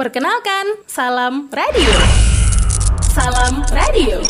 Perkenalkan, 0.00 0.80
Salam 0.88 1.52
Radio. 1.52 1.92
Salam 3.12 3.60
Radio. 3.68 4.24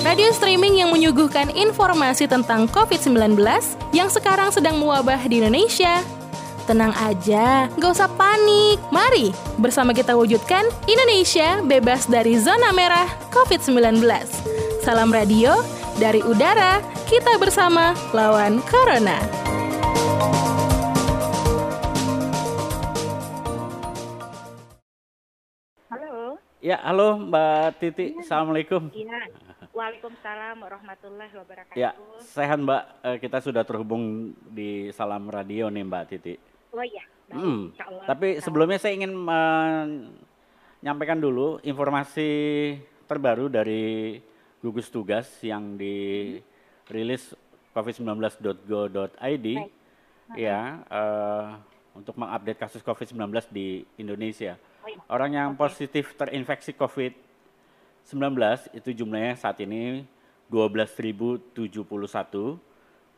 Radio 0.00 0.32
streaming 0.32 0.80
yang 0.80 0.88
menyuguhkan 0.88 1.52
informasi 1.52 2.24
tentang 2.24 2.64
COVID-19 2.72 3.36
yang 3.92 4.08
sekarang 4.08 4.48
sedang 4.48 4.80
mewabah 4.80 5.20
di 5.28 5.44
Indonesia. 5.44 6.00
Tenang 6.64 6.96
aja, 6.96 7.68
gak 7.76 7.92
usah 7.92 8.08
panik. 8.08 8.80
Mari 8.88 9.36
bersama 9.60 9.92
kita 9.92 10.16
wujudkan 10.16 10.64
Indonesia 10.88 11.60
bebas 11.60 12.08
dari 12.08 12.40
zona 12.40 12.72
merah 12.72 13.12
COVID-19. 13.36 14.00
Salam 14.80 15.12
radio 15.12 15.60
dari 16.00 16.24
udara, 16.24 16.80
kita 17.04 17.36
bersama 17.36 17.92
lawan 18.16 18.64
Corona. 18.64 19.20
Ya, 26.62 26.78
halo 26.78 27.18
Mbak 27.18 27.82
Titi. 27.82 28.14
Assalamualaikum. 28.22 28.86
Iya. 28.94 29.26
Waalaikumsalam 29.74 30.62
warahmatullahi 30.62 31.34
wabarakatuh. 31.34 31.74
Ya, 31.74 31.90
sehat 32.22 32.62
Mbak. 32.62 32.82
Eh, 33.02 33.16
Kita 33.18 33.42
sudah 33.42 33.66
terhubung 33.66 34.30
di 34.46 34.94
Salam 34.94 35.26
Radio 35.26 35.66
nih 35.66 35.82
Mbak 35.82 36.04
Titi. 36.06 36.38
Oh 36.70 36.84
iya. 36.86 37.02
Baik, 37.26 37.34
Hmm, 37.34 37.62
Allah. 37.74 38.04
Tapi 38.06 38.38
sebelumnya 38.38 38.78
saya 38.78 38.94
ingin 38.94 39.10
menyampaikan 39.16 41.18
dulu 41.18 41.58
informasi 41.64 42.30
terbaru 43.08 43.48
dari 43.48 44.20
gugus 44.62 44.86
tugas 44.86 45.26
yang 45.42 45.74
dirilis 45.74 47.34
covid19.go.id 47.72 49.18
Baik. 49.18 49.72
ya 50.38 50.60
eh, 50.86 51.46
untuk 51.92 52.14
mengupdate 52.14 52.60
kasus 52.60 52.84
COVID-19 52.84 53.18
di 53.50 53.82
Indonesia. 53.98 54.54
Orang 55.06 55.30
yang 55.34 55.54
positif 55.54 56.14
terinfeksi 56.18 56.74
COVID-19 56.74 58.18
itu 58.74 58.90
jumlahnya 59.02 59.34
saat 59.38 59.62
ini 59.62 60.02
12.071, 60.50 61.54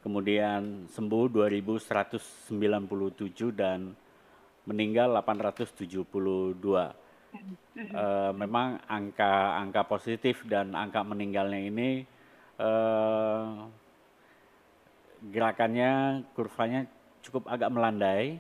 kemudian 0.05 0.85
sembuh 0.93 1.25
2.197 1.33 3.57
dan 3.57 3.97
meninggal 4.69 5.17
872. 5.19 6.93
Eh, 7.75 8.33
memang 8.39 8.79
angka 8.87 9.59
angka 9.59 9.83
positif 9.91 10.47
dan 10.47 10.71
angka 10.79 11.03
meninggalnya 11.03 11.67
ini 11.67 12.07
eh, 12.63 13.47
gerakannya 15.35 16.23
kurvanya 16.39 16.87
cukup 17.27 17.51
agak 17.51 17.75
melandai. 17.75 18.39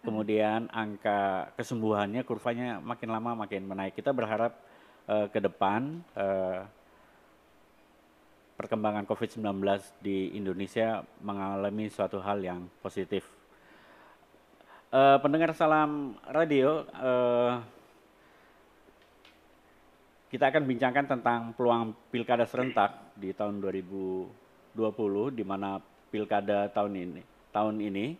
Kemudian 0.00 0.68
angka 0.72 1.52
kesembuhannya 1.60 2.24
kurvanya 2.24 2.80
makin 2.80 3.12
lama 3.12 3.44
makin 3.44 3.68
menaik. 3.68 3.92
Kita 3.96 4.16
berharap 4.16 4.56
eh, 5.04 5.26
ke 5.28 5.38
depan 5.44 6.00
eh, 6.16 6.64
perkembangan 8.56 9.04
COVID-19 9.04 9.44
di 10.00 10.36
Indonesia 10.36 11.04
mengalami 11.20 11.92
suatu 11.92 12.20
hal 12.20 12.40
yang 12.40 12.64
positif. 12.80 13.28
Eh, 14.90 15.18
pendengar 15.20 15.52
salam 15.52 16.16
radio, 16.32 16.82
eh, 16.88 17.54
kita 20.30 20.48
akan 20.48 20.62
bincangkan 20.64 21.06
tentang 21.10 21.40
peluang 21.58 21.92
pilkada 22.08 22.46
serentak 22.48 23.14
di 23.18 23.36
tahun 23.36 23.58
2020 23.60 25.34
di 25.34 25.44
mana 25.44 25.82
pilkada 26.10 26.70
tahun 26.70 26.94
ini 26.96 27.22
tahun 27.50 27.76
ini 27.82 28.14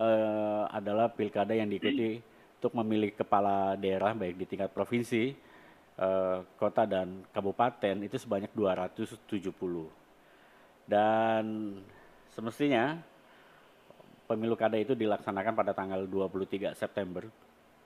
eh, 0.00 0.64
adalah 0.72 1.12
pilkada 1.12 1.52
yang 1.52 1.68
diikuti 1.68 2.16
untuk 2.60 2.72
memilih 2.80 3.12
kepala 3.12 3.76
daerah 3.76 4.16
baik 4.16 4.36
di 4.40 4.46
tingkat 4.48 4.72
provinsi, 4.72 5.36
eh, 6.00 6.38
kota 6.56 6.88
dan 6.88 7.24
kabupaten 7.32 7.96
itu 8.04 8.16
sebanyak 8.16 8.52
270. 8.56 9.92
Dan 10.88 11.76
semestinya 12.32 12.98
pemilu 14.24 14.56
kada 14.56 14.80
itu 14.80 14.96
dilaksanakan 14.96 15.54
pada 15.54 15.72
tanggal 15.76 16.02
23 16.08 16.72
September 16.74 17.28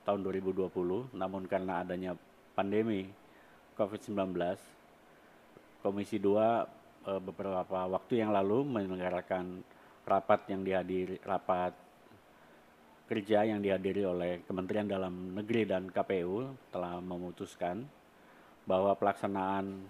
tahun 0.07 0.21
2020, 0.23 1.11
namun 1.13 1.49
karena 1.51 1.83
adanya 1.83 2.15
pandemi 2.55 3.11
COVID-19, 3.75 4.39
Komisi 5.85 6.17
2 6.17 6.65
eh, 7.05 7.21
beberapa 7.21 7.85
waktu 7.85 8.25
yang 8.25 8.33
lalu 8.33 8.65
menyelenggarakan 8.65 9.61
rapat 10.05 10.49
yang 10.53 10.65
dihadiri 10.65 11.21
rapat 11.25 11.84
kerja 13.05 13.45
yang 13.45 13.61
dihadiri 13.61 14.03
oleh 14.09 14.33
Kementerian 14.49 14.89
Dalam 14.89 15.37
Negeri 15.37 15.69
dan 15.69 15.93
KPU 15.93 16.57
telah 16.73 17.01
memutuskan 17.05 17.85
bahwa 18.65 18.97
pelaksanaan 18.97 19.85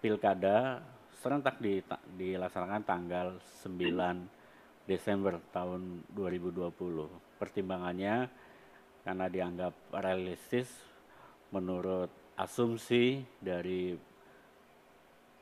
pilkada 0.00 0.80
serentak 1.20 1.60
di- 1.60 1.84
dilaksanakan 2.18 2.82
tanggal 2.82 3.26
9 3.62 4.88
Desember 4.88 5.38
tahun 5.54 6.02
2020. 6.10 6.72
Pertimbangannya 7.38 8.26
karena 9.04 9.26
dianggap 9.30 9.74
realistis 9.94 10.66
menurut 11.52 12.10
asumsi 12.34 13.22
dari 13.38 13.94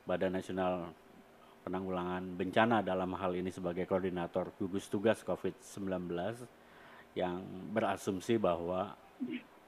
Badan 0.04 0.36
Nasional 0.36 0.90
Penanggulangan 1.60 2.24
Bencana 2.40 2.80
dalam 2.80 3.12
hal 3.14 3.36
ini 3.36 3.52
sebagai 3.52 3.84
koordinator 3.84 4.56
gugus 4.56 4.88
tugas 4.88 5.20
COVID-19 5.20 6.08
yang 7.14 7.42
berasumsi 7.74 8.40
bahwa 8.40 8.96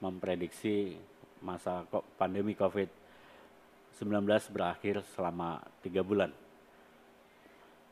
memprediksi 0.01 0.97
masa 1.43 1.83
pandemi 2.17 2.55
COVID-19 2.55 4.25
berakhir 4.51 5.03
selama 5.13 5.59
tiga 5.83 6.01
bulan. 6.01 6.31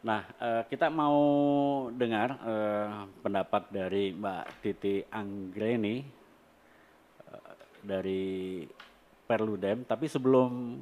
Nah, 0.01 0.25
eh, 0.41 0.63
kita 0.65 0.89
mau 0.89 1.19
dengar 1.93 2.41
eh, 2.41 3.05
pendapat 3.21 3.69
dari 3.69 4.09
Mbak 4.09 4.45
Titi 4.65 5.05
Anggreni 5.13 6.01
eh, 7.21 7.53
dari 7.85 8.65
Perludem, 9.29 9.85
tapi 9.85 10.09
sebelum 10.09 10.75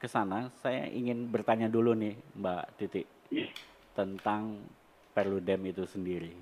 ke 0.00 0.08
sana 0.08 0.48
saya 0.64 0.88
ingin 0.88 1.28
bertanya 1.28 1.68
dulu 1.68 1.92
nih 1.92 2.16
Mbak 2.40 2.64
Titi 2.80 3.04
tentang 3.92 4.64
Perludem 5.10 5.60
itu 5.68 5.84
sendiri. 5.84 6.32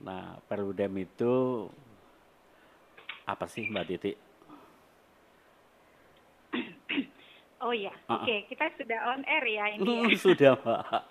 Nah, 0.00 0.40
Perludem 0.48 1.04
itu 1.04 1.66
apa 3.28 3.44
sih 3.44 3.68
Mbak 3.68 3.86
Titi? 3.90 4.12
Oh 7.64 7.72
iya. 7.76 7.92
Ah, 8.08 8.20
ah. 8.20 8.24
Oke, 8.24 8.48
kita 8.48 8.72
sudah 8.80 8.98
on 9.12 9.24
air 9.28 9.44
ya 9.44 9.64
ini. 9.76 9.84
ya. 9.84 10.16
Sudah 10.16 10.52
Mbak. 10.56 11.02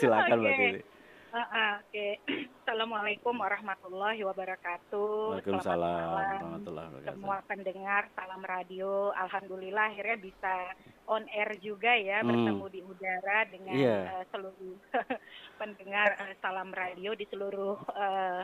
Silakan 0.00 0.38
Mbak 0.42 0.54
Oke. 0.56 0.95
Ah, 1.34 1.48
ah, 1.50 1.72
Oke. 1.82 2.22
Assalamualaikum 2.62 3.34
warahmatullahi 3.34 4.20
wabarakatuh. 4.22 5.34
Waalaikumsalam 5.34 6.06
warahmatullahi 6.14 6.86
wabarakatuh. 6.90 7.14
Semua 7.18 7.38
pendengar 7.46 8.02
salam 8.14 8.42
radio, 8.42 9.10
alhamdulillah 9.14 9.86
akhirnya 9.94 10.18
bisa 10.18 10.54
on 11.06 11.22
air 11.30 11.50
juga 11.62 11.94
ya 11.94 12.22
Hmm. 12.22 12.30
bertemu 12.30 12.66
di 12.70 12.80
udara 12.82 13.38
dengan 13.46 13.74
Iya. 13.78 13.98
eh, 14.10 14.24
seluruh 14.34 14.74
pendengar 15.60 16.08
eh, 16.18 16.34
salam 16.42 16.70
radio 16.74 17.10
di 17.14 17.26
seluruh 17.30 17.78
eh, 17.94 18.42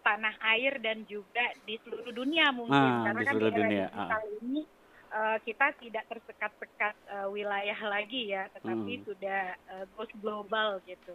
tanah 0.00 0.34
air 0.56 0.80
dan 0.82 1.06
juga 1.06 1.44
di 1.62 1.78
seluruh 1.86 2.10
dunia 2.10 2.50
mungkin 2.50 2.74
Ah, 2.74 3.04
karena 3.06 3.20
di 3.20 3.26
kan 3.26 3.34
di 3.38 3.46
era 3.46 3.58
dunia, 3.62 3.86
digital 3.86 4.22
ini 4.42 4.60
eh, 5.10 5.38
kita 5.46 5.66
tidak 5.78 6.04
tersekat-sekat 6.10 6.94
eh, 7.14 7.26
wilayah 7.30 7.78
lagi 7.86 8.34
ya, 8.34 8.46
tetapi 8.54 8.92
Hmm. 8.98 9.06
sudah 9.06 9.40
goes 9.94 10.10
global 10.18 10.82
gitu. 10.82 11.14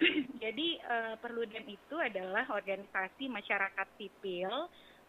Jadi 0.42 0.68
eh, 0.78 1.14
Perludem 1.20 1.66
itu 1.68 1.96
adalah 1.98 2.48
organisasi 2.50 3.28
masyarakat 3.28 3.86
sipil 3.98 4.50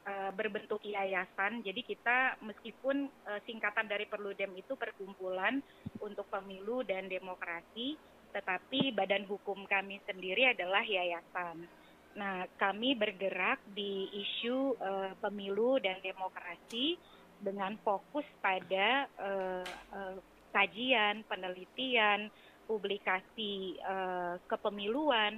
eh, 0.06 0.32
berbentuk 0.36 0.84
yayasan. 0.86 1.64
Jadi 1.64 1.82
kita 1.84 2.42
meskipun 2.44 3.08
eh, 3.08 3.40
singkatan 3.48 3.88
dari 3.88 4.06
Perludem 4.06 4.54
itu 4.58 4.76
perkumpulan 4.76 5.64
untuk 6.04 6.28
pemilu 6.30 6.84
dan 6.84 7.08
demokrasi, 7.08 7.96
tetapi 8.34 8.94
badan 8.94 9.26
hukum 9.30 9.66
kami 9.66 10.02
sendiri 10.06 10.52
adalah 10.54 10.84
yayasan. 10.84 11.66
Nah, 12.14 12.46
kami 12.62 12.94
bergerak 12.94 13.58
di 13.74 14.06
isu 14.14 14.78
eh, 14.78 15.12
pemilu 15.18 15.82
dan 15.82 15.98
demokrasi 16.06 16.98
dengan 17.42 17.74
fokus 17.82 18.26
pada 18.38 19.10
eh, 19.10 19.66
eh, 19.66 20.18
kajian, 20.54 21.26
penelitian, 21.26 22.30
publikasi 22.66 23.78
eh, 23.78 24.36
kepemiluan 24.48 25.38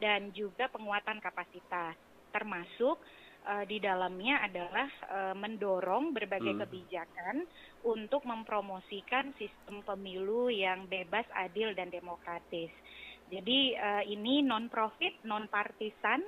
dan 0.00 0.32
juga 0.32 0.70
penguatan 0.72 1.20
kapasitas 1.20 1.94
termasuk 2.32 2.98
eh, 3.46 3.64
di 3.68 3.78
dalamnya 3.82 4.46
adalah 4.46 4.88
eh, 4.88 5.34
mendorong 5.36 6.14
berbagai 6.14 6.54
Hmm. 6.56 6.62
kebijakan 6.66 7.36
untuk 7.86 8.24
mempromosikan 8.28 9.32
sistem 9.36 9.80
pemilu 9.84 10.52
yang 10.52 10.86
bebas, 10.86 11.24
adil 11.36 11.72
dan 11.72 11.88
demokratis. 11.88 12.70
Jadi 13.30 13.74
eh, 13.74 14.04
ini 14.10 14.42
non 14.42 14.66
profit, 14.72 15.22
non 15.26 15.46
partisan 15.46 16.22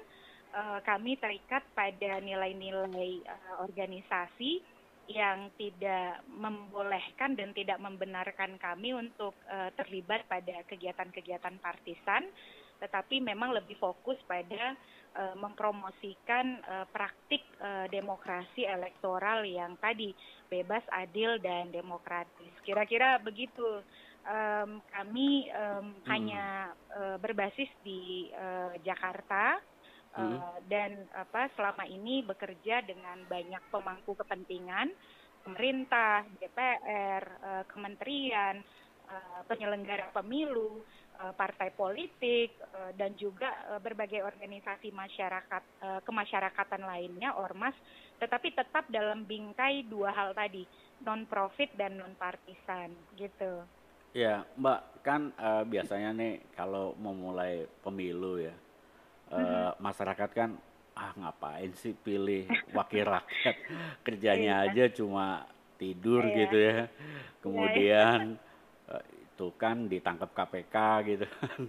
uh, 0.53 0.79
kami 0.85 1.17
terikat 1.19 1.65
pada 1.73 2.21
nilai-nilai 2.21 3.25
uh, 3.25 3.55
organisasi 3.65 4.61
yang 5.11 5.51
tidak 5.59 6.23
membolehkan 6.31 7.35
dan 7.35 7.51
tidak 7.51 7.83
membenarkan 7.83 8.55
kami 8.59 8.95
untuk 8.95 9.35
uh, 9.51 9.71
terlibat 9.75 10.27
pada 10.31 10.63
kegiatan-kegiatan 10.71 11.59
partisan, 11.59 12.31
tetapi 12.79 13.19
memang 13.19 13.51
lebih 13.55 13.75
fokus 13.83 14.19
pada 14.27 14.79
uh, 15.19 15.35
mempromosikan 15.39 16.63
uh, 16.63 16.87
praktik 16.91 17.43
uh, 17.59 17.91
demokrasi 17.91 18.63
elektoral 18.63 19.43
yang 19.43 19.75
tadi 19.83 20.15
bebas, 20.47 20.85
adil, 20.95 21.41
dan 21.43 21.73
demokratis. 21.73 22.53
Kira-kira 22.63 23.19
begitu. 23.19 23.83
Um, 24.23 24.79
kami 24.95 25.51
um, 25.51 25.99
hmm. 25.99 26.07
hanya 26.07 26.71
uh, 26.95 27.19
berbasis 27.19 27.67
di 27.83 28.31
uh, 28.31 28.71
Jakarta 28.87 29.59
hmm. 30.17 30.37
uh, 30.39 30.59
dan 30.69 31.09
apa 31.13 31.49
selama 31.57 31.85
ini 31.89 32.25
bekerja 32.25 32.85
dengan 32.85 33.25
banyak 33.29 33.63
pemangku 33.73 34.17
kepentingan 34.17 34.93
pemerintah, 35.43 36.23
DPR, 36.39 37.23
uh, 37.43 37.65
kementerian, 37.67 38.63
uh, 39.11 39.43
penyelenggara 39.51 40.15
pemilu, 40.15 40.87
uh, 41.19 41.35
partai 41.35 41.75
politik 41.75 42.55
uh, 42.63 42.95
dan 42.95 43.15
juga 43.19 43.51
uh, 43.75 43.81
berbagai 43.83 44.23
organisasi 44.23 44.95
masyarakat 44.95 45.63
uh, 45.83 46.01
kemasyarakatan 46.07 46.83
lainnya 46.87 47.35
ormas 47.35 47.75
tetapi 48.23 48.55
tetap 48.55 48.87
dalam 48.87 49.27
bingkai 49.27 49.83
dua 49.91 50.15
hal 50.15 50.31
tadi 50.31 50.63
non 51.03 51.27
profit 51.27 51.75
dan 51.75 51.99
non 51.99 52.15
partisan 52.15 52.95
gitu. 53.19 53.67
Ya, 54.13 54.45
Mbak, 54.61 54.81
kan 55.03 55.33
uh, 55.41 55.65
biasanya 55.67 56.13
nih 56.13 56.53
kalau 56.53 56.93
memulai 57.01 57.65
pemilu 57.81 58.39
ya, 58.39 58.53
uh, 59.33 59.73
masyarakat 59.81 60.31
kan 60.31 60.51
ah 60.93 61.13
ngapain 61.17 61.73
sih 61.77 61.97
pilih 61.97 62.47
wakil 62.77 63.09
rakyat 63.09 63.57
kerjanya 64.07 64.65
iya. 64.65 64.69
aja 64.69 64.85
cuma 64.93 65.49
tidur 65.81 66.23
iya. 66.23 66.37
gitu 66.45 66.57
ya 66.57 66.69
iya, 66.69 66.85
kemudian 67.41 68.21
uh, 68.93 69.03
itu 69.03 69.47
kan 69.57 69.89
ditangkap 69.89 70.31
KPK 70.37 70.77
gitu 71.09 71.27
kan 71.27 71.61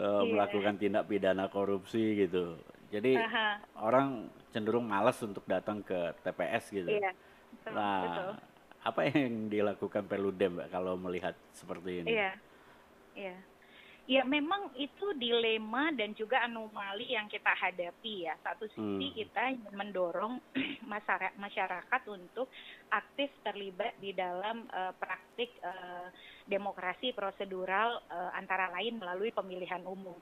uh, 0.00 0.22
melakukan 0.30 0.74
tindak 0.80 1.06
pidana 1.06 1.46
korupsi 1.52 2.26
gitu 2.26 2.56
jadi 2.90 3.22
Aha. 3.22 3.48
orang 3.86 4.26
cenderung 4.50 4.82
malas 4.88 5.20
untuk 5.22 5.46
datang 5.46 5.78
ke 5.84 6.10
TPS 6.26 6.74
gitu 6.74 6.90
iya. 6.90 7.14
betul, 7.62 7.72
nah 7.76 8.02
betul. 8.02 8.32
apa 8.80 9.00
yang 9.06 9.46
dilakukan 9.46 10.02
Perludem 10.08 10.58
mbak 10.58 10.68
kalau 10.74 10.98
melihat 10.98 11.36
seperti 11.54 12.02
ini 12.02 12.08
iya 12.10 12.32
iya 13.14 13.36
Ya 14.10 14.26
memang 14.26 14.74
itu 14.74 15.14
dilema 15.14 15.94
dan 15.94 16.10
juga 16.18 16.42
anomali 16.42 17.14
yang 17.14 17.30
kita 17.30 17.54
hadapi 17.54 18.26
ya. 18.26 18.34
Satu 18.42 18.66
sisi 18.66 19.06
hmm. 19.06 19.14
kita 19.14 19.42
mendorong 19.70 20.42
masyarakat 21.38 22.02
untuk 22.10 22.50
aktif 22.90 23.30
terlibat 23.46 23.94
di 24.02 24.10
dalam 24.10 24.66
uh, 24.66 24.90
praktik 24.98 25.54
uh, 25.62 26.10
demokrasi 26.42 27.14
prosedural 27.14 28.02
uh, 28.10 28.34
antara 28.34 28.74
lain 28.74 28.98
melalui 28.98 29.30
pemilihan 29.30 29.86
umum. 29.86 30.18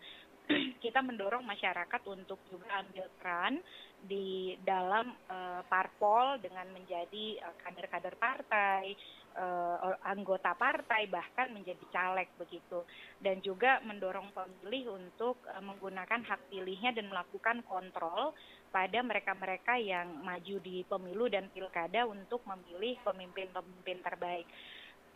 kita 0.84 1.00
mendorong 1.00 1.44
masyarakat 1.49 2.02
untuk 2.12 2.44
juga 2.52 2.84
ambil 2.84 3.08
peran 3.17 3.56
di 4.05 4.52
dalam 4.69 5.17
uh, 5.32 5.64
parpol 5.64 6.37
dengan 6.44 6.69
menjadi 6.76 7.41
kader-kader 7.64 8.14
uh, 8.17 8.20
partai, 8.20 8.93
uh, 9.38 9.94
anggota 10.02 10.52
partai 10.58 11.06
bahkan 11.06 11.55
menjadi 11.55 11.81
caleg 11.94 12.26
begitu 12.35 12.82
dan 13.23 13.38
juga 13.38 13.79
mendorong 13.87 14.35
pemilih 14.35 14.99
untuk 14.99 15.38
uh, 15.46 15.62
menggunakan 15.62 16.26
hak 16.26 16.50
pilihnya 16.50 16.90
dan 16.93 17.06
melakukan 17.06 17.62
kontrol 17.64 18.35
pada 18.69 19.00
mereka-mereka 19.00 19.81
yang 19.81 20.20
maju 20.20 20.56
di 20.61 20.85
pemilu 20.85 21.31
dan 21.32 21.49
pilkada 21.55 22.05
untuk 22.05 22.44
memilih 22.44 23.00
pemimpin-pemimpin 23.06 23.99
terbaik. 24.05 24.46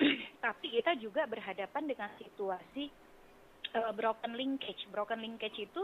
Tapi 0.45 0.67
kita 0.81 0.97
juga 0.97 1.29
berhadapan 1.29 1.85
dengan 1.85 2.11
situasi 2.17 2.89
uh, 3.77 3.93
broken 3.93 4.39
linkage. 4.39 4.89
Broken 4.89 5.21
linkage 5.21 5.59
itu 5.69 5.83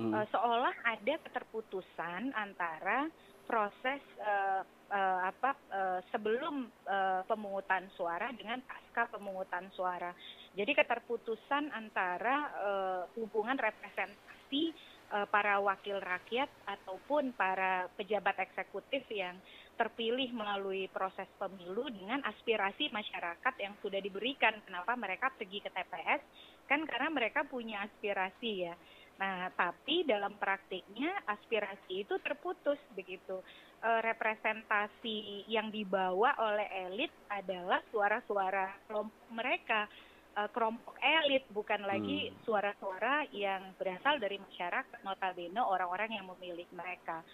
hmm. 0.00 0.12
uh, 0.12 0.26
seolah 0.32 0.74
ada 0.84 1.14
keterputusan 1.24 2.32
antara 2.32 3.08
proses 3.46 4.02
uh, 4.20 4.66
uh, 4.90 5.20
apa 5.30 5.54
uh, 5.70 6.00
sebelum 6.10 6.66
uh, 6.86 7.22
pemungutan 7.30 7.86
suara 7.94 8.30
dengan 8.34 8.58
pasca 8.66 9.06
pemungutan 9.10 9.70
suara. 9.72 10.10
Jadi 10.56 10.72
keterputusan 10.74 11.70
antara 11.70 12.36
uh, 12.58 13.02
hubungan 13.14 13.54
representasi 13.54 14.74
uh, 15.14 15.26
para 15.30 15.62
wakil 15.62 16.02
rakyat 16.02 16.50
ataupun 16.66 17.36
para 17.38 17.86
pejabat 17.94 18.40
eksekutif 18.50 19.06
yang 19.12 19.38
terpilih 19.76 20.32
melalui 20.32 20.88
proses 20.88 21.28
pemilu 21.36 21.92
dengan 21.92 22.24
aspirasi 22.24 22.88
masyarakat 22.90 23.54
yang 23.60 23.76
sudah 23.84 24.00
diberikan. 24.00 24.56
Kenapa 24.64 24.96
mereka 24.96 25.28
pergi 25.36 25.60
ke 25.60 25.68
TPS? 25.68 26.20
Kan 26.64 26.88
karena 26.88 27.12
mereka 27.12 27.44
punya 27.44 27.84
aspirasi 27.84 28.66
ya. 28.66 28.74
Nah, 29.16 29.48
tapi 29.56 30.04
dalam 30.04 30.36
praktiknya 30.36 31.08
aspirasi 31.24 32.04
itu 32.04 32.20
terputus 32.20 32.76
begitu 32.92 33.40
e, 33.80 33.90
representasi 34.04 35.48
yang 35.48 35.72
dibawa 35.72 36.36
oleh 36.36 36.68
elit 36.84 37.12
adalah 37.32 37.80
suara-suara 37.88 38.76
kelompok 38.84 39.24
mereka 39.32 39.88
e, 40.36 40.40
kelompok 40.52 41.00
elit 41.00 41.48
bukan 41.48 41.80
lagi 41.88 42.28
hmm. 42.28 42.44
suara-suara 42.44 43.24
yang 43.32 43.72
berasal 43.80 44.20
dari 44.20 44.36
masyarakat 44.36 45.00
notabene 45.00 45.64
orang-orang 45.64 46.20
yang 46.20 46.28
memilih 46.36 46.68
mereka. 46.76 47.24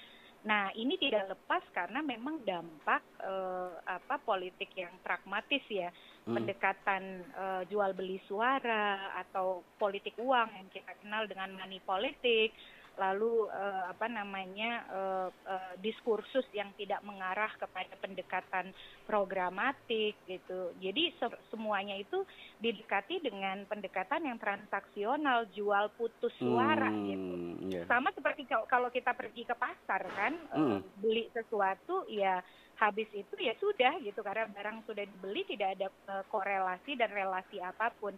Nah, 0.43 0.75
ini 0.75 0.99
tidak 0.99 1.35
lepas 1.35 1.63
karena 1.71 2.03
memang 2.03 2.43
dampak 2.43 3.03
uh, 3.23 3.79
apa 3.87 4.19
politik 4.27 4.75
yang 4.75 4.91
pragmatis 4.99 5.63
ya. 5.71 5.87
Pendekatan 6.23 7.27
uh, 7.35 7.63
jual 7.67 7.91
beli 7.99 8.23
suara 8.31 9.11
atau 9.27 9.67
politik 9.79 10.15
uang 10.23 10.49
yang 10.55 10.69
kita 10.71 10.95
kenal 11.03 11.27
dengan 11.27 11.51
money 11.59 11.83
politik 11.83 12.55
lalu 13.01 13.49
uh, 13.49 13.89
apa 13.89 14.07
namanya 14.07 14.85
uh, 14.93 15.29
uh, 15.49 15.73
diskursus 15.81 16.45
yang 16.53 16.69
tidak 16.77 17.01
mengarah 17.03 17.49
kepada 17.57 17.95
pendekatan 17.99 18.77
programatik 19.09 20.17
gitu. 20.29 20.73
Jadi 20.77 21.17
se 21.17 21.27
semuanya 21.49 21.97
itu 21.97 22.25
didekati 22.61 23.25
dengan 23.25 23.65
pendekatan 23.65 24.29
yang 24.29 24.37
transaksional, 24.37 25.49
jual 25.57 25.89
putus 25.97 26.33
suara 26.37 26.93
hmm, 26.93 27.05
gitu. 27.09 27.35
Yeah. 27.73 27.87
Sama 27.89 28.13
seperti 28.13 28.45
kalau 28.49 28.93
kita 28.93 29.17
pergi 29.17 29.49
ke 29.49 29.57
pasar 29.57 30.03
kan 30.13 30.35
hmm. 30.53 30.69
uh, 30.77 30.81
beli 31.01 31.33
sesuatu 31.33 32.05
ya 32.13 32.45
habis 32.83 33.07
itu 33.15 33.35
ya 33.39 33.55
sudah 33.63 34.03
gitu 34.03 34.27
karena 34.27 34.51
barang 34.51 34.83
sudah 34.91 35.07
dibeli 35.07 35.47
tidak 35.47 35.79
ada 35.79 35.87
uh, 36.11 36.25
korelasi 36.29 36.99
dan 36.99 37.15
relasi 37.15 37.63
apa 37.63 37.95
pun. 37.97 38.13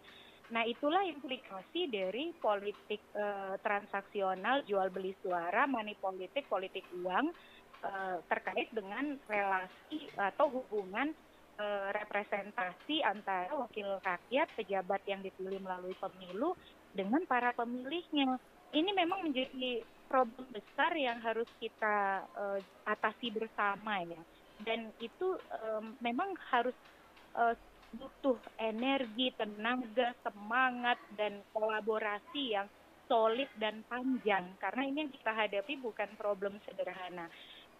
Nah, 0.53 0.61
itulah 0.61 1.01
implikasi 1.01 1.89
dari 1.89 2.29
politik 2.37 3.01
uh, 3.17 3.57
transaksional 3.65 4.61
jual 4.69 4.93
beli 4.93 5.17
suara, 5.25 5.65
money 5.65 5.97
politik, 5.97 6.45
politik 6.45 6.85
uang 7.01 7.33
uh, 7.81 8.17
terkait 8.29 8.69
dengan 8.69 9.17
relasi 9.25 10.05
atau 10.13 10.53
hubungan 10.53 11.09
uh, 11.57 11.89
representasi 11.97 13.01
antara 13.01 13.49
wakil 13.57 13.97
rakyat, 14.05 14.45
pejabat 14.53 15.01
yang 15.09 15.25
dipilih 15.25 15.57
melalui 15.65 15.97
pemilu 15.97 16.53
dengan 16.93 17.25
para 17.25 17.49
pemilihnya. 17.57 18.37
Ini 18.69 18.91
memang 18.93 19.25
menjadi 19.25 19.81
problem 20.05 20.45
besar 20.53 20.93
yang 20.93 21.17
harus 21.25 21.49
kita 21.57 22.21
uh, 22.37 22.59
atasi 22.85 23.33
bersama 23.33 24.05
ya. 24.05 24.21
Dan 24.61 24.93
itu 25.01 25.35
um, 25.51 25.97
memang 25.99 26.31
harus 26.53 26.75
uh, 27.35 27.57
butuh 27.97 28.39
energi, 28.59 29.31
tenaga, 29.35 30.13
semangat, 30.21 30.99
dan 31.15 31.41
kolaborasi 31.55 32.55
yang 32.55 32.67
solid 33.05 33.49
dan 33.61 33.81
panjang. 33.87 34.45
Karena 34.57 34.81
ini 34.85 34.97
yang 35.07 35.13
kita 35.13 35.31
hadapi 35.31 35.73
bukan 35.79 36.09
problem 36.17 36.57
sederhana. 36.65 37.29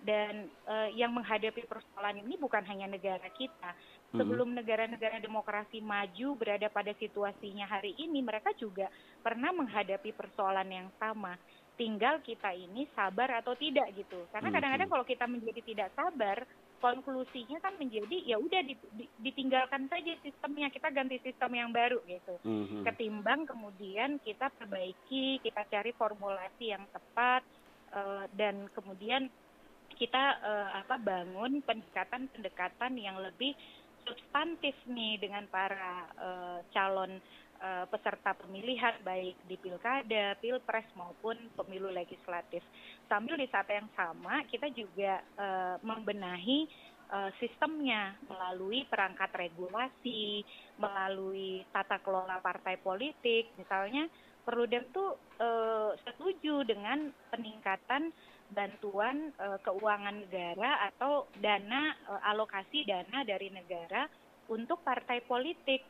Dan 0.05 0.51
uh, 0.69 0.91
yang 0.93 1.09
menghadapi 1.17 1.65
persoalan 1.65 2.21
ini 2.21 2.37
bukan 2.37 2.61
hanya 2.67 2.85
negara 2.85 3.25
kita. 3.33 3.73
Mm-hmm. 3.73 4.17
Sebelum 4.21 4.49
negara-negara 4.53 5.17
demokrasi 5.17 5.81
maju 5.81 6.37
berada 6.37 6.69
pada 6.69 6.93
situasinya 6.93 7.65
hari 7.65 7.97
ini, 7.97 8.21
mereka 8.21 8.53
juga 8.53 8.85
pernah 9.25 9.49
menghadapi 9.49 10.13
persoalan 10.13 10.69
yang 10.69 10.89
sama 11.01 11.33
tinggal 11.75 12.23
kita 12.23 12.55
ini 12.55 12.87
sabar 12.95 13.43
atau 13.43 13.51
tidak 13.59 13.91
gitu 13.99 14.15
karena 14.31 14.47
mm-hmm. 14.47 14.55
kadang-kadang 14.55 14.89
kalau 14.89 15.05
kita 15.05 15.25
menjadi 15.27 15.61
tidak 15.61 15.89
sabar 15.91 16.37
konklusinya 16.83 17.57
kan 17.63 17.73
menjadi 17.79 18.17
ya 18.25 18.37
udah 18.37 18.61
ditinggalkan 19.19 19.87
saja 19.89 20.13
sistemnya 20.21 20.67
kita 20.69 20.91
ganti 20.91 21.17
sistem 21.23 21.51
yang 21.55 21.69
baru 21.71 21.99
gitu 22.05 22.35
mm-hmm. 22.43 22.83
ketimbang 22.85 23.47
kemudian 23.47 24.21
kita 24.21 24.51
perbaiki 24.59 25.39
kita 25.41 25.61
cari 25.71 25.91
formulasi 25.95 26.75
yang 26.75 26.83
tepat 26.91 27.41
uh, 27.95 28.25
dan 28.35 28.67
kemudian 28.75 29.31
kita 29.95 30.23
uh, 30.43 30.69
apa 30.83 30.99
bangun 30.99 31.63
pendekatan-pendekatan 31.63 32.99
yang 32.99 33.15
lebih 33.23 33.55
substantif 34.05 34.75
nih 34.85 35.17
dengan 35.17 35.49
para 35.49 36.05
uh, 36.19 36.59
calon 36.69 37.17
uh, 37.61 37.85
peserta 37.87 38.35
pemilihan 38.35 38.95
baik 39.03 39.35
di 39.45 39.55
pilkada, 39.59 40.35
pilpres 40.39 40.87
maupun 40.95 41.35
pemilu 41.55 41.91
legislatif. 41.91 42.63
Sambil 43.05 43.37
di 43.37 43.47
saat 43.51 43.69
yang 43.69 43.87
sama 43.93 44.43
kita 44.49 44.71
juga 44.73 45.21
uh, 45.37 45.75
membenahi 45.83 46.67
uh, 47.11 47.31
sistemnya 47.37 48.15
melalui 48.27 48.87
perangkat 48.87 49.29
regulasi, 49.35 50.43
melalui 50.79 51.63
tata 51.71 51.99
kelola 52.01 52.41
partai 52.43 52.79
politik, 52.79 53.51
misalnya 53.59 54.07
Perludem 54.45 54.85
tuh 54.93 55.17
uh, 55.41 55.97
setuju 56.05 56.61
dengan 56.69 57.09
peningkatan 57.33 58.13
bantuan 58.53 59.33
uh, 59.41 59.57
keuangan 59.65 60.21
negara 60.21 60.85
atau 60.93 61.25
dana 61.41 61.97
uh, 62.05 62.21
alokasi 62.29 62.85
dana 62.85 63.25
dari 63.25 63.49
negara 63.49 64.05
untuk 64.45 64.85
partai 64.85 65.25
politik 65.25 65.81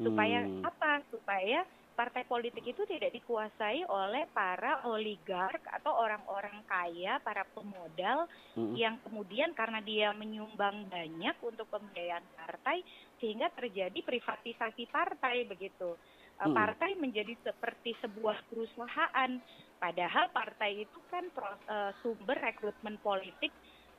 supaya 0.00 0.44
hmm. 0.44 0.64
apa 0.64 1.04
supaya 1.12 1.66
partai 1.92 2.24
politik 2.24 2.64
itu 2.64 2.82
tidak 2.88 3.12
dikuasai 3.12 3.84
oleh 3.84 4.24
para 4.32 4.80
oligark 4.88 5.60
atau 5.68 5.92
orang-orang 5.92 6.64
kaya, 6.64 7.20
para 7.20 7.44
pemodal 7.52 8.24
hmm. 8.56 8.72
yang 8.74 8.96
kemudian 9.04 9.52
karena 9.52 9.84
dia 9.84 10.08
menyumbang 10.16 10.88
banyak 10.88 11.36
untuk 11.44 11.68
pembiayaan 11.68 12.24
partai 12.34 12.80
sehingga 13.20 13.52
terjadi 13.52 14.00
privatisasi 14.00 14.88
partai 14.88 15.44
begitu. 15.44 15.94
Eh, 16.40 16.48
hmm. 16.48 16.56
Partai 16.56 16.96
menjadi 16.96 17.36
seperti 17.44 17.92
sebuah 18.00 18.40
perusahaan 18.48 19.30
padahal 19.76 20.32
partai 20.32 20.88
itu 20.88 20.98
kan 21.12 21.26
uh, 21.34 21.92
sumber 22.00 22.38
rekrutmen 22.40 22.96
politik 23.02 23.52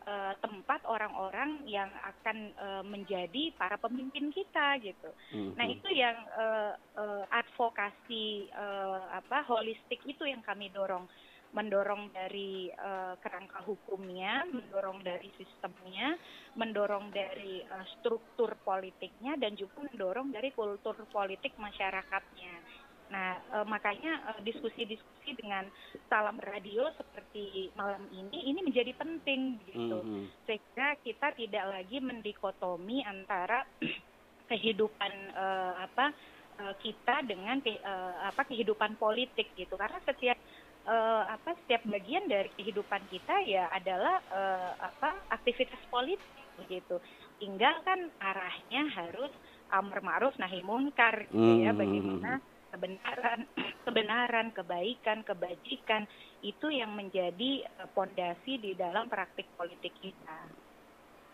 uh, 0.08 0.34
tempat 0.40 0.84
orang-orang 0.86 1.64
yang 1.68 1.90
akan 2.04 2.38
uh, 2.60 2.84
menjadi 2.84 3.52
para 3.56 3.76
pemimpin 3.80 4.30
kita 4.32 4.80
gitu. 4.84 5.10
Mm-hmm. 5.34 5.54
Nah 5.56 5.66
itu 5.68 5.90
yang 5.92 6.18
uh, 6.36 6.74
uh, 7.00 7.24
advokasi 7.32 8.52
uh, 8.54 9.20
apa 9.20 9.44
holistik 9.48 10.04
itu 10.06 10.24
yang 10.28 10.44
kami 10.44 10.70
dorong, 10.72 11.08
mendorong 11.54 12.10
dari 12.12 12.74
uh, 12.74 13.14
kerangka 13.22 13.62
hukumnya, 13.64 14.44
mendorong 14.50 15.06
dari 15.06 15.30
sistemnya, 15.38 16.18
mendorong 16.58 17.14
dari 17.14 17.62
uh, 17.62 17.86
struktur 18.00 18.58
politiknya, 18.66 19.38
dan 19.38 19.54
juga 19.54 19.86
mendorong 19.86 20.34
dari 20.34 20.50
kultur 20.52 20.98
politik 21.14 21.54
masyarakatnya. 21.62 22.83
Nah, 23.14 23.38
e, 23.38 23.58
makanya 23.70 24.42
diskusi-diskusi 24.42 25.38
dengan 25.38 25.70
salam 26.10 26.42
radio 26.42 26.90
seperti 26.98 27.70
malam 27.78 28.10
ini 28.10 28.50
ini 28.50 28.60
menjadi 28.66 28.90
penting 28.98 29.62
gitu. 29.70 30.02
Mm 30.02 30.10
-hmm. 30.10 30.26
Sehingga 30.50 30.98
kita 31.06 31.38
tidak 31.38 31.66
lagi 31.70 32.02
mendikotomi 32.02 33.06
antara 33.06 33.62
kehidupan 34.50 35.14
e, 35.30 35.46
apa 35.78 36.10
e, 36.58 36.64
kita 36.82 37.22
dengan 37.30 37.62
ke, 37.62 37.78
e, 37.78 37.94
apa 38.34 38.42
kehidupan 38.50 38.98
politik 38.98 39.54
gitu. 39.54 39.78
Karena 39.78 40.02
setiap 40.02 40.42
e, 40.90 40.96
apa 41.30 41.54
setiap 41.64 41.86
bagian 41.86 42.26
dari 42.26 42.50
kehidupan 42.58 43.14
kita 43.14 43.46
ya 43.46 43.70
adalah 43.70 44.26
e, 44.26 44.42
apa 44.90 45.22
aktivitas 45.30 45.86
politik 45.94 46.34
begitu. 46.58 46.98
Tinggal 47.38 47.78
kan 47.86 48.10
arahnya 48.18 48.90
harus 48.90 49.30
amar 49.70 50.02
ma'ruf 50.02 50.34
nahi 50.42 50.66
munkar 50.66 51.30
gitu 51.30 51.38
-hmm. 51.38 51.66
ya 51.66 51.72
bagaimana 51.78 52.42
kebenaran, 52.74 53.40
kebenaran, 53.86 54.48
kebaikan, 54.50 55.22
kebajikan 55.22 56.04
itu 56.42 56.74
yang 56.74 56.98
menjadi 56.98 57.70
pondasi 57.94 58.58
di 58.58 58.74
dalam 58.74 59.06
praktik 59.06 59.46
politik 59.54 59.94
kita. 60.02 60.40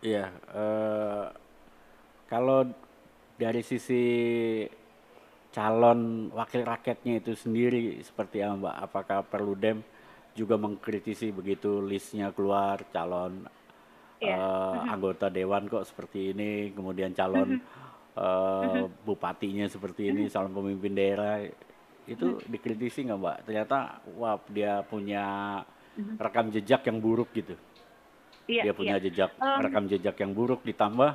Iya, 0.04 0.28
uh, 0.52 1.26
kalau 2.28 2.68
dari 3.40 3.64
sisi 3.64 4.04
calon 5.50 6.30
wakil 6.30 6.62
rakyatnya 6.62 7.24
itu 7.24 7.32
sendiri 7.34 7.98
seperti 8.04 8.44
apa 8.44 8.54
Mbak? 8.60 8.76
Apakah 8.86 9.18
perlu 9.26 9.56
dem 9.58 9.82
juga 10.36 10.54
mengkritisi 10.54 11.34
begitu 11.34 11.82
listnya 11.82 12.30
keluar 12.30 12.86
calon 12.94 13.50
yeah. 14.22 14.38
uh, 14.38 14.86
anggota 14.86 15.26
dewan 15.26 15.66
kok 15.66 15.84
seperti 15.88 16.32
ini, 16.36 16.70
kemudian 16.70 17.10
calon 17.16 17.58
uh, 18.16 18.88
bupatinya 19.06 19.66
seperti 19.70 20.10
ini, 20.10 20.30
calon 20.32 20.54
pemimpin 20.54 20.94
daerah 20.94 21.44
itu 22.08 22.42
dikritisi 22.48 23.06
nggak 23.06 23.18
mbak? 23.18 23.36
Ternyata 23.46 24.02
wah 24.18 24.40
dia 24.50 24.82
punya 24.86 25.24
rekam 26.18 26.48
jejak 26.48 26.86
yang 26.86 26.98
buruk 26.98 27.30
gitu. 27.34 27.54
Iya, 28.50 28.66
dia 28.66 28.74
punya 28.74 28.96
iya. 28.98 29.04
jejak 29.06 29.30
um, 29.38 29.62
rekam 29.62 29.84
jejak 29.86 30.16
yang 30.18 30.32
buruk 30.34 30.66
ditambah 30.66 31.12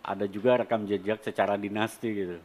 ada 0.00 0.24
juga 0.24 0.64
rekam 0.64 0.88
jejak 0.88 1.20
secara 1.20 1.60
dinasti 1.60 2.08
gitu. 2.08 2.38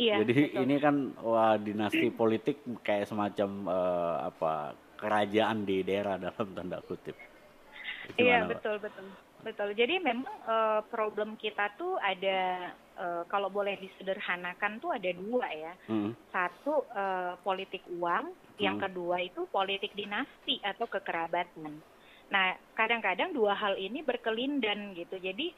Iya, 0.00 0.24
Jadi 0.24 0.32
betul. 0.32 0.62
ini 0.64 0.74
kan 0.80 0.96
wah 1.20 1.60
dinasti 1.60 2.08
politik 2.08 2.64
kayak 2.80 3.12
semacam 3.12 3.50
uh, 3.68 4.16
apa 4.32 4.72
kerajaan 4.96 5.68
di 5.68 5.84
daerah 5.84 6.16
dalam 6.16 6.48
tanda 6.56 6.80
kutip. 6.80 7.12
Gimana, 8.16 8.24
iya 8.24 8.38
betul 8.48 8.80
Mbak? 8.80 8.84
betul 8.88 9.06
betul. 9.44 9.68
Jadi 9.76 9.94
memang 10.00 10.36
uh, 10.48 10.80
problem 10.88 11.36
kita 11.36 11.76
tuh 11.76 12.00
ada 12.00 12.72
uh, 12.98 13.22
kalau 13.28 13.48
boleh 13.48 13.78
disederhanakan 13.80 14.80
tuh 14.82 14.92
ada 14.92 15.10
dua 15.12 15.46
ya. 15.52 15.72
Hmm. 15.88 16.12
Satu 16.32 16.84
uh, 16.92 17.38
politik 17.40 17.84
uang, 17.92 18.32
hmm. 18.32 18.58
yang 18.60 18.76
kedua 18.80 19.20
itu 19.22 19.46
politik 19.48 19.92
dinasti 19.96 20.60
atau 20.60 20.86
kekerabatan. 20.88 21.80
Nah, 22.32 22.56
kadang-kadang 22.72 23.36
dua 23.36 23.52
hal 23.52 23.76
ini 23.76 24.00
berkelindan 24.00 24.96
gitu. 24.96 25.20
Jadi 25.20 25.52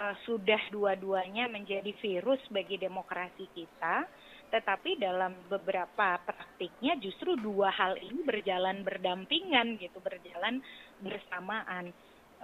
uh, 0.00 0.16
sudah 0.24 0.60
dua-duanya 0.72 1.52
menjadi 1.52 1.92
virus 2.00 2.40
bagi 2.48 2.80
demokrasi 2.80 3.44
kita, 3.52 4.08
tetapi 4.48 4.96
dalam 4.96 5.36
beberapa 5.52 6.16
praktiknya 6.24 6.96
justru 6.96 7.36
dua 7.36 7.68
hal 7.74 8.00
ini 8.00 8.24
berjalan 8.24 8.80
berdampingan 8.80 9.76
gitu, 9.76 10.00
berjalan 10.00 10.64
bersamaan. 11.04 11.92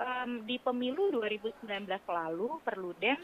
Um, 0.00 0.48
di 0.48 0.56
pemilu 0.56 1.12
2019 1.12 1.84
lalu, 2.08 2.56
Perludem 2.64 3.20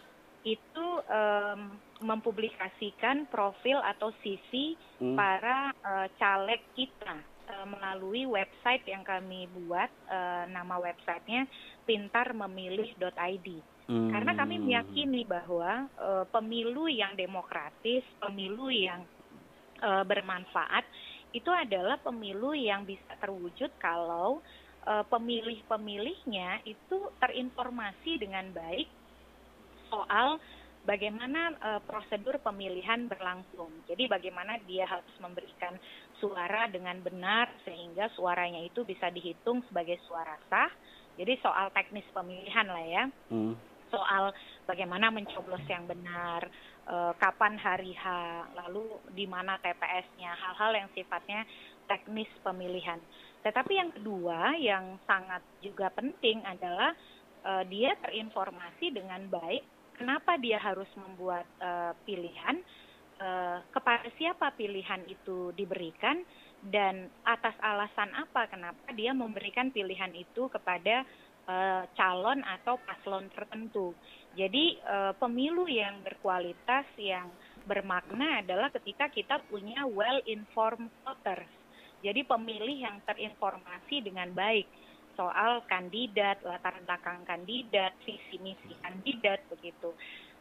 itu 0.47 0.87
um, 1.11 1.75
mempublikasikan 2.07 3.27
profil 3.27 3.83
atau 3.83 4.15
sisi 4.23 4.79
hmm. 5.03 5.19
para 5.19 5.75
uh, 5.83 6.07
caleg 6.23 6.63
kita 6.79 7.19
uh, 7.51 7.67
melalui 7.67 8.31
website 8.31 8.87
yang 8.87 9.03
kami 9.03 9.51
buat 9.51 9.91
uh, 10.07 10.47
nama 10.47 10.79
websitenya 10.79 11.51
pintarmemilih.id 11.83 13.49
hmm. 13.91 14.11
karena 14.15 14.33
kami 14.39 14.63
meyakini 14.63 15.27
bahwa 15.27 15.91
uh, 15.99 16.25
pemilu 16.31 16.87
yang 16.87 17.19
demokratis 17.19 18.07
pemilu 18.23 18.71
yang 18.71 19.03
uh, 19.83 20.07
bermanfaat 20.07 20.87
itu 21.35 21.51
adalah 21.51 21.99
pemilu 21.99 22.55
yang 22.55 22.87
bisa 22.87 23.19
terwujud 23.19 23.75
kalau 23.83 24.39
uh, 24.87 25.03
pemilih-pemilihnya 25.11 26.63
itu 26.63 27.11
terinformasi 27.19 28.23
dengan 28.23 28.47
baik 28.55 28.87
soal 29.91 30.39
bagaimana 30.87 31.53
uh, 31.59 31.81
prosedur 31.83 32.39
pemilihan 32.41 33.11
berlangsung. 33.11 33.69
Jadi 33.91 34.07
bagaimana 34.07 34.57
dia 34.65 34.87
harus 34.87 35.11
memberikan 35.19 35.75
suara 36.23 36.71
dengan 36.71 37.03
benar 37.03 37.51
sehingga 37.67 38.09
suaranya 38.15 38.63
itu 38.63 38.87
bisa 38.87 39.11
dihitung 39.11 39.67
sebagai 39.67 39.99
suara 40.07 40.39
sah. 40.47 40.71
Jadi 41.19 41.35
soal 41.43 41.75
teknis 41.75 42.07
pemilihan 42.15 42.67
lah 42.71 42.85
ya. 42.87 43.05
Hmm. 43.29 43.59
Soal 43.91 44.35
bagaimana 44.67 45.11
mencoblos 45.11 45.63
yang 45.67 45.87
benar, 45.87 46.47
uh, 46.87 47.13
kapan 47.19 47.59
hari 47.59 47.95
H, 47.95 48.07
lalu 48.55 48.99
di 49.15 49.27
mana 49.27 49.59
TPS-nya, 49.63 50.35
hal-hal 50.35 50.73
yang 50.75 50.89
sifatnya 50.95 51.47
teknis 51.87 52.31
pemilihan. 52.43 52.99
Tetapi 53.47 53.73
yang 53.79 53.91
kedua 53.95 54.59
yang 54.59 54.99
sangat 55.07 55.43
juga 55.63 55.87
penting 55.95 56.43
adalah 56.43 56.99
uh, 57.47 57.63
dia 57.71 57.95
terinformasi 58.03 58.91
dengan 58.91 59.23
baik 59.31 59.76
kenapa 59.97 60.37
dia 60.37 60.61
harus 60.61 60.89
membuat 60.97 61.49
uh, 61.59 61.93
pilihan, 62.05 62.61
uh, 63.21 63.59
kepada 63.73 64.09
siapa 64.21 64.53
pilihan 64.55 65.03
itu 65.09 65.53
diberikan, 65.57 66.23
dan 66.67 67.13
atas 67.23 67.55
alasan 67.63 68.11
apa 68.17 68.49
kenapa 68.51 68.91
dia 68.97 69.13
memberikan 69.13 69.71
pilihan 69.71 70.11
itu 70.17 70.49
kepada 70.51 71.05
uh, 71.47 71.85
calon 71.95 72.43
atau 72.43 72.81
paslon 72.83 73.31
tertentu. 73.33 73.95
Jadi 74.35 74.77
uh, 74.85 75.13
pemilu 75.17 75.69
yang 75.71 76.03
berkualitas 76.03 76.85
yang 76.99 77.31
bermakna 77.67 78.43
adalah 78.45 78.71
ketika 78.71 79.11
kita 79.11 79.43
punya 79.49 79.87
well 79.87 80.21
informed 80.27 80.93
voters. 81.03 81.51
Jadi 82.05 82.23
pemilih 82.23 82.87
yang 82.87 82.97
terinformasi 83.09 84.05
dengan 84.05 84.31
baik 84.31 84.69
soal 85.17 85.65
kandidat, 85.67 86.39
latar 86.45 86.79
belakang 86.85 87.25
kandidat, 87.27 87.97
visi 88.05 88.37
misi 88.39 88.77
kandidat 88.85 89.43
begitu. 89.51 89.91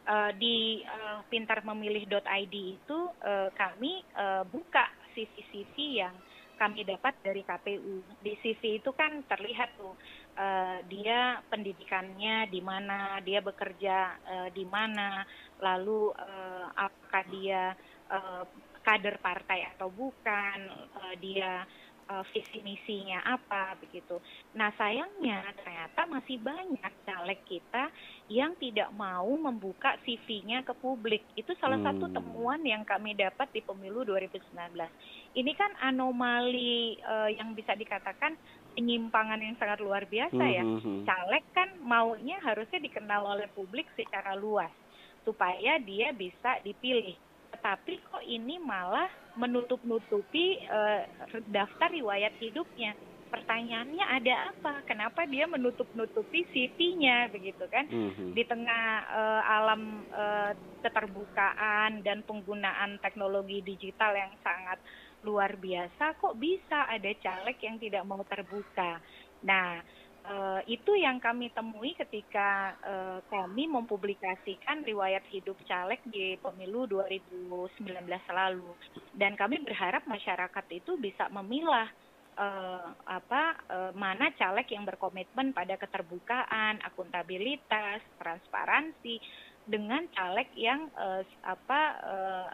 Uh, 0.05 0.29
di 0.37 0.85
uh, 0.85 1.25
pintarmemilih.id 1.33 2.53
itu 2.53 2.99
uh, 3.25 3.49
kami 3.57 4.05
uh, 4.13 4.45
buka 4.45 4.85
sisi-sisi 5.17 5.97
yang 5.97 6.13
kami 6.55 6.87
dapat 6.87 7.17
dari 7.25 7.43
KPU. 7.43 8.05
Di 8.23 8.37
CV 8.39 8.79
itu 8.79 8.91
kan 8.95 9.25
terlihat 9.27 9.75
tuh 9.75 9.97
uh, 10.39 10.77
dia 10.87 11.39
pendidikannya 11.51 12.47
di 12.47 12.61
mana, 12.63 13.19
dia 13.23 13.43
bekerja 13.43 13.97
uh, 14.23 14.49
di 14.51 14.63
mana, 14.67 15.23
lalu 15.59 16.11
uh, 16.15 16.67
apakah 16.75 17.23
dia 17.31 17.75
uh, 18.11 18.43
kader 18.85 19.19
partai 19.19 19.73
atau 19.75 19.91
bukan, 19.91 20.57
uh, 20.95 21.15
dia 21.19 21.65
uh, 22.09 22.23
visi 22.33 22.61
misinya 22.61 23.21
apa 23.25 23.77
begitu. 23.81 24.17
Nah 24.53 24.69
sayangnya 24.77 25.45
ternyata 25.57 26.05
masih 26.09 26.37
banyak 26.41 26.91
caleg 27.05 27.39
kita 27.45 27.89
yang 28.29 28.53
tidak 28.57 28.89
mau 28.93 29.29
membuka 29.37 29.97
CV-nya 30.05 30.65
ke 30.65 30.73
publik. 30.77 31.25
Itu 31.37 31.53
salah 31.57 31.77
hmm. 31.81 31.87
satu 31.87 32.05
temuan 32.13 32.61
yang 32.65 32.85
kami 32.85 33.17
dapat 33.17 33.49
di 33.53 33.61
pemilu 33.61 34.05
2019. 34.05 34.41
Ini 35.35 35.51
kan 35.57 35.71
anomali 35.81 36.97
uh, 37.01 37.29
yang 37.29 37.53
bisa 37.53 37.73
dikatakan 37.73 38.37
penyimpangan 38.75 39.39
yang 39.39 39.55
sangat 39.57 39.79
luar 39.79 40.03
biasa 40.05 40.43
ya. 40.45 40.63
Hmm, 40.63 40.79
hmm, 40.79 40.83
hmm. 40.83 41.03
Caleg 41.07 41.45
kan 41.53 41.69
maunya 41.81 42.37
harusnya 42.41 42.79
dikenal 42.81 43.23
oleh 43.23 43.47
publik 43.53 43.89
secara 43.93 44.35
luas 44.35 44.71
supaya 45.25 45.81
dia 45.81 46.13
bisa 46.13 46.61
dipilih 46.61 47.17
tapi 47.65 47.97
kok 48.11 48.21
ini 48.21 48.59
malah 48.59 49.09
menutup-nutupi 49.35 50.63
uh, 50.67 51.03
daftar 51.51 51.91
riwayat 51.91 52.35
hidupnya. 52.39 52.95
Pertanyaannya 53.25 54.05
ada 54.05 54.35
apa? 54.53 54.73
Kenapa 54.87 55.27
dia 55.27 55.43
menutup-nutupi 55.49 56.47
CV-nya 56.55 57.27
begitu 57.33 57.67
kan? 57.67 57.89
Mm-hmm. 57.89 58.31
Di 58.31 58.43
tengah 58.47 58.85
uh, 59.11 59.41
alam 59.43 60.07
uh, 60.13 60.51
keterbukaan 60.79 61.99
dan 62.05 62.23
penggunaan 62.23 63.01
teknologi 63.03 63.59
digital 63.65 64.15
yang 64.15 64.31
sangat 64.39 64.79
luar 65.25 65.57
biasa, 65.57 66.15
kok 66.21 66.37
bisa 66.37 66.85
ada 66.85 67.11
caleg 67.17 67.57
yang 67.59 67.75
tidak 67.81 68.05
mau 68.05 68.21
terbuka? 68.23 69.01
Nah, 69.41 69.81
Uh, 70.25 70.57
itu 70.65 70.97
yang 70.97 71.21
kami 71.21 71.53
temui 71.53 71.93
ketika 71.93 72.73
uh, 72.81 73.21
kami 73.29 73.69
mempublikasikan 73.69 74.81
riwayat 74.81 75.21
hidup 75.29 75.53
caleg 75.69 76.01
di 76.09 76.33
pemilu 76.41 76.89
2019 76.89 77.85
lalu 78.33 78.73
dan 79.13 79.37
kami 79.37 79.61
berharap 79.61 80.01
masyarakat 80.09 80.65
itu 80.73 80.97
bisa 80.97 81.29
memilah 81.29 81.85
uh, 82.41 82.89
apa 83.05 83.43
uh, 83.69 83.91
mana 83.93 84.33
caleg 84.35 84.67
yang 84.71 84.83
berkomitmen 84.83 85.55
pada 85.55 85.77
keterbukaan, 85.79 86.81
akuntabilitas, 86.83 88.03
transparansi 88.19 89.21
dengan 89.65 90.05
caleg 90.13 90.49
yang 90.57 90.89
uh, 90.93 91.21
apa 91.41 91.81
uh, 92.05 92.49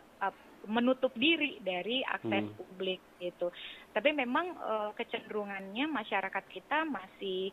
menutup 0.69 1.11
diri 1.17 1.57
dari 1.65 2.05
akses 2.05 2.45
hmm. 2.45 2.57
publik 2.57 3.01
gitu. 3.17 3.49
Tapi 3.91 4.09
memang 4.15 4.55
uh, 4.55 4.91
kecenderungannya 4.95 5.87
masyarakat 5.91 6.45
kita 6.47 6.87
masih 6.87 7.51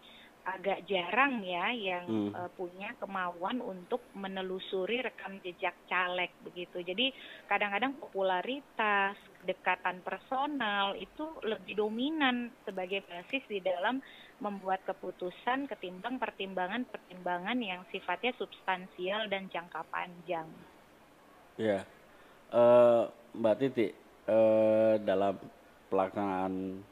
agak 0.48 0.88
jarang 0.88 1.44
ya 1.44 1.68
yang 1.76 2.04
hmm. 2.08 2.32
uh, 2.32 2.50
punya 2.56 2.96
kemauan 2.96 3.60
untuk 3.60 4.00
menelusuri 4.16 5.04
rekam 5.04 5.36
jejak 5.44 5.76
caleg 5.84 6.32
begitu. 6.40 6.80
Jadi 6.80 7.12
kadang-kadang 7.44 8.00
popularitas, 8.00 9.18
kedekatan 9.42 10.00
personal 10.00 10.96
itu 10.96 11.28
lebih 11.44 11.76
dominan 11.76 12.48
sebagai 12.64 13.04
basis 13.04 13.44
di 13.44 13.60
dalam 13.60 14.00
membuat 14.38 14.86
keputusan 14.86 15.66
ketimbang 15.66 16.16
pertimbangan-pertimbangan 16.16 17.58
yang 17.58 17.82
sifatnya 17.90 18.32
substansial 18.38 19.26
dan 19.26 19.50
jangka 19.50 19.82
panjang. 19.90 20.46
Ya, 21.58 21.82
uh, 22.54 23.10
Mbak 23.34 23.56
Titi, 23.58 23.90
uh, 24.30 24.94
dalam 25.02 25.34
pelaksanaan 25.88 26.84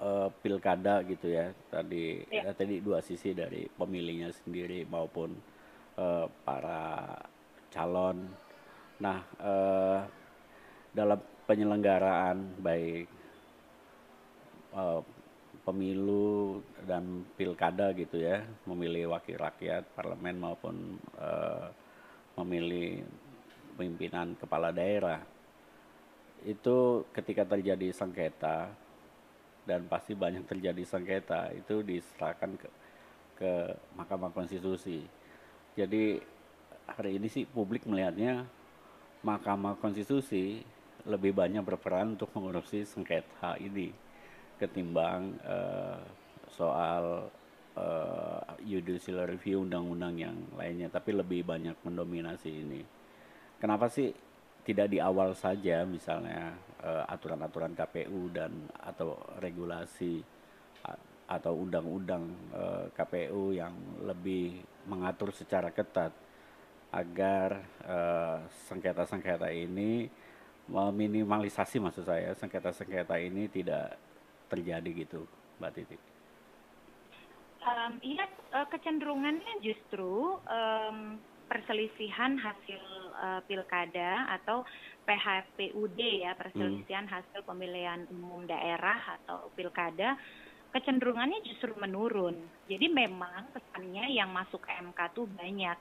uh, 0.00 0.28
pilkada 0.40 1.04
gitu 1.04 1.30
ya 1.30 1.52
tadi 1.68 2.24
ya. 2.32 2.48
ya 2.48 2.52
tadi 2.56 2.80
dua 2.80 3.04
sisi 3.04 3.36
dari 3.36 3.68
pemilihnya 3.68 4.32
sendiri 4.32 4.88
maupun 4.88 5.34
uh, 6.00 6.26
para 6.42 7.18
calon. 7.70 8.26
Nah 9.00 9.18
uh, 9.38 10.00
dalam 10.90 11.20
penyelenggaraan 11.46 12.62
baik 12.62 13.06
uh, 14.74 15.02
pemilu 15.60 16.58
dan 16.88 17.22
pilkada 17.36 17.92
gitu 17.92 18.18
ya 18.18 18.42
memilih 18.64 19.12
wakil 19.12 19.38
rakyat 19.38 19.86
parlemen 19.92 20.40
maupun 20.40 20.96
uh, 21.20 21.68
memilih 22.40 23.04
pimpinan 23.76 24.34
kepala 24.40 24.72
daerah 24.72 25.20
itu 26.44 27.04
ketika 27.12 27.44
terjadi 27.44 27.92
sengketa 27.92 28.72
dan 29.68 29.84
pasti 29.86 30.16
banyak 30.16 30.48
terjadi 30.48 30.82
sengketa 30.82 31.52
itu 31.52 31.84
diserahkan 31.84 32.56
ke 32.56 32.68
ke 33.40 33.52
Mahkamah 33.96 34.32
Konstitusi. 34.36 35.00
Jadi 35.72 36.20
hari 36.84 37.16
ini 37.16 37.28
sih 37.32 37.48
publik 37.48 37.88
melihatnya 37.88 38.44
Mahkamah 39.24 39.80
Konstitusi 39.80 40.60
lebih 41.08 41.32
banyak 41.32 41.64
berperan 41.64 42.16
untuk 42.16 42.28
mengurusi 42.36 42.84
sengketa 42.84 43.56
ini 43.56 43.92
ketimbang 44.60 45.40
uh, 45.40 45.96
soal 46.52 47.32
uh, 47.72 48.44
judicial 48.60 49.24
review 49.24 49.64
undang-undang 49.64 50.20
yang 50.20 50.36
lainnya, 50.60 50.92
tapi 50.92 51.16
lebih 51.16 51.48
banyak 51.48 51.72
mendominasi 51.80 52.50
ini. 52.52 52.84
Kenapa 53.56 53.88
sih 53.88 54.12
tidak 54.64 54.92
di 54.92 54.98
awal 55.00 55.32
saja 55.32 55.82
misalnya 55.88 56.52
uh, 56.84 57.04
aturan-aturan 57.08 57.72
KPU 57.72 58.28
dan 58.32 58.68
atau 58.76 59.16
regulasi 59.40 60.20
atau 61.30 61.54
undang-undang 61.62 62.26
uh, 62.50 62.90
KPU 62.90 63.54
yang 63.54 63.70
lebih 64.02 64.66
mengatur 64.90 65.30
secara 65.30 65.70
ketat 65.70 66.10
agar 66.90 67.62
sengketa-sengketa 68.66 69.46
uh, 69.46 69.54
ini 69.54 70.10
meminimalisasi 70.66 71.78
maksud 71.78 72.02
saya 72.02 72.34
sengketa-sengketa 72.34 73.14
ini 73.22 73.46
tidak 73.46 73.94
terjadi 74.50 74.90
gitu 75.06 75.22
Mbak 75.62 75.70
Titi. 75.78 75.96
Um, 77.62 77.94
iya 78.02 78.26
kecenderungannya 78.50 79.62
justru 79.62 80.34
um, 80.34 81.22
perselisihan 81.50 82.38
hasil 82.38 82.82
uh, 83.18 83.40
pilkada 83.50 84.30
atau 84.38 84.62
PHPUD 85.02 85.98
ya 85.98 86.38
perselisihan 86.38 87.10
hmm. 87.10 87.14
hasil 87.18 87.40
pemilihan 87.42 88.06
umum 88.14 88.46
daerah 88.46 89.18
atau 89.18 89.50
pilkada 89.58 90.14
kecenderungannya 90.70 91.42
justru 91.42 91.74
menurun. 91.74 92.38
Jadi 92.70 92.86
memang 92.86 93.50
pesannya 93.50 94.06
yang 94.14 94.30
masuk 94.30 94.62
ke 94.62 94.70
MK 94.70 95.00
tuh 95.10 95.26
banyak. 95.26 95.74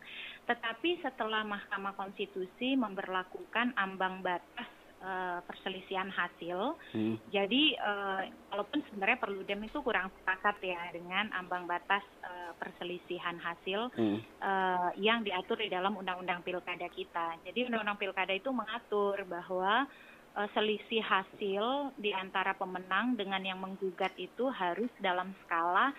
Tetapi 0.49 1.05
setelah 1.05 1.45
Mahkamah 1.45 1.93
Konstitusi 1.93 2.73
memperlakukan 2.73 3.77
ambang 3.77 4.25
batas 4.25 4.79
uh, 5.03 5.39
perselisihan 5.43 6.07
hasil. 6.12 6.75
Hmm. 6.95 7.15
Jadi 7.31 7.75
uh, 7.79 8.21
walaupun 8.53 8.79
sebenarnya 8.89 9.17
Perludem 9.19 9.59
itu 9.65 9.79
kurang 9.83 10.12
sepakat 10.21 10.59
ya 10.63 10.81
dengan 10.91 11.31
ambang 11.35 11.67
batas 11.67 12.03
uh, 12.23 12.51
perselisihan 12.59 13.39
hasil 13.39 13.91
hmm. 13.95 14.19
uh, 14.39 14.89
yang 14.99 15.23
diatur 15.23 15.59
di 15.59 15.71
dalam 15.71 15.95
Undang-Undang 15.99 16.43
Pilkada 16.43 16.88
kita. 16.91 17.39
Jadi 17.43 17.67
Undang-Undang 17.67 17.99
Pilkada 17.99 18.33
itu 18.35 18.51
mengatur 18.51 19.23
bahwa 19.27 19.88
uh, 20.35 20.47
selisih 20.55 21.03
hasil 21.03 21.95
di 21.95 22.12
antara 22.12 22.55
pemenang 22.55 23.15
dengan 23.15 23.41
yang 23.43 23.59
menggugat 23.59 24.13
itu 24.19 24.47
harus 24.51 24.91
dalam 24.99 25.31
skala 25.45 25.95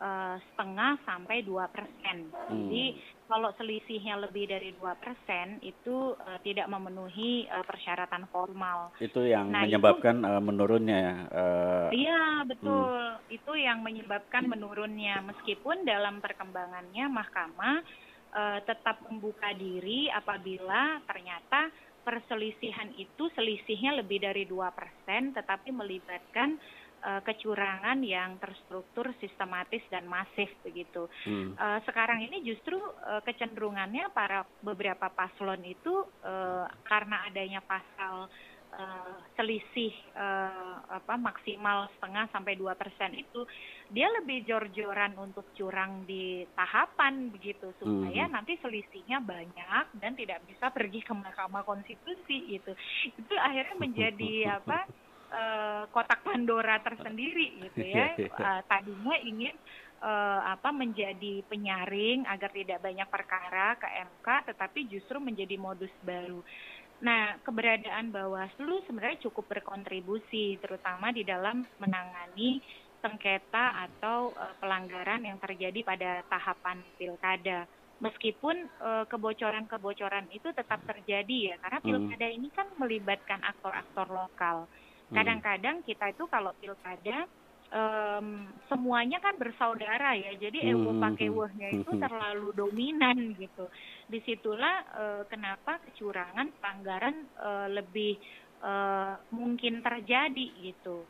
uh, 0.00 0.36
setengah 0.52 0.98
sampai 1.04 1.42
dua 1.42 1.68
persen. 1.70 2.30
Hmm. 2.30 2.70
Jadi 2.70 2.98
kalau 3.24 3.50
selisihnya 3.56 4.20
lebih 4.20 4.48
dari 4.48 4.76
dua 4.76 4.94
persen 5.00 5.58
itu 5.64 6.12
uh, 6.12 6.38
tidak 6.44 6.68
memenuhi 6.68 7.48
uh, 7.48 7.64
persyaratan 7.64 8.28
formal. 8.28 8.92
Itu 9.00 9.24
yang 9.24 9.48
nah, 9.48 9.64
menyebabkan 9.64 10.20
itu, 10.20 10.28
uh, 10.28 10.42
menurunnya 10.44 10.98
ya. 10.98 11.16
Uh, 11.32 11.88
iya 11.92 12.24
betul, 12.44 12.92
hmm. 12.92 13.32
itu 13.32 13.52
yang 13.56 13.80
menyebabkan 13.80 14.44
menurunnya 14.44 15.24
meskipun 15.24 15.88
dalam 15.88 16.20
perkembangannya 16.20 17.04
mahkamah 17.08 17.76
uh, 18.36 18.58
tetap 18.68 19.00
membuka 19.08 19.50
diri 19.56 20.12
apabila 20.12 21.00
ternyata 21.08 21.72
perselisihan 22.04 22.92
itu 23.00 23.32
selisihnya 23.32 24.04
lebih 24.04 24.20
dari 24.20 24.44
dua 24.44 24.68
persen, 24.76 25.32
tetapi 25.32 25.72
melibatkan 25.72 26.60
kecurangan 27.04 28.00
yang 28.00 28.40
terstruktur, 28.40 29.12
sistematis 29.20 29.84
dan 29.92 30.08
masif 30.08 30.48
begitu. 30.64 31.04
Hmm. 31.28 31.52
Uh, 31.52 31.78
sekarang 31.84 32.24
ini 32.24 32.40
justru 32.40 32.80
uh, 32.80 33.20
kecenderungannya 33.20 34.08
para 34.16 34.48
beberapa 34.64 35.12
paslon 35.12 35.60
itu 35.68 36.08
uh, 36.24 36.64
karena 36.88 37.28
adanya 37.28 37.60
pasal 37.60 38.32
uh, 38.78 39.16
selisih 39.36 39.94
uh, 40.14 40.80
apa 40.88 41.14
maksimal 41.18 41.90
setengah 41.96 42.26
sampai 42.30 42.54
dua 42.58 42.74
persen 42.74 43.14
itu 43.14 43.46
dia 43.90 44.10
lebih 44.20 44.46
jor-joran 44.48 45.14
untuk 45.20 45.46
curang 45.54 46.02
di 46.08 46.42
tahapan 46.56 47.30
begitu 47.30 47.70
supaya 47.78 48.26
hmm. 48.26 48.34
nanti 48.34 48.58
selisihnya 48.58 49.22
banyak 49.22 49.86
dan 50.00 50.16
tidak 50.18 50.42
bisa 50.48 50.72
pergi 50.72 51.00
ke 51.04 51.12
Mahkamah 51.12 51.62
Konstitusi 51.62 52.58
itu 52.58 52.72
itu 53.14 53.34
akhirnya 53.38 53.76
menjadi 53.78 54.32
apa 54.60 54.86
uh, 55.32 55.82
kotak 55.90 56.20
Pandora 56.24 56.80
tersendiri 56.80 57.62
gitu 57.68 57.84
ya. 57.84 58.12
Uh, 58.18 58.60
tadinya 58.70 59.16
ingin 59.22 59.54
uh, 60.02 60.40
apa 60.56 60.70
menjadi 60.70 61.40
penyaring 61.48 62.28
agar 62.28 62.50
tidak 62.52 62.78
banyak 62.84 63.08
perkara 63.08 63.78
ke 63.80 63.88
MK, 63.88 64.26
tetapi 64.52 64.80
justru 64.90 65.16
menjadi 65.18 65.56
modus 65.56 65.92
baru. 66.04 66.44
Nah, 67.04 67.36
keberadaan 67.42 68.14
Bawaslu 68.14 68.86
sebenarnya 68.86 69.28
cukup 69.28 69.50
berkontribusi, 69.50 70.56
terutama 70.62 71.10
di 71.10 71.26
dalam 71.26 71.66
menangani 71.82 72.62
sengketa 73.04 73.84
atau 73.84 74.32
uh, 74.32 74.54
pelanggaran 74.60 75.24
yang 75.28 75.36
terjadi 75.40 75.80
pada 75.84 76.10
tahapan 76.28 76.80
pilkada. 76.96 77.68
Meskipun 77.94 78.68
kebocoran-kebocoran 79.06 80.26
itu 80.34 80.50
tetap 80.50 80.82
terjadi 80.82 81.54
ya, 81.54 81.56
karena 81.62 81.78
hmm. 81.78 81.86
pilkada 81.88 82.26
hmm. 82.26 82.36
ini 82.36 82.48
kan 82.50 82.66
melibatkan 82.76 83.40
aktor-aktor 83.40 84.10
lokal. 84.10 84.66
Hmm. 85.10 85.16
Kadang-kadang 85.20 85.76
kita 85.84 86.12
itu 86.12 86.24
kalau 86.32 86.52
pilkada 86.56 87.28
um, 87.74 88.48
semuanya 88.70 89.20
kan 89.20 89.36
bersaudara 89.36 90.16
ya, 90.16 90.32
jadi 90.38 90.58
hmm. 90.64 90.70
ewo 90.72 90.90
pakai 90.96 91.28
wahnya 91.28 91.68
itu 91.74 91.90
terlalu 91.98 92.48
dominan 92.56 93.36
gitu. 93.36 93.68
Di 94.08 94.18
situlah 94.24 94.76
uh, 94.94 95.22
kenapa 95.28 95.82
kecurangan 95.90 96.54
pelanggaran 96.60 97.16
uh, 97.36 97.68
lebih 97.68 98.16
uh, 98.64 99.20
mungkin 99.34 99.84
terjadi 99.84 100.46
gitu. 100.62 101.04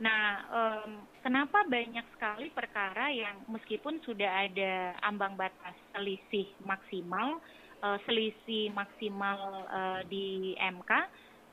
Nah, 0.00 0.48
um, 0.48 1.04
kenapa 1.20 1.60
banyak 1.68 2.06
sekali 2.16 2.48
perkara 2.48 3.12
yang 3.12 3.44
meskipun 3.52 4.00
sudah 4.00 4.48
ada 4.48 4.96
ambang 5.04 5.36
batas 5.36 5.76
selisih 5.92 6.48
maksimal, 6.64 7.36
uh, 7.84 8.00
selisih 8.08 8.72
maksimal 8.72 9.68
uh, 9.68 10.00
di 10.08 10.56
MK, 10.56 10.90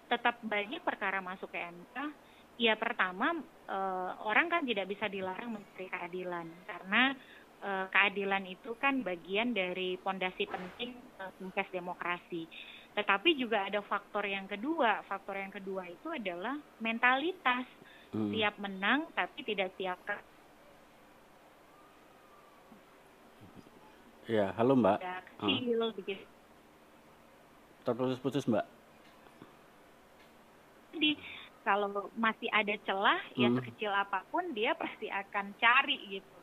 tetap 0.08 0.40
banyak 0.44 0.80
perkara 0.82 1.20
masuk 1.20 1.52
ke 1.52 1.60
MK 1.60 1.98
ya 2.58 2.74
pertama 2.74 3.38
uh, 3.70 4.12
orang 4.26 4.50
kan 4.50 4.66
tidak 4.66 4.90
bisa 4.90 5.06
dilarang 5.06 5.54
mencari 5.54 5.88
keadilan 5.94 6.48
karena 6.66 7.14
uh, 7.62 7.86
keadilan 7.94 8.44
itu 8.50 8.74
kan 8.82 9.06
bagian 9.06 9.54
dari 9.54 9.98
pondasi 10.02 10.50
penting 10.50 10.98
uh, 11.22 11.32
demokrasi. 11.70 12.50
Tetapi 12.98 13.38
juga 13.38 13.70
ada 13.70 13.78
faktor 13.86 14.26
yang 14.26 14.50
kedua. 14.50 15.06
Faktor 15.06 15.38
yang 15.38 15.54
kedua 15.54 15.86
itu 15.86 16.10
adalah 16.10 16.58
mentalitas. 16.82 17.70
Hmm. 18.10 18.34
Siap 18.34 18.58
menang 18.58 19.06
tapi 19.14 19.46
tidak 19.46 19.70
siap 19.78 20.02
Ya, 24.28 24.52
halo 24.60 24.76
Mbak. 24.76 25.00
Kecil, 25.40 25.80
uh. 25.80 25.92
begitu. 25.96 26.26
Terputus-putus 27.88 28.44
Mbak. 28.44 28.77
Jadi 30.98 31.14
kalau 31.62 32.10
masih 32.18 32.50
ada 32.50 32.74
celah 32.90 33.22
ya 33.38 33.54
hmm. 33.54 33.62
sekecil 33.62 33.94
apa 33.94 34.26
pun 34.34 34.50
dia 34.58 34.74
pasti 34.74 35.06
akan 35.14 35.54
cari 35.62 36.18
gitu. 36.18 36.38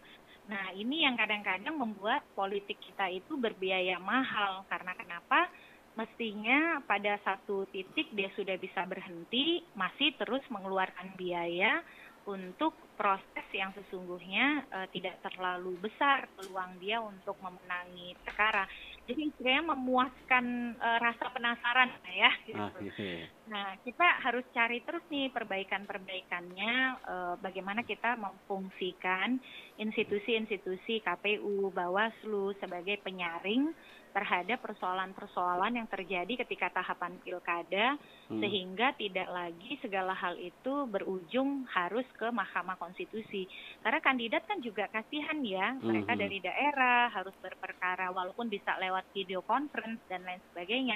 Nah 0.47 0.71
ini 0.79 1.03
yang 1.03 1.19
kadang-kadang 1.19 1.75
membuat 1.75 2.23
politik 2.39 2.79
kita 2.79 3.11
itu 3.11 3.35
berbiaya 3.35 3.99
mahal 3.99 4.63
karena 4.71 4.95
kenapa? 4.95 5.51
Mestinya 5.95 6.83
pada 6.87 7.19
satu 7.23 7.67
titik 7.71 8.11
dia 8.15 8.27
sudah 8.35 8.59
bisa 8.59 8.83
berhenti, 8.83 9.63
masih 9.79 10.11
terus 10.19 10.43
mengeluarkan 10.51 11.15
biaya 11.15 11.83
untuk 12.27 12.75
proses 12.99 13.47
yang 13.55 13.71
sesungguhnya 13.77 14.65
uh, 14.75 14.87
tidak 14.91 15.21
terlalu 15.23 15.77
besar 15.79 16.27
peluang 16.35 16.79
dia 16.81 16.99
untuk 16.99 17.37
memenangi 17.39 18.17
perkara 18.25 18.65
jadi 19.05 19.21
istilahnya 19.29 19.77
memuaskan 19.77 20.77
uh, 20.81 20.99
rasa 21.01 21.29
penasaran 21.29 21.93
ya 22.09 22.31
gitu. 22.49 22.57
Ah, 22.57 22.73
iya. 22.81 23.29
Nah 23.53 23.77
kita 23.85 24.07
harus 24.25 24.45
cari 24.57 24.81
terus 24.81 25.05
nih 25.13 25.29
perbaikan-perbaikannya 25.29 26.75
uh, 27.05 27.35
bagaimana 27.37 27.85
kita 27.85 28.17
memfungsikan 28.17 29.37
institusi-institusi 29.77 31.05
KPU, 31.05 31.69
Bawaslu 31.69 32.57
sebagai 32.57 32.97
penyaring 33.05 33.77
terhadap 34.15 34.63
persoalan-persoalan 34.63 35.75
yang 35.75 35.89
terjadi 35.91 36.47
ketika 36.47 36.71
tahapan 36.71 37.19
pilkada 37.27 37.99
hmm. 38.31 38.39
sehingga 38.39 38.95
tidak 38.95 39.27
lagi 39.27 39.75
segala 39.83 40.15
hal 40.15 40.39
itu 40.39 40.87
berujung 40.87 41.67
harus 41.67 42.07
ke 42.15 42.31
Mahkamah 42.31 42.79
Konstitusi 42.79 43.51
karena 43.83 43.99
kandidat 43.99 44.47
kan 44.47 44.63
juga 44.63 44.87
kasihan 44.95 45.43
ya 45.43 45.75
mereka 45.83 46.15
hmm. 46.15 46.23
dari 46.23 46.39
daerah 46.39 47.11
harus 47.11 47.35
berperkara 47.43 48.15
walaupun 48.15 48.47
bisa 48.47 48.79
lewat 48.79 49.03
video 49.11 49.43
conference 49.43 49.99
dan 50.07 50.23
lain 50.23 50.39
sebagainya 50.55 50.95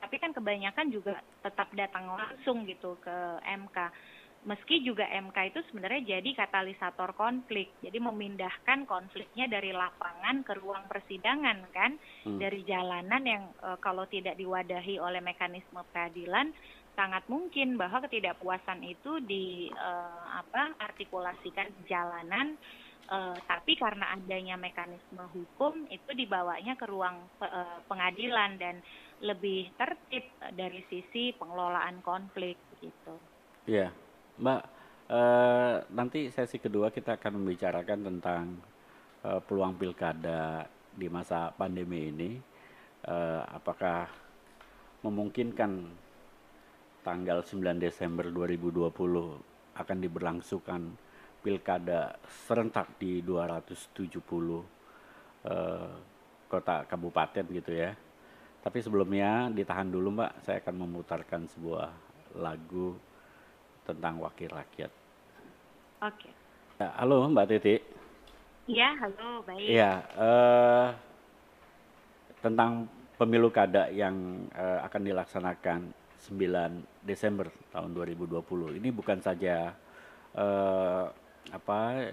tapi 0.00 0.16
kan 0.16 0.32
kebanyakan 0.32 0.88
juga 0.88 1.20
tetap 1.44 1.68
datang 1.76 2.08
langsung 2.08 2.64
gitu 2.64 2.96
ke 3.04 3.16
MK 3.44 3.78
meski 4.46 4.86
juga 4.86 5.10
MK 5.10 5.36
itu 5.50 5.60
sebenarnya 5.68 6.16
jadi 6.16 6.46
katalisator 6.46 7.18
konflik 7.18 7.74
jadi 7.82 7.98
memindahkan 7.98 8.86
konfliknya 8.86 9.50
dari 9.50 9.74
lapangan 9.74 10.46
ke 10.46 10.54
ruang 10.62 10.86
persidangan 10.86 11.66
kan 11.74 11.98
hmm. 12.30 12.38
dari 12.38 12.62
jalanan 12.62 13.22
yang 13.26 13.44
e, 13.58 13.74
kalau 13.82 14.06
tidak 14.06 14.38
diwadahi 14.38 15.02
oleh 15.02 15.18
mekanisme 15.18 15.82
peradilan 15.90 16.54
sangat 16.94 17.26
mungkin 17.26 17.74
bahwa 17.74 18.06
ketidakpuasan 18.06 18.86
itu 18.86 19.18
di 19.26 19.66
e, 19.66 19.90
apa 20.38 20.78
artikulasikan 20.78 21.66
di 21.74 21.82
jalanan 21.90 22.54
e, 23.10 23.18
tapi 23.50 23.74
karena 23.74 24.14
adanya 24.14 24.54
mekanisme 24.54 25.26
hukum 25.26 25.90
itu 25.90 26.14
dibawanya 26.14 26.78
ke 26.78 26.86
ruang 26.86 27.18
e, 27.42 27.82
pengadilan 27.90 28.62
dan 28.62 28.78
lebih 29.26 29.74
tertib 29.74 30.22
dari 30.54 30.86
sisi 30.86 31.34
pengelolaan 31.34 31.98
konflik 31.98 32.62
gitu. 32.78 33.18
Iya. 33.66 33.90
Yeah 33.90 34.05
Mbak, 34.36 34.62
eh, 35.08 35.76
nanti 35.96 36.28
sesi 36.28 36.60
kedua 36.60 36.92
kita 36.92 37.16
akan 37.16 37.40
membicarakan 37.40 38.00
tentang 38.04 38.44
eh, 39.24 39.40
peluang 39.40 39.80
pilkada 39.80 40.68
di 40.92 41.08
masa 41.08 41.48
pandemi 41.56 42.12
ini. 42.12 42.36
Eh, 43.00 43.42
apakah 43.48 44.04
memungkinkan 45.00 45.72
tanggal 47.00 47.40
9 47.40 47.80
Desember 47.80 48.28
2020 48.28 49.40
akan 49.76 49.98
diberlangsungkan 50.04 50.82
pilkada 51.40 52.20
serentak 52.44 52.98
di 53.00 53.24
270 53.24 54.20
eh, 55.48 55.92
kota 56.44 56.84
kabupaten 56.84 57.44
gitu 57.56 57.72
ya. 57.72 57.96
Tapi 58.60 58.78
sebelumnya 58.84 59.48
ditahan 59.48 59.88
dulu 59.88 60.12
Mbak, 60.12 60.32
saya 60.44 60.60
akan 60.60 60.76
memutarkan 60.84 61.48
sebuah 61.48 61.88
lagu 62.36 62.98
tentang 63.86 64.18
wakil 64.18 64.50
rakyat. 64.50 64.90
Oke. 66.02 66.26
Okay. 66.26 66.32
Ya, 66.76 66.92
halo 67.00 67.24
Mbak 67.30 67.46
Titi. 67.56 67.76
Iya, 68.66 68.98
halo, 68.98 69.46
baik. 69.46 69.62
Iya, 69.62 69.92
uh, 70.18 70.88
tentang 72.42 72.90
pemilu 73.14 73.48
kada 73.48 73.88
yang 73.94 74.44
uh, 74.52 74.82
akan 74.84 75.02
dilaksanakan 75.06 75.80
9 76.26 77.06
Desember 77.06 77.46
tahun 77.70 77.94
2020. 77.94 78.82
Ini 78.82 78.88
bukan 78.90 79.22
saja 79.22 79.70
uh, 80.34 81.06
apa 81.54 82.10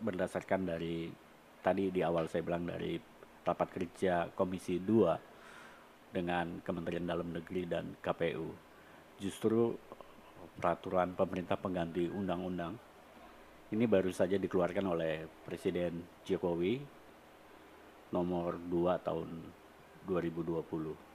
berdasarkan 0.00 0.66
dari 0.66 1.12
tadi 1.60 1.92
di 1.92 2.00
awal 2.00 2.26
saya 2.26 2.42
bilang 2.42 2.64
dari 2.64 2.96
rapat 3.44 3.68
kerja 3.70 4.32
Komisi 4.32 4.80
2 4.80 6.10
dengan 6.10 6.58
Kementerian 6.64 7.06
Dalam 7.06 7.30
Negeri 7.30 7.68
dan 7.68 7.94
KPU. 8.00 8.48
Justru 9.20 9.76
peraturan 10.58 11.14
pemerintah 11.14 11.54
pengganti 11.54 12.10
undang-undang 12.10 12.74
ini 13.70 13.86
baru 13.86 14.10
saja 14.10 14.34
dikeluarkan 14.34 14.82
oleh 14.82 15.30
Presiden 15.46 16.02
Jokowi 16.26 16.82
nomor 18.10 18.58
2 18.58 19.06
tahun 19.06 19.30
2020 20.10 21.10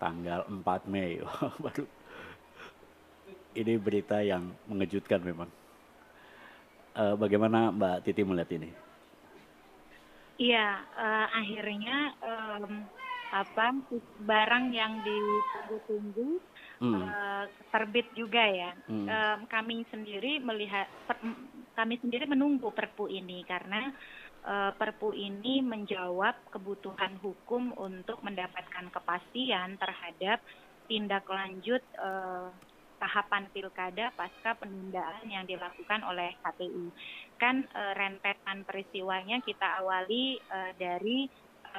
tanggal 0.00 0.40
4 0.48 0.90
Mei. 0.90 1.22
Baru. 1.64 1.84
Ini 3.54 3.78
berita 3.78 4.24
yang 4.24 4.50
mengejutkan 4.66 5.20
memang. 5.22 5.50
Uh, 6.98 7.14
bagaimana 7.14 7.70
Mbak 7.70 8.02
Titi 8.02 8.26
melihat 8.26 8.50
ini? 8.56 8.70
Iya 10.40 10.82
uh, 10.96 11.26
akhirnya 11.36 11.98
um, 12.24 12.82
apa 13.30 13.76
barang 14.24 14.74
yang 14.74 14.98
ditunggu-tunggu. 15.06 16.42
Uh, 16.80 17.44
terbit 17.68 18.08
juga 18.16 18.40
ya. 18.40 18.72
Hmm. 18.88 19.06
Um, 19.06 19.38
kami 19.46 19.84
sendiri 19.92 20.40
melihat 20.40 20.88
per, 21.04 21.20
kami 21.76 22.00
sendiri 22.00 22.24
menunggu 22.26 22.72
Perpu 22.72 23.06
ini 23.08 23.44
karena 23.44 23.92
uh, 24.44 24.72
Perpu 24.74 25.12
ini 25.12 25.60
menjawab 25.60 26.50
kebutuhan 26.52 27.20
hukum 27.20 27.76
untuk 27.76 28.20
mendapatkan 28.24 28.88
kepastian 28.90 29.76
terhadap 29.76 30.40
tindak 30.90 31.22
lanjut 31.30 31.84
uh, 32.02 32.50
tahapan 33.00 33.48
pilkada 33.48 34.12
pasca 34.12 34.52
penundaan 34.60 35.24
yang 35.24 35.48
dilakukan 35.48 36.04
oleh 36.04 36.36
KPU. 36.44 36.92
Kan 37.40 37.64
uh, 37.72 37.96
rentetan 37.96 38.68
peristiwanya 38.68 39.40
kita 39.40 39.80
awali 39.80 40.36
uh, 40.52 40.76
dari 40.76 41.24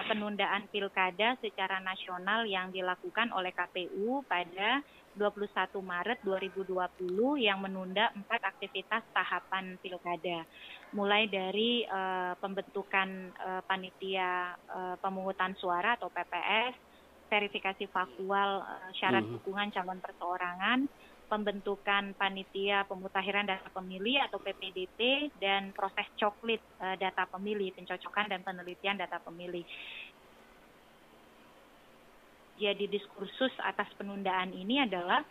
penundaan 0.08 0.72
pilkada 0.72 1.36
secara 1.44 1.84
nasional 1.84 2.48
yang 2.48 2.72
dilakukan 2.72 3.30
oleh 3.36 3.52
KPU 3.52 4.24
pada 4.26 4.80
21 5.20 5.52
Maret 5.84 6.24
2020 6.24 6.72
yang 7.44 7.60
menunda 7.60 8.12
empat 8.16 8.42
aktivitas 8.56 9.04
tahapan 9.12 9.76
pilkada, 9.84 10.48
mulai 10.96 11.28
dari 11.28 11.84
uh, 11.84 12.32
pembentukan 12.40 13.36
uh, 13.36 13.62
panitia 13.68 14.56
uh, 14.72 14.96
pemungutan 15.04 15.52
suara 15.60 16.00
atau 16.00 16.08
PPS, 16.08 16.76
verifikasi 17.28 17.92
faktual 17.92 18.64
uh, 18.64 18.90
syarat 18.96 19.28
Mhm. 19.28 19.32
dukungan 19.40 19.72
calon 19.76 20.00
perseorangan, 20.00 20.80
pembentukan 21.32 22.12
panitia 22.20 22.84
pemutakhiran 22.92 23.48
data 23.48 23.72
pemilih 23.72 24.20
atau 24.28 24.44
PPDP 24.44 25.32
dan 25.40 25.72
proses 25.72 26.04
coklit 26.20 26.60
uh, 26.84 27.00
data 27.00 27.24
pemilih, 27.32 27.72
pencocokan 27.72 28.28
dan 28.28 28.44
penelitian 28.44 29.00
data 29.00 29.16
pemilih. 29.24 29.64
Jadi 32.60 32.92
diskursus 32.92 33.56
atas 33.64 33.88
penundaan 33.96 34.52
ini 34.52 34.84
adalah 34.84 35.24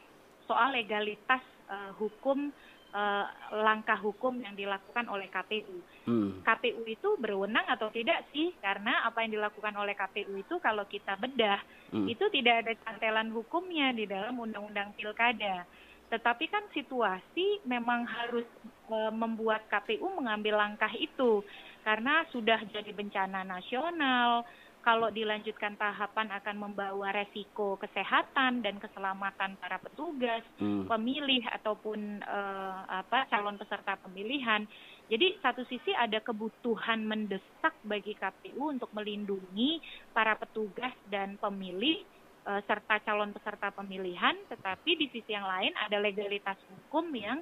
soal 0.49 0.73
legalitas 0.73 1.45
uh, 1.69 1.93
hukum 2.01 2.49
uh, 2.97 3.27
langkah 3.61 4.01
hukum 4.01 4.41
yang 4.41 4.57
dilakukan 4.57 5.07
oleh 5.07 5.29
KPU. 5.29 5.79
Hmm. 6.09 6.41
KPU 6.43 6.83
itu 6.89 7.09
berwenang 7.21 7.69
atau 7.69 7.93
tidak 7.93 8.25
sih? 8.35 8.57
Karena 8.59 9.05
apa 9.05 9.23
yang 9.23 9.37
dilakukan 9.39 9.77
oleh 9.77 9.95
KPU 9.95 10.33
itu 10.41 10.57
kalau 10.65 10.89
kita 10.89 11.15
bedah 11.21 11.61
Hmm. 11.91 12.07
itu 12.07 12.23
tidak 12.31 12.63
ada 12.63 12.73
cantelan 12.87 13.35
hukumnya 13.35 13.91
di 13.91 14.07
dalam 14.07 14.39
undang-undang 14.39 14.95
pilkada. 14.95 15.67
Tetapi 16.11 16.45
kan 16.51 16.65
situasi 16.75 17.63
memang 17.65 18.03
harus 18.05 18.47
e, 18.91 18.97
membuat 19.15 19.71
KPU 19.71 20.11
mengambil 20.19 20.59
langkah 20.59 20.91
itu 20.99 21.47
karena 21.87 22.27
sudah 22.35 22.61
jadi 22.69 22.91
bencana 22.93 23.47
nasional. 23.47 24.45
Kalau 24.81 25.13
dilanjutkan 25.13 25.77
tahapan 25.77 26.33
akan 26.41 26.57
membawa 26.57 27.13
resiko 27.13 27.77
kesehatan 27.77 28.65
dan 28.65 28.81
keselamatan 28.81 29.61
para 29.61 29.77
petugas, 29.77 30.41
Hmm. 30.57 30.89
pemilih 30.89 31.45
ataupun 31.53 32.25
eh, 32.25 32.81
apa 32.89 33.29
calon 33.29 33.61
peserta 33.61 34.01
pemilihan. 34.01 34.65
Jadi 35.05 35.37
satu 35.45 35.69
sisi 35.69 35.93
ada 35.93 36.25
kebutuhan 36.25 37.05
mendesak 37.05 37.77
bagi 37.85 38.17
KPU 38.17 38.73
untuk 38.73 38.89
melindungi 38.97 39.85
para 40.17 40.33
petugas 40.41 40.97
dan 41.05 41.37
pemilih 41.37 42.01
serta 42.43 43.01
calon 43.05 43.33
peserta 43.33 43.69
pemilihan, 43.71 44.33
tetapi 44.49 44.97
di 44.97 45.07
sisi 45.13 45.31
yang 45.31 45.45
lain 45.45 45.73
ada 45.77 46.01
legalitas 46.01 46.57
hukum 46.67 47.13
yang 47.13 47.39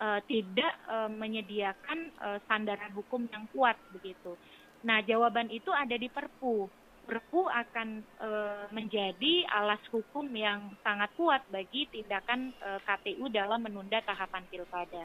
eh, 0.00 0.20
tidak 0.24 0.72
eh, 0.88 1.10
menyediakan 1.12 1.98
eh, 2.16 2.38
sandaran 2.48 2.92
hukum 2.94 3.28
yang 3.28 3.44
kuat 3.52 3.76
begitu. 3.92 4.38
Nah, 4.86 5.02
jawaban 5.04 5.50
itu 5.50 5.68
ada 5.74 5.94
di 5.98 6.08
Perpu. 6.08 6.70
Perpu 7.04 7.44
akan 7.48 7.88
eh, 8.04 8.64
menjadi 8.72 9.44
alas 9.52 9.80
hukum 9.92 10.28
yang 10.32 10.72
sangat 10.80 11.12
kuat 11.14 11.42
bagi 11.48 11.88
tindakan 11.92 12.52
eh, 12.56 12.80
KPU 12.84 13.28
dalam 13.28 13.60
menunda 13.64 14.00
tahapan 14.00 14.48
pilkada. 14.48 15.04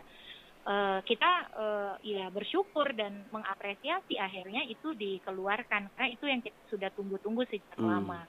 Eh, 0.63 0.99
kita 1.03 1.32
eh, 1.60 1.93
ya 2.15 2.32
bersyukur 2.32 2.95
dan 2.95 3.27
mengapresiasi 3.32 4.15
akhirnya 4.15 4.63
itu 4.63 4.95
dikeluarkan 4.95 5.91
karena 5.91 6.10
itu 6.12 6.25
yang 6.27 6.39
kita 6.39 6.60
sudah 6.71 6.89
tunggu-tunggu 6.95 7.43
sejak 7.51 7.75
Hmm. 7.75 7.91
lama. 7.91 8.23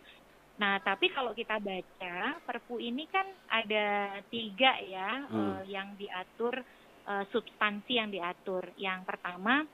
Nah, 0.55 0.79
tapi 0.87 1.11
kalau 1.11 1.35
kita 1.35 1.59
baca 1.59 2.39
Perpu 2.47 2.79
ini 2.79 3.11
kan 3.11 3.27
ada 3.51 4.19
tiga 4.31 4.79
ya 4.87 5.27
Hmm. 5.27 5.63
eh, 5.67 5.75
yang 5.75 5.99
diatur 5.99 6.63
eh, 7.05 7.25
substansi 7.35 7.93
yang 7.99 8.11
diatur. 8.15 8.71
Yang 8.79 9.01
pertama 9.03 9.67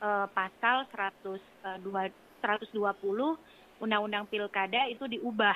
eh, 0.00 0.26
pasal 0.32 0.88
102 0.88 1.84
120 2.40 3.82
Undang-Undang 3.82 4.26
Pilkada 4.30 4.86
itu 4.90 5.04
diubah 5.06 5.54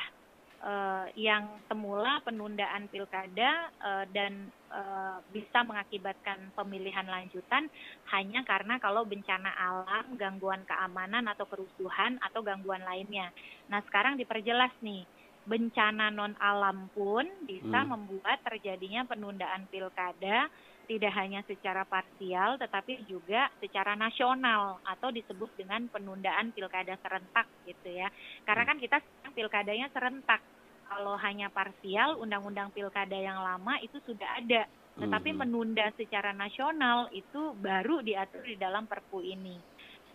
eh, 0.63 1.07
yang 1.19 1.61
semula 1.69 2.23
penundaan 2.25 2.87
pilkada 2.89 3.51
eh, 3.83 4.05
dan 4.15 4.49
eh, 4.71 5.17
bisa 5.35 5.67
mengakibatkan 5.67 6.55
pemilihan 6.57 7.07
lanjutan 7.07 7.69
hanya 8.15 8.43
karena 8.47 8.79
kalau 8.79 9.05
bencana 9.05 9.51
alam, 9.53 10.15
gangguan 10.17 10.63
keamanan 10.65 11.27
atau 11.29 11.45
kerusuhan 11.51 12.19
atau 12.23 12.41
gangguan 12.47 12.83
lainnya. 12.87 13.29
Nah, 13.69 13.83
sekarang 13.87 14.17
diperjelas 14.17 14.73
nih, 14.81 15.05
bencana 15.43 16.15
non 16.15 16.39
alam 16.39 16.87
pun 16.95 17.27
bisa 17.43 17.83
Hmm. 17.83 17.91
membuat 17.99 18.39
terjadinya 18.47 19.03
penundaan 19.07 19.67
pilkada 19.67 20.47
tidak 20.93 21.13
hanya 21.17 21.41
secara 21.49 21.89
parsial 21.89 22.61
tetapi 22.61 23.09
juga 23.09 23.49
secara 23.57 23.97
nasional 23.97 24.77
atau 24.85 25.09
disebut 25.09 25.49
dengan 25.57 25.89
penundaan 25.89 26.53
pilkada 26.53 27.01
serentak 27.01 27.49
gitu 27.65 27.89
ya. 27.89 28.13
Karena 28.45 28.69
kan 28.69 28.77
kita 28.77 29.01
sekarang 29.01 29.33
pilkadanya 29.33 29.89
serentak. 29.97 30.45
Kalau 30.85 31.17
hanya 31.17 31.49
parsial, 31.49 32.21
undang-undang 32.21 32.69
pilkada 32.77 33.17
yang 33.17 33.41
lama 33.41 33.81
itu 33.81 33.97
sudah 34.05 34.29
ada. 34.37 34.69
Tetapi 35.01 35.33
Mhm. 35.33 35.39
menunda 35.41 35.89
secara 35.97 36.37
nasional 36.37 37.09
itu 37.17 37.57
baru 37.57 38.05
diatur 38.05 38.45
di 38.45 38.61
dalam 38.61 38.85
Perpu 38.85 39.25
ini. 39.25 39.57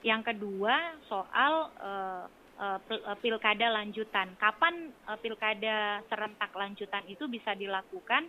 Yang 0.05 0.21
kedua 0.33 1.01
soal 1.09 1.73
pil- 2.85 3.05
eh, 3.05 3.17
pilkada 3.21 3.67
lanjutan. 3.73 4.33
Kapan 4.37 4.93
eh, 4.93 5.19
pilkada 5.21 6.01
serentak 6.09 6.51
lanjutan 6.53 7.05
itu 7.09 7.25
bisa 7.29 7.53
dilakukan? 7.53 8.25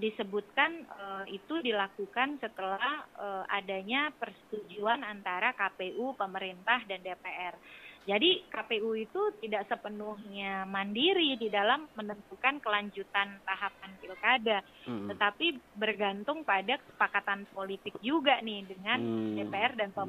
Disebutkan 0.00 0.88
eh, 0.88 1.24
itu 1.36 1.60
dilakukan 1.60 2.40
setelah 2.40 3.04
eh, 3.20 3.44
adanya 3.52 4.08
persetujuan 4.16 5.04
antara 5.04 5.52
KPU, 5.52 6.16
pemerintah, 6.16 6.80
dan 6.88 7.04
DPR. 7.04 7.54
Jadi 8.08 8.48
KPU 8.48 8.96
itu 8.96 9.20
tidak 9.44 9.68
sepenuhnya 9.68 10.64
mandiri 10.64 11.36
di 11.36 11.52
dalam 11.52 11.84
menentukan 11.92 12.56
kelanjutan 12.64 13.44
tahapan 13.44 13.92
pilkada, 14.00 14.58
Hmm. 14.88 15.12
tetapi 15.12 15.60
bergantung 15.76 16.40
pada 16.48 16.80
kesepakatan 16.80 17.44
politik 17.52 17.92
juga 18.00 18.40
nih 18.40 18.64
dengan 18.64 18.98
Hmm. 19.04 19.36
DPR 19.36 19.76
dan 19.76 19.92
Hmm. 19.92 20.00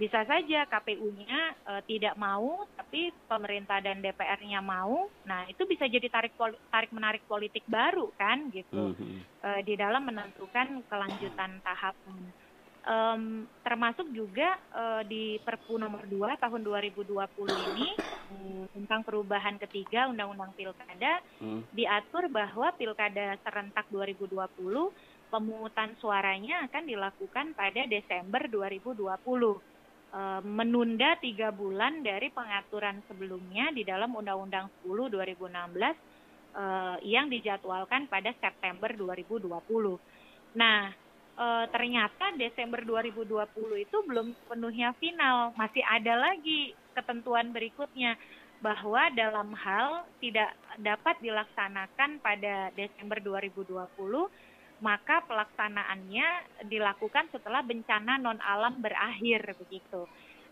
Bisa 0.00 0.24
saja 0.24 0.64
KPU-nya 0.64 1.40
eh, 1.60 1.82
tidak 1.84 2.16
mau, 2.16 2.64
tapi 2.72 3.12
pemerintah 3.28 3.84
dan 3.84 4.00
DPR-nya 4.00 4.64
mau. 4.64 5.12
Nah, 5.28 5.44
itu 5.44 5.68
bisa 5.68 5.84
jadi 5.84 6.08
tarik 6.08 6.32
poli- 6.40 6.56
tarik 6.72 6.88
menarik 6.88 7.20
politik 7.28 7.68
baru 7.68 8.08
kan 8.16 8.48
gitu 8.48 8.96
Hmm. 8.96 9.20
eh, 9.44 9.60
di 9.60 9.76
dalam 9.76 10.08
menentukan 10.08 10.88
kelanjutan 10.88 11.60
tahapan. 11.60 12.32
Em, 12.80 13.44
termasuk 13.60 14.08
juga 14.08 14.56
eh, 14.72 15.02
di 15.04 15.24
Perpu 15.44 15.76
nomor 15.76 16.08
2 16.08 16.40
tahun 16.40 16.64
2020 16.64 17.60
ini 17.68 17.92
tentang 18.72 19.02
perubahan 19.02 19.58
ketiga 19.58 20.06
Undang-Undang 20.08 20.54
Pilkada 20.56 21.18
Hmm. 21.42 21.66
diatur 21.74 22.30
bahwa 22.32 22.72
Pilkada 22.78 23.36
serentak 23.42 23.84
2020 23.90 24.94
pemungutan 25.28 25.92
suaranya 25.98 26.64
akan 26.70 26.88
dilakukan 26.88 27.52
pada 27.52 27.84
Desember 27.84 28.46
2020. 28.48 29.60
Eh, 30.10 30.42
menunda 30.42 31.14
tiga 31.22 31.54
bulan 31.54 32.02
dari 32.02 32.34
pengaturan 32.34 32.98
sebelumnya 33.06 33.70
di 33.70 33.86
dalam 33.86 34.10
Undang-Undang 34.10 34.66
10 34.82 35.06
2016 35.06 35.94
eh, 36.58 36.96
yang 37.06 37.30
dijadwalkan 37.30 38.10
pada 38.10 38.34
September 38.42 38.90
2020. 38.90 39.46
Nah, 40.58 40.90
eh, 41.38 41.64
ternyata 41.70 42.34
Desember 42.34 42.82
2020 42.82 43.86
itu 43.86 43.96
belum 44.02 44.34
sepenuhnya 44.34 44.98
final, 44.98 45.54
masih 45.54 45.86
ada 45.86 46.18
lagi 46.18 46.74
ketentuan 46.90 47.54
berikutnya 47.54 48.18
bahwa 48.58 49.14
dalam 49.14 49.54
hal 49.54 50.10
tidak 50.18 50.58
dapat 50.82 51.22
dilaksanakan 51.22 52.18
pada 52.18 52.74
Desember 52.74 53.22
2020 53.22 53.78
maka 54.80 55.24
pelaksanaannya 55.24 56.28
dilakukan 56.66 57.28
setelah 57.30 57.60
bencana 57.60 58.16
non 58.16 58.40
alam 58.40 58.80
berakhir 58.80 59.56
begitu. 59.56 60.08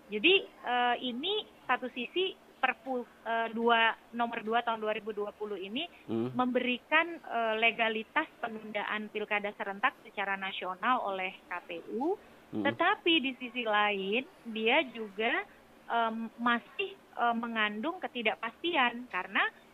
Jadi 0.08 0.34
eh, 0.44 0.96
ini 1.02 1.44
satu 1.64 1.88
sisi 1.92 2.32
Perpu 2.58 3.06
eh, 3.22 3.54
2 3.54 4.18
nomor 4.18 4.42
2 4.42 4.66
tahun 4.66 4.82
2020 4.82 5.30
ini 5.62 5.86
Hmm. 6.10 6.34
memberikan 6.34 7.06
eh, 7.20 7.54
legalitas 7.56 8.26
penundaan 8.40 9.06
pilkada 9.08 9.54
serentak 9.54 9.94
secara 10.02 10.34
nasional 10.34 11.06
oleh 11.06 11.36
KPU, 11.46 12.18
Hmm. 12.48 12.64
tetapi 12.64 13.20
di 13.20 13.36
sisi 13.36 13.60
lain 13.62 14.24
dia 14.48 14.80
juga 14.90 15.44
em, 15.86 16.32
masih 16.40 16.90
eh, 16.96 17.34
mengandung 17.36 18.00
ketidakpastian 18.00 19.06
karena 19.06 19.44
eh, 19.44 19.67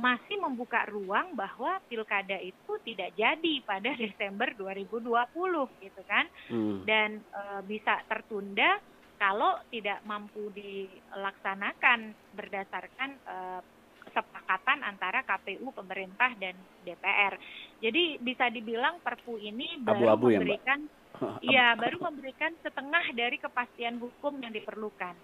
masih 0.00 0.40
membuka 0.40 0.88
ruang 0.88 1.36
bahwa 1.36 1.76
pilkada 1.84 2.40
itu 2.40 2.72
tidak 2.80 3.12
jadi 3.12 3.54
pada 3.60 3.92
Desember 4.02 4.48
2020 4.56 5.84
gitu 5.84 6.02
kan 6.08 6.24
Hmm. 6.48 6.86
dan 6.88 7.20
eh, 7.20 7.60
bisa 7.66 8.00
tertunda 8.08 8.80
kalau 9.16 9.56
tidak 9.72 10.00
mampu 10.04 10.52
dilaksanakan 10.52 12.12
berdasarkan 12.32 13.10
eh, 13.16 13.60
kesepakatan 14.06 14.80
antara 14.80 15.20
KPU, 15.26 15.74
pemerintah 15.74 16.32
dan 16.40 16.56
DPR. 16.86 17.36
Jadi 17.82 18.16
bisa 18.22 18.48
dibilang 18.48 19.02
Perpu 19.04 19.36
ini 19.36 19.76
baru 19.82 20.14
Abu-abu 20.16 20.26
ya, 20.32 20.40
Mbak? 20.40 20.44
memberikan 20.46 20.80
Iya, 21.48 21.66
baru 21.80 21.96
memberikan 22.00 22.52
setengah 22.60 23.04
dari 23.16 23.36
kepastian 23.40 23.96
hukum 24.00 24.40
yang 24.40 24.52
diperlukan. 24.52 25.16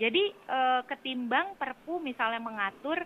Jadi 0.00 0.22
eh, 0.32 0.80
ketimbang 0.90 1.54
Perpu 1.54 2.02
misalnya 2.02 2.40
mengatur 2.42 2.98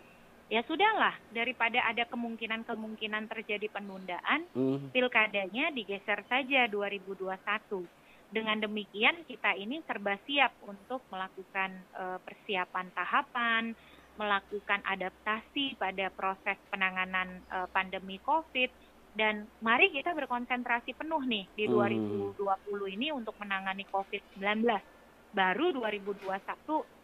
ya 0.47 0.63
sudahlah 0.65 1.15
daripada 1.35 1.83
ada 1.83 2.07
kemungkinan-kemungkinan 2.07 3.27
terjadi 3.27 3.67
penundaan, 3.71 4.47
Hmm. 4.55 4.91
pilkadanya 4.95 5.75
digeser 5.75 6.23
saja 6.31 6.71
2021. 6.71 7.87
Dengan 8.27 8.59
demikian 8.59 9.23
kita 9.27 9.55
ini 9.55 9.83
serba 9.87 10.19
siap 10.27 10.55
untuk 10.67 11.03
melakukan 11.11 11.71
eh, 11.95 12.19
persiapan 12.23 12.87
tahapan, 12.95 13.75
melakukan 14.17 14.81
adaptasi 14.83 15.77
pada 15.77 16.09
proses 16.09 16.57
penanganan 16.73 17.45
uh, 17.53 17.69
pandemi 17.69 18.17
COVID 18.25 18.73
dan 19.17 19.49
mari 19.65 19.93
kita 19.93 20.13
berkonsentrasi 20.13 20.97
penuh 20.97 21.21
nih 21.25 21.45
di 21.57 21.65
hmm. 21.69 22.37
2020 22.37 22.97
ini 22.97 23.09
untuk 23.13 23.37
menangani 23.41 23.85
COVID-19. 23.89 24.65
Baru 25.37 25.73
2021 25.73 26.33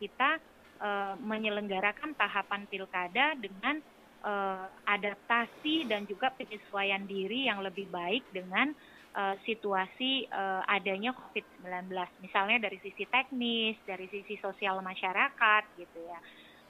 kita 0.00 0.40
uh, 0.82 1.14
menyelenggarakan 1.22 2.18
tahapan 2.18 2.66
pilkada 2.66 3.38
dengan 3.38 3.78
uh, 4.26 4.66
adaptasi 4.84 5.86
dan 5.86 6.04
juga 6.10 6.34
penyesuaian 6.34 7.06
diri 7.06 7.46
yang 7.46 7.62
lebih 7.62 7.86
baik 7.88 8.26
dengan 8.34 8.74
uh, 9.14 9.38
situasi 9.46 10.26
uh, 10.28 10.66
adanya 10.66 11.14
COVID-19. 11.14 11.86
Misalnya 12.20 12.66
dari 12.66 12.82
sisi 12.82 13.06
teknis, 13.06 13.78
dari 13.86 14.10
sisi 14.10 14.34
sosial 14.42 14.82
masyarakat 14.82 15.62
gitu 15.78 15.98
ya. 16.02 16.18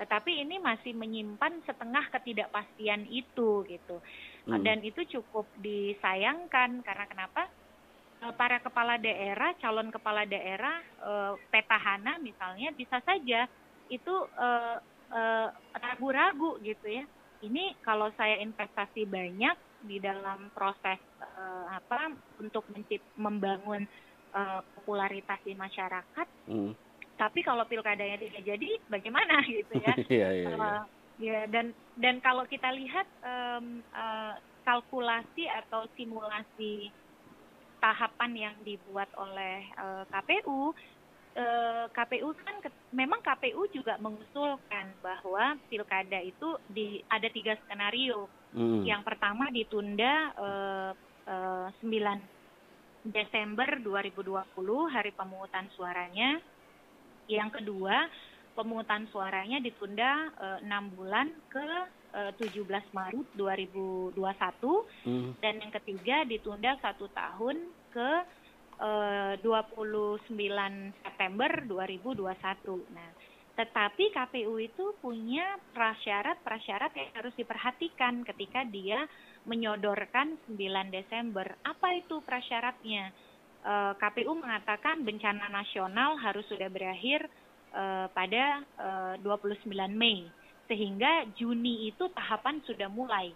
Tetapi 0.05 0.45
ini 0.45 0.61
masih 0.61 0.97
menyimpan 0.97 1.65
setengah 1.65 2.09
ketidakpastian 2.13 3.09
itu 3.09 3.65
gitu. 3.69 3.97
Hmm. 4.49 4.59
Dan 4.61 4.83
itu 4.83 5.05
cukup 5.19 5.49
disayangkan 5.59 6.85
karena 6.85 7.07
kenapa? 7.09 7.45
para 8.39 8.63
kepala 8.63 9.03
daerah, 9.03 9.51
calon 9.59 9.91
kepala 9.91 10.23
daerah, 10.23 10.79
petahana 11.51 12.23
misalnya 12.23 12.71
bisa 12.71 13.03
saja 13.03 13.51
itu 13.89 14.15
ragu-ragu 15.73 16.61
gitu 16.63 16.87
ya. 16.87 17.05
Ini 17.43 17.75
kalau 17.83 18.11
saya 18.15 18.39
investasi 18.39 19.03
banyak 19.07 19.57
di 19.83 19.99
dalam 19.99 20.51
proses 20.55 20.99
uh, 21.19 21.67
apa 21.75 22.15
untuk 22.39 22.63
mencip, 22.71 23.03
membangun 23.19 23.83
uh, 24.35 24.63
popularitas 24.79 25.39
di 25.43 25.55
masyarakat. 25.59 26.27
Hmm. 26.47 26.73
Tapi 27.19 27.41
kalau 27.43 27.67
pilkadanya 27.67 28.19
tidak 28.19 28.43
jadi, 28.47 28.71
bagaimana 28.87 29.43
gitu 29.51 29.75
ya? 29.79 29.95
yeah, 30.07 30.31
yeah, 30.33 30.55
uh, 30.55 30.83
ya 31.21 31.47
dan 31.51 31.71
dan 31.99 32.19
kalau 32.25 32.47
kita 32.49 32.73
lihat 32.73 33.07
um, 33.23 33.85
uh, 33.95 34.35
kalkulasi 34.63 35.47
atau 35.51 35.87
simulasi 35.99 36.89
tahapan 37.83 38.51
yang 38.51 38.57
dibuat 38.63 39.11
oleh 39.19 39.67
uh, 39.75 40.07
KPU 40.07 40.71
eh, 41.37 41.85
KPU 41.93 42.33
kan 42.37 42.57
memang 42.93 43.21
KPU 43.25 43.69
juga 43.73 43.97
mengusulkan 43.99 44.93
bahwa 45.01 45.57
pilkada 45.69 46.21
itu 46.21 46.57
di 46.69 47.01
ada 47.09 47.29
tiga 47.33 47.57
skenario. 47.65 48.29
Hmm. 48.53 48.85
Yang 48.85 49.03
pertama 49.05 49.49
ditunda 49.49 50.15
eh, 50.37 50.93
eh, 51.29 51.69
9 51.81 53.13
Desember 53.13 53.83
2020 53.83 54.95
hari 54.95 55.11
pemungutan 55.11 55.67
suaranya. 55.75 56.39
Yang 57.27 57.63
kedua 57.63 58.07
pemungutan 58.53 59.09
suaranya 59.09 59.59
ditunda 59.59 60.29
eh, 60.37 60.59
enam 60.65 60.89
eh, 60.89 60.93
bulan 60.95 61.27
ke 61.49 61.67
eh, 62.13 62.33
17 62.37 62.69
Maret 62.93 63.27
2021 63.35 64.15
hmm. 65.09 65.31
dan 65.41 65.55
yang 65.59 65.73
ketiga 65.81 66.17
ditunda 66.29 66.77
satu 66.85 67.09
tahun 67.11 67.57
ke 67.93 68.11
29 68.83 69.39
eh, 69.39 70.91
September 71.07 71.51
2021. 71.71 72.27
Nah, 72.91 73.11
tetapi 73.55 74.11
KPU 74.11 74.59
itu 74.59 74.97
punya 74.99 75.61
prasyarat-prasyarat 75.71 76.91
yang 76.97 77.11
harus 77.15 77.35
diperhatikan 77.39 78.27
ketika 78.27 78.67
dia 78.67 79.07
menyodorkan 79.47 80.35
9 80.51 80.59
Desember. 80.91 81.47
Apa 81.63 81.95
itu 81.95 82.19
prasyaratnya? 82.27 83.15
Eh, 83.63 83.93
KPU 84.03 84.35
mengatakan 84.35 85.07
bencana 85.07 85.47
nasional 85.47 86.19
harus 86.19 86.43
sudah 86.51 86.67
berakhir 86.67 87.31
eh, 87.73 88.07
pada 88.11 88.67
29 89.23 89.71
Mei. 89.95 90.27
Sehingga 90.67 91.31
Juni 91.39 91.93
itu 91.93 92.11
tahapan 92.11 92.59
sudah 92.67 92.91
mulai. 92.91 93.31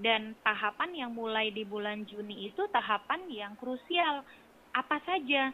Dan 0.00 0.32
tahapan 0.40 0.96
yang 0.96 1.12
mulai 1.12 1.52
di 1.52 1.62
bulan 1.62 2.08
Juni 2.08 2.48
itu 2.48 2.64
tahapan 2.72 3.28
yang 3.28 3.52
krusial 3.60 4.24
apa 4.74 4.96
saja 5.02 5.50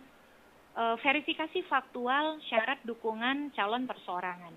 e, 0.76 0.82
verifikasi 1.00 1.64
faktual 1.66 2.38
syarat 2.46 2.80
dukungan 2.84 3.52
calon 3.56 3.88
perseorangan. 3.88 4.54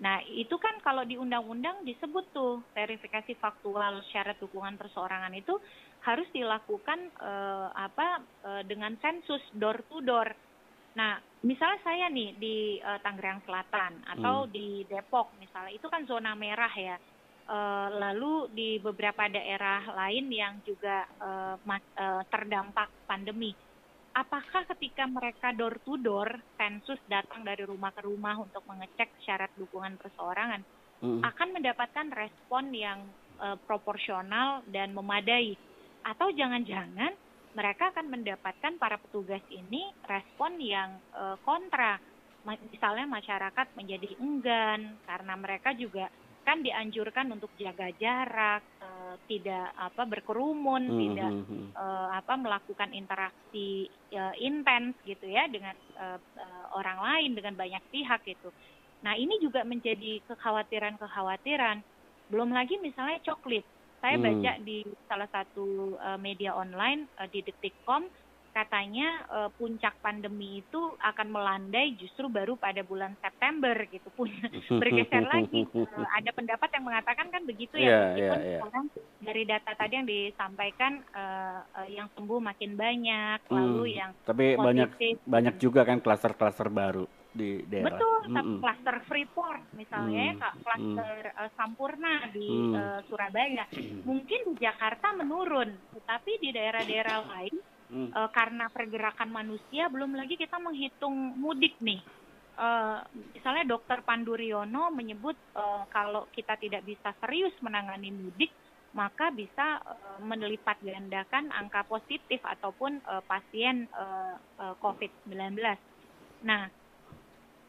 Nah, 0.00 0.24
itu 0.32 0.56
kan 0.56 0.80
kalau 0.80 1.04
di 1.04 1.20
undang-undang 1.20 1.84
disebut 1.84 2.32
tuh 2.32 2.64
verifikasi 2.72 3.36
faktual 3.36 4.00
syarat 4.08 4.40
dukungan 4.40 4.80
perseorangan 4.80 5.36
itu 5.36 5.60
harus 6.00 6.24
dilakukan 6.32 7.12
e, 7.20 7.32
apa 7.76 8.24
e, 8.40 8.50
dengan 8.64 8.96
sensus 9.04 9.44
door 9.52 9.84
to 9.92 10.00
door. 10.00 10.32
Nah, 10.96 11.20
misalnya 11.44 11.80
saya 11.84 12.08
nih 12.08 12.32
di 12.40 12.80
e, 12.80 12.90
Tangerang 13.04 13.44
Selatan 13.44 14.00
atau 14.16 14.48
hmm. 14.48 14.50
di 14.50 14.88
Depok 14.88 15.36
misalnya, 15.36 15.76
itu 15.76 15.84
kan 15.92 16.08
zona 16.08 16.32
merah 16.32 16.72
ya. 16.72 16.96
E, 17.44 17.58
lalu 18.00 18.48
di 18.56 18.80
beberapa 18.80 19.28
daerah 19.28 19.84
lain 19.92 20.32
yang 20.32 20.64
juga 20.64 21.04
e, 21.20 21.30
mas, 21.68 21.84
e, 21.92 22.24
terdampak 22.32 22.88
pandemi 23.04 23.52
apakah 24.20 24.68
ketika 24.76 25.08
mereka 25.08 25.56
door 25.56 25.80
to 25.80 25.96
door 25.96 26.28
sensus 26.60 27.00
datang 27.08 27.40
dari 27.40 27.64
rumah 27.64 27.88
ke 27.96 28.04
rumah 28.04 28.36
untuk 28.36 28.60
mengecek 28.68 29.08
syarat 29.24 29.48
dukungan 29.56 29.96
perseorangan 29.96 30.60
mm. 31.00 31.20
akan 31.24 31.48
mendapatkan 31.56 32.06
respon 32.12 32.68
yang 32.76 33.00
uh, 33.40 33.56
proporsional 33.64 34.60
dan 34.68 34.92
memadai 34.92 35.56
atau 36.04 36.28
jangan-jangan 36.36 37.16
mereka 37.56 37.90
akan 37.96 38.06
mendapatkan 38.12 38.76
para 38.76 39.00
petugas 39.00 39.42
ini 39.48 39.88
respon 40.04 40.60
yang 40.60 41.00
uh, 41.16 41.40
kontra 41.40 41.96
misalnya 42.44 43.04
masyarakat 43.04 43.66
menjadi 43.76 44.16
enggan 44.20 44.96
karena 45.04 45.34
mereka 45.36 45.76
juga 45.76 46.08
kan 46.40 46.64
dianjurkan 46.64 47.28
untuk 47.36 47.52
jaga 47.60 47.92
jarak, 48.00 48.64
uh, 48.80 48.99
tidak 49.26 49.72
apa 49.78 50.02
berkerumun, 50.04 50.82
hmm, 50.86 50.98
tidak 51.00 51.32
uh, 51.78 52.08
apa 52.14 52.34
melakukan 52.36 52.90
interaksi 52.92 53.88
uh, 54.14 54.34
intens 54.38 54.94
gitu 55.06 55.26
ya 55.26 55.46
dengan 55.48 55.74
uh, 55.96 56.18
uh, 56.18 56.64
orang 56.76 56.98
lain 57.00 57.30
dengan 57.34 57.54
banyak 57.56 57.82
pihak 57.90 58.20
gitu. 58.26 58.52
Nah 59.00 59.16
ini 59.16 59.40
juga 59.40 59.64
menjadi 59.64 60.20
kekhawatiran-kekhawatiran. 60.28 61.80
Belum 62.28 62.52
lagi 62.52 62.78
misalnya 62.78 63.18
coklit. 63.24 63.64
Saya 64.00 64.16
hmm. 64.16 64.24
baca 64.24 64.52
di 64.64 64.78
salah 65.08 65.28
satu 65.28 65.96
uh, 66.00 66.18
media 66.20 66.56
online 66.56 67.08
uh, 67.20 67.28
di 67.28 67.44
detikcom 67.44 68.08
katanya 68.50 69.08
uh, 69.30 69.50
puncak 69.54 69.94
pandemi 70.02 70.62
itu 70.62 70.80
akan 70.98 71.28
melandai 71.30 71.94
justru 71.96 72.26
baru 72.26 72.58
pada 72.58 72.82
bulan 72.82 73.14
September 73.22 73.74
gitu 73.88 74.08
pun 74.14 74.26
bergeser 74.82 75.24
lagi 75.30 75.66
uh, 75.70 76.08
ada 76.18 76.30
pendapat 76.34 76.68
yang 76.74 76.84
mengatakan 76.86 77.26
kan 77.30 77.42
begitu 77.46 77.74
ya 77.78 77.86
yeah, 77.86 78.02
meskipun 78.10 78.38
yeah, 78.38 78.50
yeah. 78.50 78.60
sekarang 78.60 78.86
dari 79.20 79.42
data 79.46 79.70
tadi 79.76 79.92
yang 79.94 80.08
disampaikan 80.08 80.92
uh, 81.14 81.60
uh, 81.78 81.88
yang 81.88 82.08
sembuh 82.14 82.40
makin 82.42 82.74
banyak 82.74 83.38
hmm, 83.46 83.54
lalu 83.54 83.84
yang 83.96 84.10
tapi 84.26 84.58
positif, 84.58 84.62
banyak 84.66 84.90
banyak 85.24 85.54
juga 85.62 85.80
kan 85.86 85.98
klaster-klaster 86.02 86.68
baru 86.68 87.06
di 87.30 87.62
daerah. 87.66 87.94
Betul, 87.94 88.20
mm 88.30 88.58
klaster 88.58 88.96
Freeport 89.06 89.62
misalnya 89.78 90.34
mm 90.34 90.40
klaster 90.66 91.16
mm 91.30 91.38
uh, 91.38 91.50
Sampurna 91.54 92.14
di 92.34 92.48
mm 92.48 92.74
uh, 92.74 93.00
Surabaya. 93.06 93.64
Mungkin 94.02 94.40
di 94.50 94.54
Jakarta 94.58 95.14
menurun, 95.14 95.70
tetapi 95.94 96.32
di 96.42 96.50
daerah-daerah 96.50 97.18
lain 97.30 97.54
hmm. 97.90 98.10
uh, 98.14 98.30
karena 98.30 98.70
pergerakan 98.70 99.30
manusia 99.34 99.90
belum 99.90 100.14
lagi 100.14 100.38
kita 100.38 100.56
menghitung 100.62 101.36
mudik 101.36 101.76
nih 101.82 102.00
uh, 102.56 103.04
misalnya 103.34 103.76
dokter 103.76 104.00
Panduriono 104.06 104.94
menyebut 104.94 105.36
uh, 105.58 105.84
kalau 105.92 106.30
kita 106.30 106.56
tidak 106.56 106.86
bisa 106.86 107.12
serius 107.20 107.54
menangani 107.60 108.14
mudik 108.14 108.50
maka 108.90 109.30
bisa 109.30 109.78
uh, 109.86 110.18
menelipat 110.18 110.82
gandakan 110.82 111.54
angka 111.54 111.86
positif 111.86 112.42
ataupun 112.42 112.98
uh, 113.06 113.22
pasien 113.22 113.86
uh, 113.94 114.34
uh, 114.58 114.74
COVID-19. 114.82 115.54
Nah, 116.42 116.66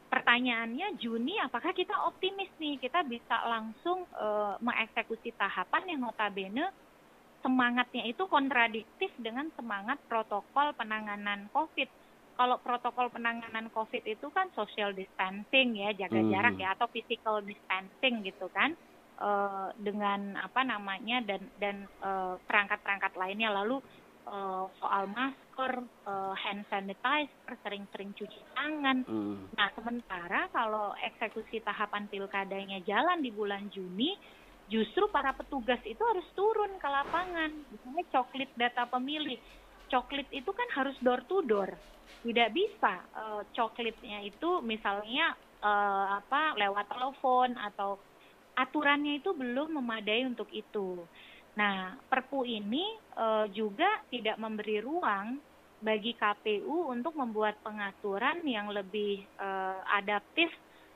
pertanyaannya 0.09 0.97
Juni 0.97 1.37
apakah 1.37 1.77
kita 1.77 1.93
optimis 2.09 2.49
nih 2.57 2.81
kita 2.81 3.05
bisa 3.05 3.37
langsung 3.45 4.09
uh, 4.17 4.57
mengeksekusi 4.65 5.37
tahapan 5.37 5.93
yang 5.93 6.09
notabene 6.09 6.73
semangatnya 7.41 8.05
itu 8.07 8.23
kontradiktif 8.29 9.11
dengan 9.19 9.49
semangat 9.57 9.97
protokol 10.07 10.73
penanganan 10.77 11.49
COVID. 11.51 11.89
Kalau 12.37 12.57
protokol 12.63 13.11
penanganan 13.13 13.69
COVID 13.69 14.01
itu 14.07 14.31
kan 14.33 14.49
social 14.57 14.95
distancing 14.95 15.77
ya, 15.77 15.93
jaga 15.93 16.21
hmm. 16.21 16.31
jarak 16.31 16.55
ya, 16.57 16.73
atau 16.73 16.87
physical 16.89 17.43
distancing 17.45 18.25
gitu 18.25 18.49
kan, 18.49 18.73
e, 19.19 19.29
dengan 19.77 20.39
apa 20.39 20.65
namanya 20.65 21.21
dan 21.21 21.41
dan 21.61 21.85
eh, 21.85 22.35
perangkat-perangkat 22.49 23.13
lainnya. 23.19 23.53
Lalu 23.53 23.77
e, 24.25 24.37
soal 24.81 25.05
masker, 25.11 25.85
e, 25.85 26.13
hand 26.33 26.65
sanitizer, 26.71 27.53
sering-sering 27.61 28.15
cuci 28.17 28.41
tangan. 28.57 29.05
Hmm. 29.05 29.45
Nah 29.53 29.69
sementara 29.77 30.49
kalau 30.49 30.97
eksekusi 30.97 31.61
tahapan 31.61 32.09
pilkadanya 32.09 32.81
jalan 32.81 33.21
di 33.21 33.29
bulan 33.29 33.69
Juni, 33.69 34.17
justru 34.71 35.03
para 35.11 35.35
petugas 35.35 35.83
itu 35.83 35.99
harus 35.99 36.23
turun 36.31 36.71
ke 36.79 36.87
lapangan. 36.87 37.51
Misalnya 37.51 38.05
coklit 38.15 38.49
data 38.55 38.87
pemilih. 38.87 39.35
Coklit 39.91 40.31
itu 40.31 40.47
kan 40.55 40.67
harus 40.71 40.95
door 41.03 41.19
to 41.27 41.43
door. 41.43 41.67
Tidak 42.23 42.49
bisa 42.55 43.03
uh, 43.11 43.43
coklitnya 43.51 44.23
itu 44.23 44.63
misalnya 44.63 45.35
uh, 45.59 46.23
apa 46.23 46.55
lewat 46.55 46.87
telepon 46.87 47.59
atau 47.59 47.99
aturannya 48.55 49.19
itu 49.19 49.35
belum 49.35 49.75
memadai 49.75 50.23
untuk 50.23 50.47
itu. 50.55 51.03
Nah, 51.59 51.99
Perpu 52.07 52.47
ini 52.47 52.95
uh, 53.19 53.51
juga 53.51 53.99
tidak 54.07 54.39
memberi 54.39 54.79
ruang 54.79 55.39
bagi 55.83 56.15
KPU 56.15 56.93
untuk 56.93 57.17
membuat 57.17 57.59
pengaturan 57.65 58.39
yang 58.47 58.71
lebih 58.71 59.25
uh, 59.35 59.81
adaptif 59.97 60.47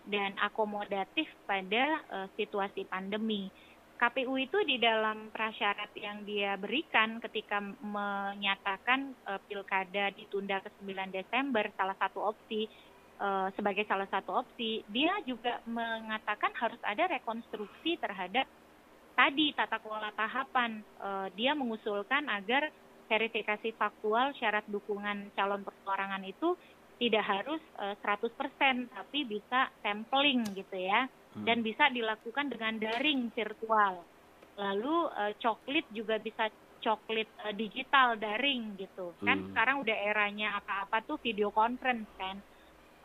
dan 0.06 0.38
akomodatif 0.42 1.26
pada 1.46 2.02
uh, 2.14 2.28
situasi 2.38 2.86
pandemi. 2.86 3.50
KPU 3.96 4.36
itu 4.36 4.60
di 4.68 4.76
dalam 4.76 5.32
prasyarat 5.32 5.96
yang 5.96 6.28
dia 6.28 6.60
berikan 6.60 7.24
ketika 7.24 7.64
menyatakan 7.80 9.16
uh, 9.24 9.40
pilkada 9.48 10.12
ditunda 10.12 10.60
ke 10.60 10.70
9 10.84 11.16
Desember 11.16 11.64
salah 11.80 11.96
satu 11.96 12.20
opsi 12.28 12.68
uh, 13.20 13.48
sebagai 13.56 13.88
salah 13.88 14.08
satu 14.12 14.44
opsi, 14.44 14.84
dia 14.92 15.16
juga 15.24 15.64
mengatakan 15.68 16.52
harus 16.60 16.80
ada 16.84 17.08
rekonstruksi 17.08 17.96
terhadap 18.00 18.48
tadi 19.16 19.56
tata 19.56 19.80
kelola 19.80 20.12
tahapan. 20.12 20.84
Uh, 21.00 21.28
dia 21.34 21.56
mengusulkan 21.56 22.28
agar 22.28 22.68
verifikasi 23.06 23.72
faktual 23.78 24.34
syarat 24.36 24.66
dukungan 24.68 25.30
calon 25.38 25.62
perseorangan 25.62 26.24
itu 26.26 26.58
tidak 26.96 27.24
harus 27.28 27.62
uh, 27.80 27.96
100% 28.00 28.32
tapi 28.92 29.28
bisa 29.28 29.68
sampling 29.84 30.44
gitu 30.56 30.80
ya 30.80 31.08
Hmm. 31.36 31.44
dan 31.44 31.60
bisa 31.60 31.92
dilakukan 31.92 32.48
dengan 32.48 32.80
daring 32.80 33.28
virtual. 33.36 34.00
Lalu 34.56 34.96
uh, 35.12 35.34
coklit 35.36 35.84
juga 35.92 36.16
bisa 36.16 36.48
coklit 36.80 37.28
uh, 37.44 37.52
digital 37.52 38.16
daring 38.16 38.80
gitu. 38.80 39.12
Kan 39.20 39.44
hmm. 39.44 39.48
sekarang 39.52 39.84
udah 39.84 39.98
eranya 40.00 40.56
apa-apa 40.64 41.04
tuh 41.04 41.20
video 41.20 41.52
conference 41.52 42.08
kan. 42.16 42.40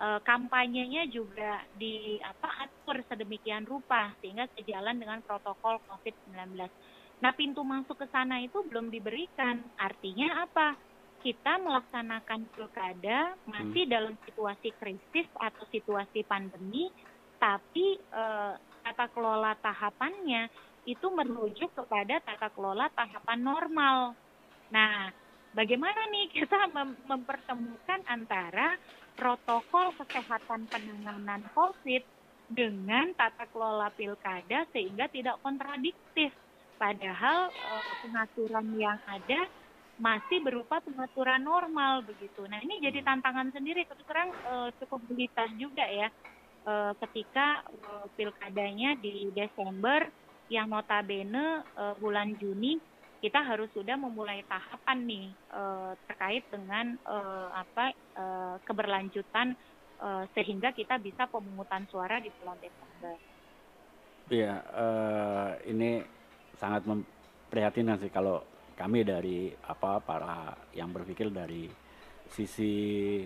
Uh, 0.01 0.16
kampanyenya 0.24 1.11
juga 1.12 1.61
di 1.76 2.16
apa 2.24 2.64
atur 2.64 3.05
sedemikian 3.05 3.68
rupa 3.68 4.14
sehingga 4.22 4.49
sejalan 4.57 4.97
dengan 4.97 5.20
protokol 5.20 5.76
COVID-19. 5.91 6.57
Nah, 7.20 7.36
pintu 7.36 7.61
masuk 7.61 8.01
ke 8.01 8.07
sana 8.09 8.41
itu 8.41 8.64
belum 8.64 8.88
diberikan. 8.88 9.61
Artinya 9.76 10.49
apa? 10.49 10.72
Kita 11.21 11.61
melaksanakan 11.61 12.49
pilkada 12.57 13.37
masih 13.45 13.85
hmm. 13.85 13.93
dalam 13.93 14.14
situasi 14.25 14.73
krisis 14.81 15.29
atau 15.37 15.68
situasi 15.68 16.25
pandemi 16.25 16.89
tapi 17.41 17.97
eh, 17.97 18.53
tata 18.85 19.07
kelola 19.12 19.57
tahapannya 19.61 20.49
itu 20.85 21.07
merujuk 21.12 21.73
kepada 21.73 22.21
tata 22.21 22.49
kelola 22.53 22.89
tahapan 22.93 23.41
normal. 23.41 23.97
Nah, 24.73 25.12
bagaimana 25.57 26.09
nih 26.12 26.29
kita 26.33 26.68
mem 26.77 26.97
mempertemukan 27.09 28.01
antara 28.09 28.77
protokol 29.16 29.93
kesehatan 29.97 30.68
penanganan 30.68 31.45
COVID 31.57 32.03
dengan 32.51 33.12
tata 33.16 33.49
kelola 33.49 33.89
pilkada 33.93 34.68
sehingga 34.73 35.09
tidak 35.09 35.41
kontradiktif. 35.41 36.33
Padahal 36.81 37.53
eh, 37.53 37.85
pengaturan 38.05 38.68
yang 38.77 39.01
ada 39.05 39.49
masih 40.01 40.40
berupa 40.40 40.80
pengaturan 40.80 41.44
normal 41.44 42.01
begitu. 42.03 42.48
Nah 42.48 42.59
ini 42.64 42.80
jadi 42.80 43.05
tantangan 43.05 43.53
sendiri 43.53 43.84
terus 43.84 44.03
terang 44.09 44.32
eh, 44.32 44.68
cukup 44.80 45.05
gelitas 45.12 45.53
juga 45.61 45.84
ya 45.84 46.09
uh, 46.66 46.92
ketika 47.07 47.64
uh, 47.64 48.07
pilkadanya 48.16 48.96
di 48.98 49.32
Desember 49.32 50.09
yang 50.51 50.68
notabene 50.68 51.62
uh, 51.78 51.94
bulan 51.96 52.34
Juni 52.36 52.80
kita 53.20 53.44
harus 53.44 53.68
sudah 53.76 54.01
memulai 54.01 54.40
tahapan 54.48 54.98
nih 55.05 55.28
uh, 55.53 55.92
terkait 56.09 56.44
dengan 56.48 56.96
uh, 57.05 57.53
apa 57.53 57.92
uh, 58.16 58.57
keberlanjutan 58.64 59.53
uh, 60.01 60.24
sehingga 60.32 60.72
kita 60.72 60.96
bisa 60.96 61.28
pemungutan 61.28 61.84
suara 61.92 62.16
di 62.16 62.32
bulan 62.40 62.57
Desember. 62.64 63.16
Iya, 64.30 64.55
uh, 64.72 65.51
ini 65.68 66.01
sangat 66.57 66.88
memprihatinkan 66.88 68.01
sih 68.01 68.09
kalau 68.09 68.40
kami 68.81 69.05
dari 69.05 69.53
apa 69.68 70.01
para 70.01 70.57
yang 70.72 70.89
berpikir 70.89 71.28
dari 71.28 71.68
sisi 72.33 73.20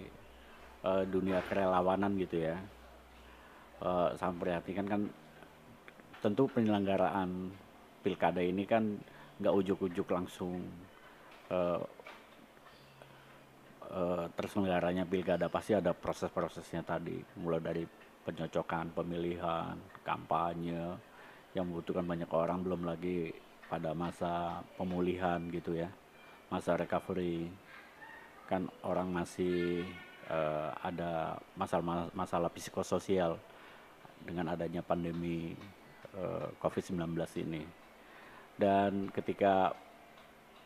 uh, 0.83 1.07
dunia 1.07 1.39
kerelawanan 1.47 2.19
gitu 2.19 2.43
ya. 2.43 2.59
Uh, 3.79 4.11
sangat 4.19 4.35
memprihatinkan 4.35 4.87
kan 4.91 5.03
tentu 6.19 6.51
penyelenggaraan 6.51 7.55
pilkada 8.03 8.43
ini 8.43 8.67
kan 8.67 8.99
nggak 9.39 9.55
ujuk-ujuk 9.55 10.11
langsung 10.11 10.59
uh, 11.55 11.79
uh, 13.95 14.27
terselenggaranya 14.35 15.07
pilkada. 15.07 15.47
Pasti 15.47 15.79
ada 15.79 15.95
proses-prosesnya 15.95 16.83
tadi 16.83 17.15
mulai 17.39 17.63
dari 17.63 17.85
penyocokan 18.27 18.91
pemilihan 18.91 19.79
kampanye 20.03 20.99
yang 21.55 21.71
membutuhkan 21.71 22.03
banyak 22.03 22.31
orang 22.35 22.67
belum 22.67 22.83
lagi 22.83 23.31
pada 23.75 23.91
masa 23.91 24.63
pemulihan 24.79 25.43
gitu 25.51 25.75
ya 25.75 25.91
masa 26.47 26.79
recovery 26.79 27.51
kan 28.47 28.71
orang 28.87 29.11
masih 29.11 29.83
uh, 30.31 30.71
ada 30.79 31.35
masalah 31.59 32.07
masalah 32.15 32.51
psikososial 32.55 33.35
dengan 34.23 34.55
adanya 34.57 34.81
pandemi 34.81 35.53
uh, 36.17 36.49
eh, 36.49 36.49
COVID-19 36.57 37.13
ini. 37.45 37.61
Dan 38.57 39.13
ketika 39.13 39.77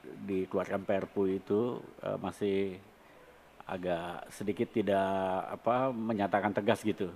dikeluarkan 0.04 0.86
Perpu 0.86 1.26
itu 1.26 1.82
uh, 2.06 2.14
masih 2.22 2.78
agak 3.66 4.30
sedikit 4.30 4.70
tidak 4.70 5.11
apa 5.59 5.90
menyatakan 5.90 6.54
tegas 6.54 6.86
gitu. 6.86 7.11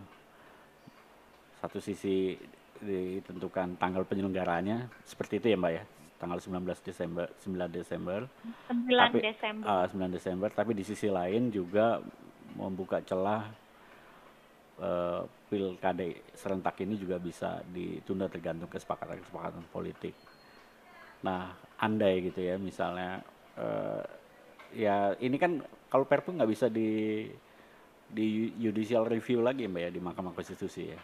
Satu 1.62 1.78
sisi 1.78 2.34
ditentukan 2.82 3.78
tanggal 3.78 4.02
penyelenggaraannya. 4.04 4.90
Seperti 5.06 5.38
itu 5.38 5.46
ya 5.54 5.56
Mbak 5.56 5.72
ya. 5.72 5.84
Tanggal 6.18 6.38
19 6.38 6.62
Desember 6.86 7.26
9 7.42 7.70
Desember. 7.70 8.20
9 8.70 8.86
tapi, 8.86 9.18
Desember. 9.22 9.64
uh, 9.66 9.86
9 9.86 10.16
Desember. 10.16 10.48
Tapi 10.50 10.72
di 10.74 10.84
sisi 10.86 11.06
lain 11.10 11.50
juga 11.50 11.98
membuka 12.58 13.00
celah 13.02 13.48
uh, 14.78 15.22
pilkada 15.48 16.04
serentak 16.36 16.78
ini 16.84 16.94
juga 16.98 17.16
bisa 17.16 17.62
ditunda 17.70 18.28
tergantung 18.28 18.70
kesepakatan-kesepakatan 18.70 19.64
politik. 19.70 20.14
Nah, 21.22 21.54
andai 21.78 22.22
gitu 22.30 22.42
ya, 22.42 22.58
misalnya 22.58 23.22
uh, 23.58 24.02
ya 24.74 25.14
ini 25.20 25.36
kan 25.36 25.62
kalau 25.92 26.08
Perpu 26.08 26.32
nggak 26.34 26.50
bisa 26.50 26.66
di 26.72 27.28
di 28.12 28.52
judicial 28.60 29.08
review 29.08 29.40
lagi 29.40 29.64
mbak 29.64 29.88
ya 29.88 29.90
di 29.92 30.00
Mahkamah 30.00 30.36
Konstitusi 30.36 30.92
ya. 30.92 31.00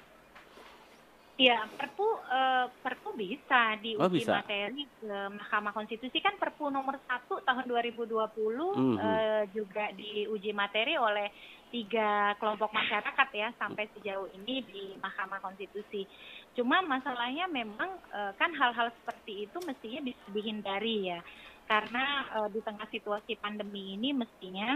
Iya, 1.39 1.71
Perpu 1.79 2.03
uh, 2.03 2.67
Perpu 2.83 3.15
bisa 3.15 3.79
diuji 3.79 4.03
oh, 4.03 4.11
bisa. 4.11 4.43
materi 4.43 4.83
ke 4.99 5.07
Mahkamah 5.07 5.71
Konstitusi 5.71 6.19
kan 6.19 6.35
Perpu 6.35 6.67
nomor 6.67 6.99
1 6.99 7.31
tahun 7.31 7.65
2020 7.71 8.11
mm 8.11 8.75
-hmm. 8.75 8.97
uh, 8.99 9.43
juga 9.55 9.95
diuji 9.95 10.51
materi 10.51 10.99
oleh 10.99 11.31
tiga 11.71 12.35
kelompok 12.43 12.75
masyarakat 12.75 13.29
ya 13.39 13.55
sampai 13.55 13.87
sejauh 13.95 14.27
ini 14.35 14.67
di 14.67 14.85
Mahkamah 14.99 15.39
Konstitusi. 15.39 16.11
Cuma 16.59 16.83
masalahnya 16.83 17.47
memang 17.47 18.03
uh, 18.11 18.35
kan 18.35 18.51
hal-hal 18.59 18.91
seperti 18.99 19.47
itu 19.47 19.63
mestinya 19.63 20.11
bisa 20.11 20.25
dihindari 20.35 21.15
ya. 21.15 21.23
Karena 21.71 22.27
uh, 22.35 22.49
di 22.51 22.59
tengah 22.67 22.91
situasi 22.91 23.39
pandemi 23.39 23.95
ini 23.95 24.11
mestinya 24.11 24.75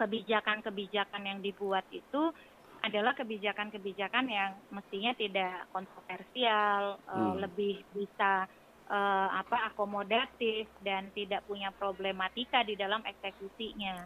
kebijakan-kebijakan 0.00 1.22
yang 1.28 1.38
dibuat 1.44 1.84
itu 1.92 2.32
adalah 2.80 3.12
kebijakan-kebijakan 3.12 4.26
yang 4.28 4.50
mestinya 4.72 5.12
tidak 5.16 5.68
kontroversial, 5.72 6.96
eh, 6.96 7.16
hmm. 7.16 7.36
lebih 7.44 7.74
bisa 7.92 8.48
uh, 8.90 9.28
apa 9.30 9.72
akomodatif 9.72 10.66
dan 10.82 11.08
tidak 11.14 11.46
punya 11.46 11.70
problematika 11.76 12.66
di 12.66 12.74
dalam 12.74 13.00
eksekusinya. 13.06 14.04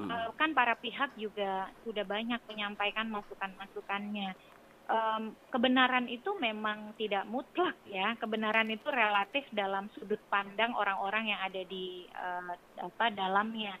Hmm. 0.00 0.08
Uh, 0.08 0.28
kan 0.40 0.56
para 0.56 0.72
pihak 0.80 1.12
juga 1.20 1.68
sudah 1.84 2.02
banyak 2.02 2.40
menyampaikan 2.48 3.12
masukan-masukannya. 3.12 4.32
Um, 4.82 5.38
kebenaran 5.54 6.10
itu 6.10 6.34
memang 6.42 6.96
tidak 6.98 7.28
mutlak 7.28 7.76
ya. 7.86 8.18
Kebenaran 8.18 8.66
itu 8.72 8.88
relatif 8.90 9.46
dalam 9.54 9.86
sudut 9.94 10.18
pandang 10.26 10.74
orang-orang 10.74 11.36
yang 11.36 11.40
ada 11.44 11.62
di 11.68 12.08
uh, 12.16 12.54
apa 12.82 13.12
dalamnya 13.14 13.78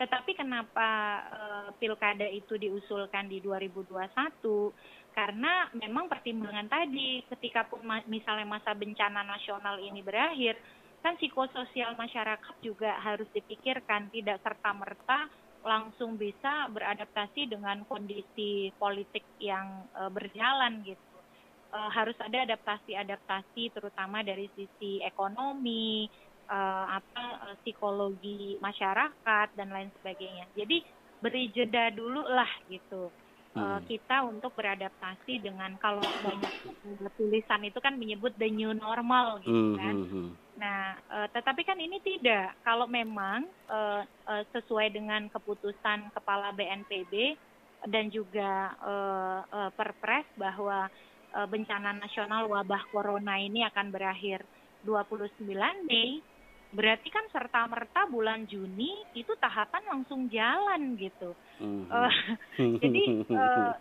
tetapi 0.00 0.32
kenapa 0.32 0.90
uh, 1.28 1.68
pilkada 1.76 2.24
itu 2.24 2.56
diusulkan 2.56 3.28
di 3.28 3.44
2021? 3.44 4.08
Karena 5.12 5.68
memang 5.76 6.08
pertimbangan 6.08 6.72
tadi, 6.72 7.20
ketika 7.28 7.68
pun 7.68 7.84
ma 7.84 8.00
misalnya 8.08 8.48
masa 8.48 8.72
bencana 8.72 9.20
nasional 9.20 9.76
ini 9.76 10.00
berakhir, 10.00 10.56
kan 11.04 11.20
psikososial 11.20 12.00
masyarakat 12.00 12.56
juga 12.64 12.96
harus 12.96 13.28
dipikirkan, 13.36 14.08
tidak 14.08 14.40
serta-merta 14.40 15.28
langsung 15.60 16.16
bisa 16.16 16.72
beradaptasi 16.72 17.52
dengan 17.52 17.84
kondisi 17.84 18.72
politik 18.80 19.36
yang 19.36 19.84
uh, 19.92 20.08
berjalan 20.08 20.80
gitu. 20.80 21.04
Uh, 21.70 21.92
harus 21.92 22.16
ada 22.24 22.48
adaptasi-adaptasi 22.48 23.76
terutama 23.76 24.24
dari 24.24 24.48
sisi 24.56 25.04
ekonomi, 25.04 26.08
uh, 26.50 26.84
apa 26.98 27.24
uh, 27.46 27.54
psikologi 27.62 28.58
masyarakat 28.58 29.48
dan 29.54 29.68
lain 29.70 29.88
sebagainya. 30.02 30.50
Jadi 30.58 30.82
beri 31.22 31.48
jeda 31.54 31.94
dulu 31.94 32.26
lah 32.26 32.50
gitu. 32.66 33.08
uh, 33.50 33.82
kita 33.82 34.22
untuk 34.22 34.54
beradaptasi 34.54 35.42
dengan 35.42 35.74
kalau 35.82 35.98
banyak 36.22 36.54
tulisan 37.18 37.66
itu 37.66 37.82
kan 37.82 37.98
menyebut 37.98 38.30
the 38.38 38.46
new 38.46 38.70
normal 38.70 39.42
gitu 39.42 39.74
kan. 39.74 39.94
Mm 39.94 40.06
-hmm. 40.06 40.28
Nah, 40.54 40.94
uh, 41.10 41.26
tetapi 41.34 41.66
kan 41.66 41.74
ini 41.80 41.98
tidak. 41.98 42.54
Kalau 42.62 42.86
memang 42.86 43.48
uh, 43.66 44.06
uh, 44.06 44.42
sesuai 44.54 44.94
dengan 44.94 45.26
keputusan 45.32 46.14
Kepala 46.14 46.54
BNPB 46.54 47.34
dan 47.90 48.12
juga 48.12 48.76
uh, 48.84 49.40
uh, 49.50 49.70
Perpres 49.74 50.26
bahwa 50.38 50.90
bencana 51.30 51.94
nasional 51.94 52.50
wabah 52.50 52.90
corona 52.90 53.38
ini 53.38 53.62
akan 53.62 53.94
berakhir 53.94 54.42
29 54.82 55.46
Mei, 55.86 56.18
berarti 56.70 57.10
kan 57.10 57.26
serta 57.34 57.66
merta 57.66 58.06
bulan 58.06 58.46
Juni 58.46 59.02
itu 59.18 59.34
tahapan 59.42 59.82
langsung 59.90 60.30
jalan 60.30 60.94
gitu. 60.94 61.34
Mm-hmm. 61.58 61.90
Uh, 61.90 62.12
jadi 62.82 63.02
uh, 63.26 63.74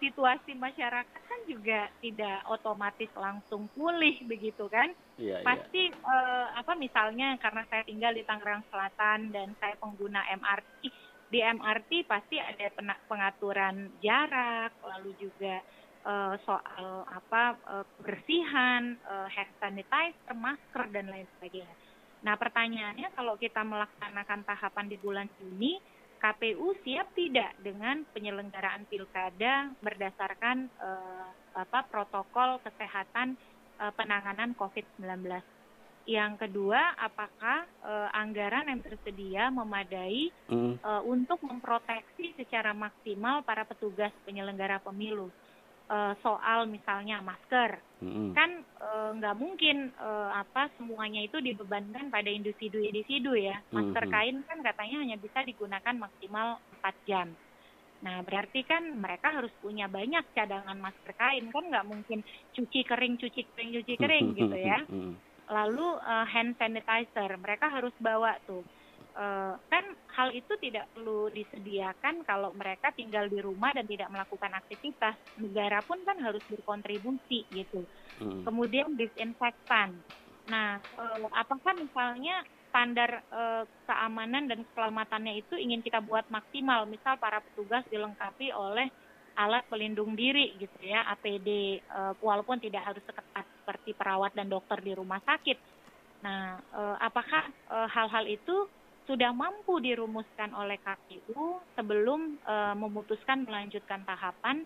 situasi 0.00 0.56
masyarakat 0.56 1.20
kan 1.20 1.40
juga 1.44 1.92
tidak 2.00 2.40
otomatis 2.48 3.12
langsung 3.12 3.68
pulih 3.76 4.16
begitu 4.24 4.64
kan? 4.72 4.88
Yeah, 5.20 5.44
iya. 5.44 5.46
Pasti 5.46 5.92
yeah. 5.92 6.00
Uh, 6.00 6.46
apa 6.56 6.72
misalnya 6.80 7.36
karena 7.44 7.62
saya 7.68 7.84
tinggal 7.84 8.16
di 8.16 8.24
Tangerang 8.24 8.64
Selatan 8.72 9.30
dan 9.36 9.52
saya 9.60 9.76
pengguna 9.76 10.24
MRT 10.32 10.88
di 11.30 11.38
MRT 11.38 12.10
pasti 12.10 12.42
ada 12.42 12.66
pengaturan 13.06 13.94
jarak 14.02 14.74
lalu 14.82 15.14
juga 15.14 15.62
uh, 16.02 16.34
soal 16.42 17.06
apa 17.06 17.54
uh, 17.70 17.84
kebersihan, 17.96 18.98
uh, 19.06 19.28
hand 19.30 19.52
sanitizer, 19.62 20.34
masker 20.34 20.84
dan 20.90 21.06
lain 21.06 21.28
sebagainya. 21.38 21.76
Nah, 22.20 22.36
pertanyaannya 22.36 23.16
kalau 23.16 23.40
kita 23.40 23.64
melaksanakan 23.64 24.44
tahapan 24.44 24.86
di 24.92 24.96
bulan 25.00 25.28
Juni, 25.40 25.80
KPU 26.20 26.76
siap 26.84 27.16
tidak 27.16 27.56
dengan 27.64 28.04
penyelenggaraan 28.12 28.84
pilkada 28.92 29.72
berdasarkan 29.80 30.68
uh, 30.76 31.28
apa 31.56 31.88
protokol 31.88 32.60
kesehatan 32.60 33.40
uh, 33.80 33.88
penanganan 33.96 34.52
COVID-19? 34.52 35.40
Yang 36.04 36.32
kedua, 36.44 36.92
apakah 37.00 37.64
uh, 37.80 38.08
anggaran 38.12 38.68
yang 38.68 38.84
tersedia 38.84 39.48
memadai 39.48 40.28
mm. 40.52 40.84
uh, 40.84 41.02
untuk 41.08 41.40
memproteksi 41.40 42.36
secara 42.36 42.76
maksimal 42.76 43.40
para 43.40 43.64
petugas 43.64 44.12
penyelenggara 44.28 44.76
pemilu? 44.84 45.32
Uh, 45.90 46.14
soal 46.22 46.70
misalnya 46.70 47.18
masker. 47.20 47.82
Mm-hmm. 48.00 48.32
kan 48.32 48.64
eh, 48.64 49.10
nggak 49.20 49.36
uh, 49.36 49.40
mungkin 49.44 49.92
uh, 50.00 50.32
apa 50.32 50.72
semuanya 50.80 51.20
itu 51.20 51.36
dibebankan 51.36 52.08
pada 52.08 52.32
individu-individu 52.32 53.36
ya. 53.36 53.60
Masker 53.76 54.08
mm-hmm. 54.08 54.16
kain 54.16 54.36
kan 54.48 54.58
katanya 54.64 54.96
hanya 55.04 55.16
bisa 55.20 55.44
digunakan 55.44 56.08
maksimal 56.08 56.56
4 56.80 56.96
jam. 57.04 57.28
Nah 58.00 58.24
berarti 58.24 58.64
kan 58.64 58.96
mereka 58.96 59.36
harus 59.36 59.52
punya 59.60 59.84
banyak 59.84 60.24
cadangan 60.32 60.80
masker 60.80 61.12
kain. 61.12 61.52
Kan 61.52 61.68
nggak 61.68 61.88
mungkin 61.92 62.24
cuci 62.56 62.88
kering 62.88 63.20
cuci 63.20 63.40
kering 63.52 63.70
cuci 63.76 63.94
kering 64.00 64.26
gitu 64.32 64.56
ya. 64.56 64.80
Lalu 65.60 65.88
uh, 66.00 66.24
hand 66.24 66.56
sanitizer 66.56 67.36
mereka 67.36 67.68
harus 67.68 67.92
bawa 68.00 68.32
tuh 68.48 68.64
uh, 69.14 69.54
kan 69.70 69.84
hal 70.16 70.28
itu 70.34 70.52
tidak 70.60 70.90
perlu 70.92 71.30
disediakan 71.32 72.22
kalau 72.26 72.52
mereka 72.52 72.92
tinggal 72.92 73.26
di 73.30 73.38
rumah 73.40 73.70
dan 73.72 73.86
tidak 73.86 74.10
melakukan 74.10 74.52
aktivitas. 74.52 75.16
Negara 75.38 75.80
pun 75.86 76.02
kan 76.04 76.18
harus 76.20 76.42
berkontribusi 76.50 77.46
gitu. 77.50 77.86
Hmm. 78.20 78.42
Kemudian 78.44 78.94
disinfektan. 78.98 79.96
Nah, 80.50 80.82
uh, 80.98 81.30
apakah 81.32 81.72
misalnya 81.78 82.42
standar 82.70 83.22
uh, 83.30 83.64
keamanan 83.86 84.50
dan 84.50 84.62
keselamatannya 84.66 85.42
itu 85.42 85.54
ingin 85.56 85.80
kita 85.80 86.02
buat 86.02 86.26
maksimal? 86.28 86.86
Misal 86.90 87.16
para 87.16 87.38
petugas 87.40 87.86
dilengkapi 87.88 88.50
oleh 88.54 88.90
alat 89.38 89.64
pelindung 89.70 90.18
diri 90.18 90.58
gitu 90.58 90.78
ya, 90.82 91.06
APD, 91.16 91.80
uh, 91.86 92.12
walaupun 92.18 92.58
tidak 92.58 92.82
harus 92.82 93.02
seketat 93.06 93.46
seperti 93.62 93.94
perawat 93.94 94.34
dan 94.34 94.50
dokter 94.50 94.82
di 94.82 94.92
rumah 94.92 95.22
sakit. 95.22 95.56
Nah, 96.20 96.60
uh, 96.76 97.00
apakah 97.00 97.48
hal-hal 97.70 98.28
itu 98.28 98.68
sudah 99.10 99.34
mampu 99.34 99.82
dirumuskan 99.82 100.54
oleh 100.54 100.78
KPU 100.78 101.58
sebelum 101.74 102.38
uh, 102.46 102.78
memutuskan 102.78 103.42
melanjutkan 103.42 104.06
tahapan 104.06 104.62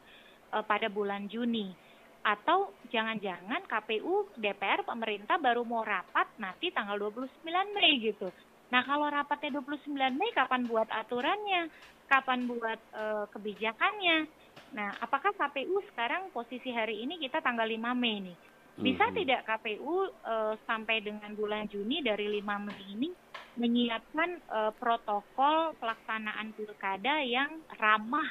uh, 0.53 0.61
pada 0.61 0.93
bulan 0.93 1.25
Juni. 1.33 1.73
Atau 2.21 2.77
jangan-jangan 2.93 3.65
KPU, 3.65 4.29
DPR, 4.37 4.85
pemerintah 4.85 5.41
baru 5.41 5.65
mau 5.65 5.81
rapat 5.81 6.29
nanti 6.37 6.69
tanggal 6.69 7.01
29 7.01 7.41
Mei 7.73 8.05
gitu. 8.05 8.29
Nah 8.69 8.85
kalau 8.85 9.09
rapatnya 9.09 9.65
29 9.65 9.97
Mei 10.13 10.29
kapan 10.37 10.69
buat 10.69 10.93
aturannya? 10.93 11.73
Kapan 12.05 12.45
buat 12.45 12.81
uh, 12.93 13.25
kebijakannya? 13.33 14.29
Nah 14.77 14.93
apakah 15.01 15.33
KPU 15.33 15.81
sekarang 15.89 16.29
posisi 16.37 16.69
hari 16.69 17.01
ini 17.01 17.17
kita 17.17 17.41
tanggal 17.41 17.65
5 17.65 17.81
Mei 17.97 18.21
nih? 18.29 18.37
Bisa 18.77 19.09
hmm. 19.09 19.17
tidak 19.17 19.41
KPU 19.49 20.13
uh, 20.21 20.53
sampai 20.69 21.01
dengan 21.01 21.33
bulan 21.33 21.65
Juni 21.65 22.05
dari 22.05 22.29
5 22.29 22.45
Mei 22.45 22.85
ini 22.93 23.24
menyiapkan 23.55 24.43
uh, 24.51 24.73
protokol 24.77 25.75
pelaksanaan 25.79 26.51
pilkada 26.59 27.23
yang 27.23 27.63
ramah 27.79 28.29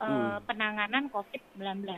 uh, 0.00 0.06
hmm. 0.06 0.36
penanganan 0.44 1.04
COVID-19. 1.08 1.88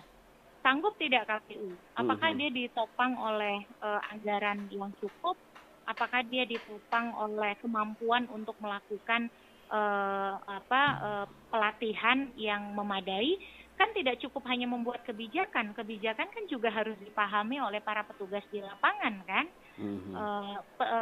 Sanggup 0.62 0.94
tidak 0.94 1.26
KPU? 1.26 1.74
Apakah 1.98 2.30
hmm. 2.30 2.38
dia 2.38 2.50
ditopang 2.54 3.18
oleh 3.18 3.66
uh, 3.82 3.98
anggaran 4.14 4.70
yang 4.70 4.94
cukup? 5.02 5.34
Apakah 5.82 6.22
dia 6.22 6.46
ditopang 6.46 7.10
oleh 7.18 7.58
kemampuan 7.58 8.30
untuk 8.30 8.54
melakukan 8.62 9.26
uh, 9.66 10.38
apa 10.38 10.82
uh, 11.02 11.26
pelatihan 11.50 12.30
yang 12.38 12.70
memadai? 12.78 13.42
kan 13.82 13.90
tidak 13.98 14.22
cukup 14.22 14.46
hanya 14.46 14.70
membuat 14.70 15.02
kebijakan, 15.02 15.74
kebijakan 15.74 16.30
kan 16.30 16.44
juga 16.46 16.70
harus 16.70 16.94
dipahami 17.02 17.58
oleh 17.58 17.82
para 17.82 18.06
petugas 18.06 18.46
di 18.54 18.62
lapangan 18.62 19.26
kan. 19.26 19.50
Mm-hmm. 19.78 20.14
Uh, 20.14 20.56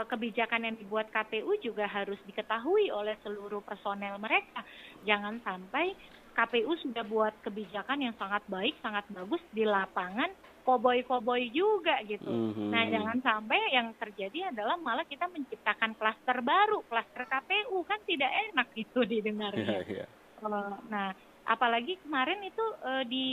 kebijakan 0.07 0.63
yang 0.63 0.77
dibuat 0.79 1.11
KPU 1.11 1.59
juga 1.59 1.91
harus 1.91 2.19
diketahui 2.27 2.95
oleh 2.95 3.19
seluruh 3.27 3.63
personel 3.67 4.15
mereka. 4.23 4.63
Jangan 5.03 5.43
sampai 5.43 5.95
KPU 6.31 6.73
sudah 6.79 7.03
buat 7.03 7.35
kebijakan 7.43 7.99
yang 8.07 8.15
sangat 8.15 8.47
baik, 8.47 8.79
sangat 8.79 9.03
bagus 9.11 9.43
di 9.51 9.67
lapangan, 9.67 10.31
koboi-koboi 10.63 11.51
juga 11.51 11.99
gitu. 12.07 12.31
Mm-hmm. 12.31 12.71
Nah, 12.71 12.83
jangan 12.87 13.19
sampai 13.21 13.61
yang 13.75 13.91
terjadi 13.99 14.55
adalah 14.55 14.79
malah 14.79 15.05
kita 15.05 15.27
menciptakan 15.27 15.99
klaster 15.99 16.39
baru, 16.41 16.87
klaster 16.87 17.27
KPU 17.27 17.83
kan 17.83 17.99
tidak 18.07 18.31
enak 18.53 18.69
itu 18.79 19.01
didengarnya. 19.03 19.83
Yeah, 19.83 20.07
yeah. 20.07 20.09
Uh, 20.41 20.79
nah, 20.89 21.13
apalagi 21.47 21.97
kemarin 22.05 22.41
itu 22.45 22.65
uh, 22.85 23.05
di 23.07 23.29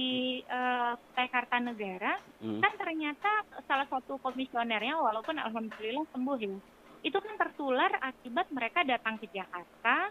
uh, 0.47 0.95
Negara 1.61 2.17
hmm. 2.41 2.61
kan 2.63 2.73
ternyata 2.79 3.31
salah 3.67 3.87
satu 3.89 4.17
komisionernya 4.21 4.95
walaupun 4.97 5.35
alhamdulillah 5.37 6.05
sembuh 6.13 6.37
ya 6.39 6.55
itu 7.05 7.17
kan 7.17 7.35
tertular 7.37 7.91
akibat 8.01 8.49
mereka 8.49 8.81
datang 8.81 9.21
ke 9.21 9.29
Jakarta 9.29 10.09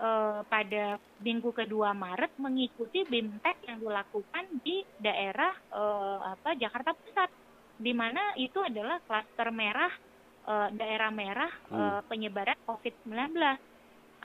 uh, 0.00 0.40
pada 0.48 0.96
minggu 1.20 1.50
kedua 1.52 1.92
Maret 1.92 2.34
mengikuti 2.40 3.04
BIMTEK 3.04 3.68
yang 3.68 3.78
dilakukan 3.82 4.44
di 4.64 4.82
daerah 4.98 5.52
uh, 5.74 6.34
apa 6.34 6.56
Jakarta 6.56 6.96
Pusat 6.96 7.30
di 7.82 7.92
mana 7.92 8.34
itu 8.38 8.62
adalah 8.62 9.02
klaster 9.04 9.48
merah 9.50 9.92
uh, 10.46 10.68
daerah 10.72 11.10
merah 11.10 11.52
hmm. 11.68 11.76
uh, 11.76 12.00
penyebaran 12.06 12.58
COVID-19 12.64 13.34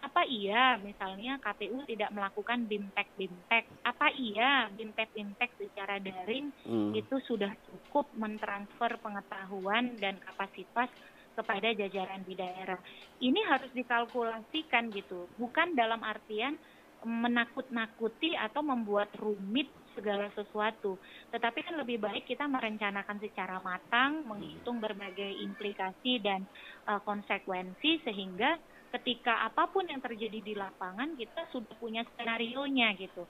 apa 0.08 0.24
iya 0.24 0.80
misalnya 0.80 1.36
KPU 1.44 1.84
tidak 1.84 2.16
melakukan 2.16 2.64
bimtek 2.64 3.12
bimtek 3.20 3.68
apa 3.84 4.08
iya 4.16 4.72
bimtek 4.72 5.12
bimtek 5.12 5.52
secara 5.60 6.00
daring 6.00 6.48
hmm. 6.64 6.96
itu 6.96 7.20
sudah 7.28 7.52
cukup 7.68 8.08
mentransfer 8.16 8.96
pengetahuan 9.04 10.00
dan 10.00 10.16
kapasitas 10.24 10.88
kepada 11.36 11.76
jajaran 11.76 12.24
di 12.24 12.34
daerah 12.40 12.80
ini 13.20 13.44
harus 13.44 13.70
dikalkulasikan 13.76 14.96
gitu 14.96 15.28
bukan 15.36 15.76
dalam 15.76 16.00
artian 16.08 16.56
menakut-nakuti 17.04 18.34
atau 18.34 18.66
membuat 18.66 19.14
rumit 19.22 19.70
segala 19.94 20.30
sesuatu. 20.34 20.98
Tetapi 21.34 21.66
kan 21.66 21.76
lebih 21.78 22.02
baik 22.02 22.30
kita 22.30 22.46
merencanakan 22.46 23.18
secara 23.22 23.62
matang, 23.62 24.26
menghitung 24.26 24.82
berbagai 24.82 25.42
implikasi 25.42 26.22
dan 26.22 26.46
uh, 26.90 27.02
konsekuensi 27.02 28.02
sehingga 28.02 28.58
ketika 28.96 29.44
apa 29.48 29.68
pun 29.68 29.88
yang 29.88 30.00
terjadi 30.00 30.40
di 30.40 30.54
lapangan 30.56 31.16
kita 31.20 31.48
sudah 31.52 31.76
punya 31.82 32.06
skenario 32.14 32.64
nya 32.70 32.96
gitu. 32.96 33.28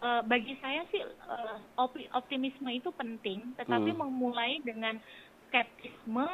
Uh, 0.00 0.24
bagi 0.24 0.56
saya 0.64 0.88
sih 0.88 1.04
uh, 1.04 1.60
optimisme 2.16 2.72
itu 2.72 2.88
penting, 2.96 3.52
tetapi 3.60 3.92
hmm. 3.92 4.00
memulai 4.00 4.56
dengan 4.64 4.96
skeptisme 5.48 6.24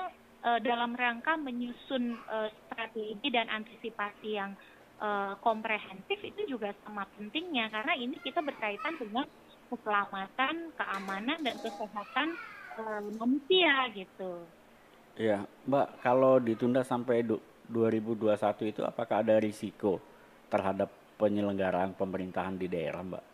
uh, 0.47 0.61
dalam 0.63 0.95
rangka 0.95 1.35
menyusun 1.35 2.15
uh, 2.31 2.47
strategi 2.67 3.27
dan 3.35 3.51
antisipasi 3.51 4.39
yang 4.39 4.55
uh, 5.03 5.35
komprehensif 5.43 6.23
itu 6.23 6.57
juga 6.57 6.71
sama 6.87 7.09
pentingnya 7.19 7.67
karena 7.75 7.99
ini 7.99 8.17
kita 8.23 8.39
berkaitan 8.39 8.95
dengan 9.03 9.27
keselamatan, 9.67 10.71
keamanan 10.79 11.39
dan 11.43 11.57
kesehatan 11.59 12.29
uh, 12.79 13.03
manusia 13.19 13.91
gitu. 13.91 14.47
Ya, 15.17 15.49
Mbak, 15.65 16.05
kalau 16.05 16.37
ditunda 16.37 16.85
sampai 16.85 17.25
2021 17.71 18.73
itu 18.73 18.81
apakah 18.87 19.23
ada 19.23 19.37
risiko 19.43 19.99
terhadap 20.47 20.89
penyelenggaraan 21.17 21.97
pemerintahan 21.97 22.55
di 22.55 22.67
daerah, 22.71 23.03
Mbak? 23.03 23.25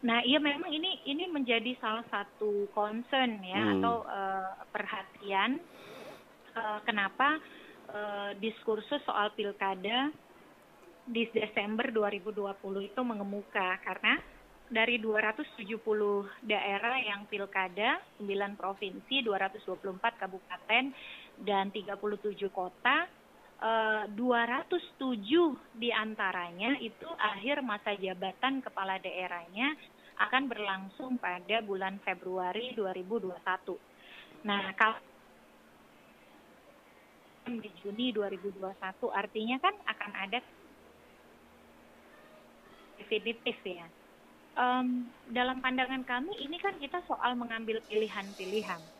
Nah, 0.00 0.24
iya 0.24 0.40
memang 0.40 0.72
ini 0.72 1.04
ini 1.04 1.28
menjadi 1.28 1.76
salah 1.76 2.04
satu 2.08 2.72
concern 2.72 3.36
ya 3.44 3.60
Hmm. 3.60 3.72
atau 3.80 3.96
uh, 4.08 4.52
perhatian 4.72 5.60
uh, 6.56 6.80
kenapa 6.88 7.36
uh, 7.92 8.32
diskursus 8.40 9.04
soal 9.04 9.28
pilkada 9.36 10.08
di 11.04 11.28
Desember 11.34 11.92
2020 11.92 12.88
itu 12.88 13.00
mengemuka 13.04 13.76
karena 13.84 14.16
dari 14.70 15.02
270 15.02 15.66
daerah 16.46 16.96
yang 17.02 17.26
pilkada, 17.26 17.98
9 18.22 18.54
provinsi, 18.54 19.26
224 19.26 19.98
kabupaten 19.98 20.94
dan 21.44 21.72
37 21.72 21.96
kota 22.52 23.08
eh, 23.60 24.04
207 24.12 25.76
di 25.76 25.90
antaranya 25.92 26.76
itu 26.80 27.08
akhir 27.16 27.64
masa 27.64 27.96
jabatan 27.96 28.60
kepala 28.60 29.00
daerahnya 29.00 29.76
akan 30.20 30.42
berlangsung 30.52 31.16
pada 31.16 31.64
bulan 31.64 31.96
Februari 32.04 32.76
2021. 32.76 33.40
Nah, 34.44 34.72
kalau 34.76 35.00
di 37.48 37.72
Juni 37.80 38.12
2021 38.12 38.60
artinya 39.10 39.56
kan 39.58 39.74
akan 39.88 40.12
ada 40.28 40.38
definitif 43.00 43.56
ya. 43.64 43.88
Um, 44.60 45.08
dalam 45.32 45.64
pandangan 45.64 46.04
kami 46.04 46.36
ini 46.44 46.60
kan 46.60 46.76
kita 46.76 47.00
soal 47.08 47.32
mengambil 47.32 47.80
pilihan-pilihan. 47.88 48.99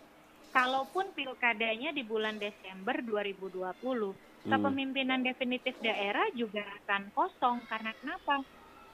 Kalaupun 0.51 1.14
pilkadanya 1.14 1.94
di 1.94 2.03
bulan 2.03 2.36
Desember 2.36 2.98
2020, 2.98 4.14
Hmm. 4.40 4.57
kepemimpinan 4.57 5.20
definitif 5.20 5.76
daerah 5.78 6.26
juga 6.32 6.64
akan 6.82 7.12
kosong 7.12 7.61
karena 7.68 7.92
kenapa? 7.94 8.40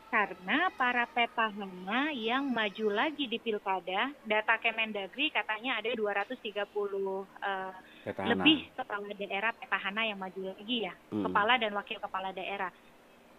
Karena 0.07 0.71
para 0.75 1.07
petahana 1.07 2.11
yang 2.11 2.51
maju 2.51 2.87
lagi 2.91 3.27
di 3.27 3.39
pilkada, 3.39 4.11
data 4.23 4.59
Kemendagri 4.59 5.31
katanya 5.31 5.79
ada 5.79 5.91
230 5.95 7.27
uh, 7.43 7.73
Petahana. 8.03 8.31
lebih 8.35 8.71
kepala 8.75 9.11
daerah 9.15 9.51
petahana 9.51 10.03
yang 10.03 10.19
maju 10.19 10.51
lagi 10.51 10.77
ya, 10.83 10.95
Hmm. 11.11 11.25
kepala 11.25 11.57
dan 11.57 11.73
wakil 11.73 11.99
kepala 11.99 12.31
daerah. 12.31 12.71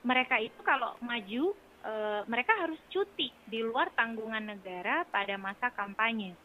Mereka 0.02 0.40
itu 0.40 0.60
kalau 0.64 0.96
maju, 1.00 1.44
eh, 1.84 2.22
mereka 2.26 2.56
harus 2.56 2.80
cuti 2.88 3.28
di 3.44 3.60
luar 3.60 3.92
tanggungan 3.92 4.48
negara 4.48 5.04
pada 5.06 5.36
masa 5.36 5.68
kampanye. 5.70 6.36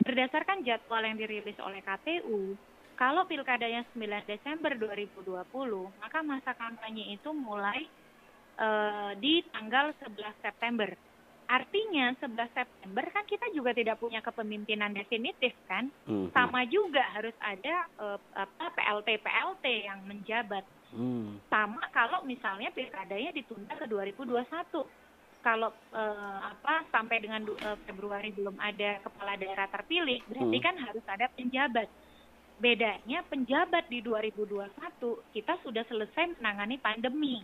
Berdasarkan 0.00 0.64
jadwal 0.64 1.04
yang 1.04 1.16
dirilis 1.20 1.56
oleh 1.60 1.84
KPU, 1.84 2.56
kalau 2.96 3.24
pilkadanya 3.24 3.84
9 3.92 4.24
Desember 4.28 4.72
2020, 4.76 5.24
maka 6.00 6.18
masa 6.20 6.52
kampanye 6.56 7.16
itu 7.16 7.30
mulai 7.32 7.84
eh, 8.60 9.12
di 9.20 9.40
tanggal 9.52 9.92
11 10.04 10.16
September. 10.44 10.88
Artinya 11.50 12.14
11 12.22 12.54
September 12.54 13.04
kan 13.10 13.24
kita 13.26 13.50
juga 13.50 13.74
tidak 13.74 13.98
punya 13.98 14.22
kepemimpinan 14.22 14.94
definitif 14.94 15.50
kan? 15.66 15.90
Mhm. 16.06 16.30
sama 16.30 16.62
juga 16.68 17.02
harus 17.10 17.34
ada 17.40 17.74
eh, 17.88 18.18
apa 18.36 18.66
PLT 18.76 19.08
PLT 19.20 19.64
yang 19.84 20.00
menjabat 20.04 20.64
Hmm. 20.90 21.38
sama 21.46 21.78
kalau 21.94 22.26
misalnya 22.26 22.66
pilkadanya 22.74 23.30
ditunda 23.30 23.78
ke 23.78 23.86
2021 23.86 24.82
kalau 25.40 25.72
eh, 25.92 26.38
apa 26.46 26.84
sampai 26.92 27.20
dengan 27.24 27.42
eh, 27.48 27.78
Februari 27.88 28.32
belum 28.32 28.56
ada 28.60 29.00
kepala 29.02 29.36
daerah 29.36 29.66
terpilih 29.72 30.20
berarti 30.28 30.58
Hmm. 30.58 30.66
kan 30.66 30.76
harus 30.80 31.04
ada 31.08 31.26
penjabat 31.36 31.88
bedanya 32.60 33.24
penjabat 33.32 33.88
di 33.88 34.04
2021 34.04 34.68
kita 35.32 35.56
sudah 35.64 35.84
selesai 35.88 36.36
menangani 36.40 36.76
pandemi 36.78 37.40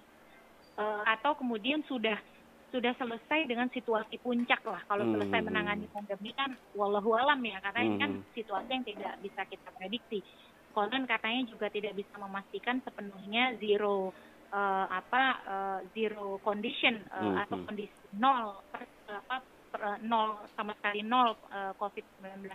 Eh, 0.77 1.03
atau 1.09 1.33
kemudian 1.41 1.81
sudah 1.89 2.21
sudah 2.69 2.93
selesai 3.01 3.49
dengan 3.49 3.65
situasi 3.73 4.21
puncak 4.21 4.61
lah 4.69 4.85
kalau 4.85 5.09
Hmm. 5.09 5.17
selesai 5.17 5.41
menangani 5.41 5.89
pandemi 5.89 6.37
kan 6.37 6.53
wallahu 6.77 7.17
alam 7.17 7.41
ya 7.41 7.57
karena 7.65 7.81
ini 7.81 7.97
kan 7.97 8.13
Hmm. 8.13 8.25
situasi 8.37 8.69
yang 8.77 8.85
tidak 8.85 9.15
bisa 9.25 9.41
kita 9.49 9.73
prediksi 9.73 10.21
konon 10.77 11.09
katanya 11.09 11.49
juga 11.49 11.73
tidak 11.73 11.97
bisa 11.97 12.13
memastikan 12.21 12.85
sepenuhnya 12.85 13.57
zero 13.57 14.13
eh, 14.51 14.87
apa 14.91 15.23
eh, 15.47 15.79
zero 15.95 16.39
condition 16.43 17.03
eh, 17.03 17.21
Hmm, 17.21 17.37
atau 17.43 17.57
hmm. 17.61 17.67
kondisi 17.67 18.05
nol 18.17 18.63
per- 18.71 18.95
apa 19.07 19.37
per- 19.73 20.01
nol 20.03 20.41
sama 20.55 20.73
sekali 20.79 21.03
nol 21.03 21.37
eh, 21.51 21.73
COVID-19 21.79 22.51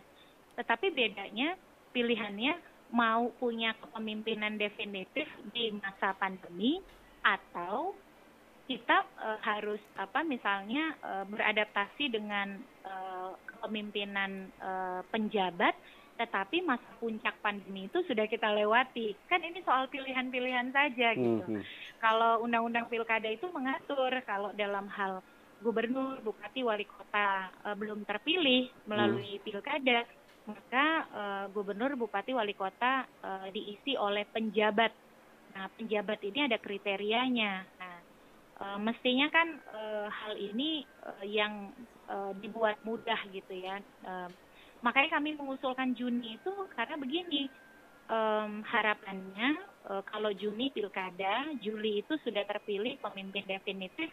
tetapi 0.57 0.87
bedanya 0.91 1.55
pilihannya 1.91 2.53
mau 2.91 3.31
punya 3.39 3.71
kepemimpinan 3.79 4.59
definitif 4.59 5.27
di 5.55 5.71
masa 5.79 6.11
pandemi 6.19 6.79
atau 7.23 7.95
kita 8.67 8.97
eh, 9.03 9.39
harus 9.43 9.81
apa 9.99 10.23
misalnya 10.23 10.95
eh, 10.99 11.25
beradaptasi 11.27 12.11
dengan 12.11 12.59
eh, 12.85 13.31
kepemimpinan 13.51 14.31
eh, 14.47 15.01
penjabat 15.11 15.75
tetapi 16.21 16.61
masa 16.61 16.85
puncak 17.01 17.33
pandemi 17.41 17.89
itu 17.89 17.97
sudah 18.05 18.29
kita 18.29 18.53
lewati 18.53 19.17
kan 19.25 19.41
ini 19.41 19.65
soal 19.65 19.89
pilihan-pilihan 19.89 20.69
saja 20.69 21.17
gitu 21.17 21.45
Mhm. 21.49 21.63
kalau 21.97 22.45
undang-undang 22.45 22.85
pilkada 22.85 23.25
itu 23.25 23.49
mengatur 23.49 24.13
kalau 24.23 24.53
dalam 24.53 24.85
hal 24.87 25.25
gubernur, 25.57 26.17
bupati, 26.21 26.61
wali 26.61 26.85
kota 26.85 27.29
eh, 27.65 27.75
belum 27.77 28.01
terpilih 28.01 28.65
melalui 28.89 29.37
pilkada, 29.39 30.01
maka 30.43 30.85
eh, 31.05 31.45
gubernur, 31.53 31.93
bupati, 31.93 32.33
wali 32.33 32.57
kota 32.57 33.05
eh, 33.21 33.47
diisi 33.53 33.93
oleh 33.93 34.25
penjabat. 34.25 34.89
Nah, 35.53 35.69
penjabat 35.77 36.17
ini 36.25 36.49
ada 36.49 36.57
kriterianya. 36.57 37.61
Nah, 37.77 37.97
eh, 38.57 38.77
mestinya 38.81 39.29
kan 39.29 39.47
eh, 39.61 40.07
hal 40.09 40.33
ini 40.33 40.81
eh, 40.81 41.25
yang 41.29 41.69
eh, 42.09 42.31
dibuat 42.41 42.81
mudah 42.81 43.21
gitu 43.29 43.53
ya. 43.53 43.77
Eh, 44.01 44.29
makanya 44.81 45.17
kami 45.17 45.37
mengusulkan 45.37 45.93
Juni 45.97 46.37
itu 46.41 46.53
karena 46.73 46.95
begini, 46.97 47.49
em, 48.09 48.51
harapannya 48.65 49.49
eh, 49.89 50.03
kalau 50.09 50.31
Juni 50.33 50.69
pilkada, 50.73 51.53
Juli 51.61 52.01
itu 52.05 52.13
sudah 52.25 52.43
terpilih 52.45 52.97
pemimpin 53.01 53.45
definitif, 53.47 54.09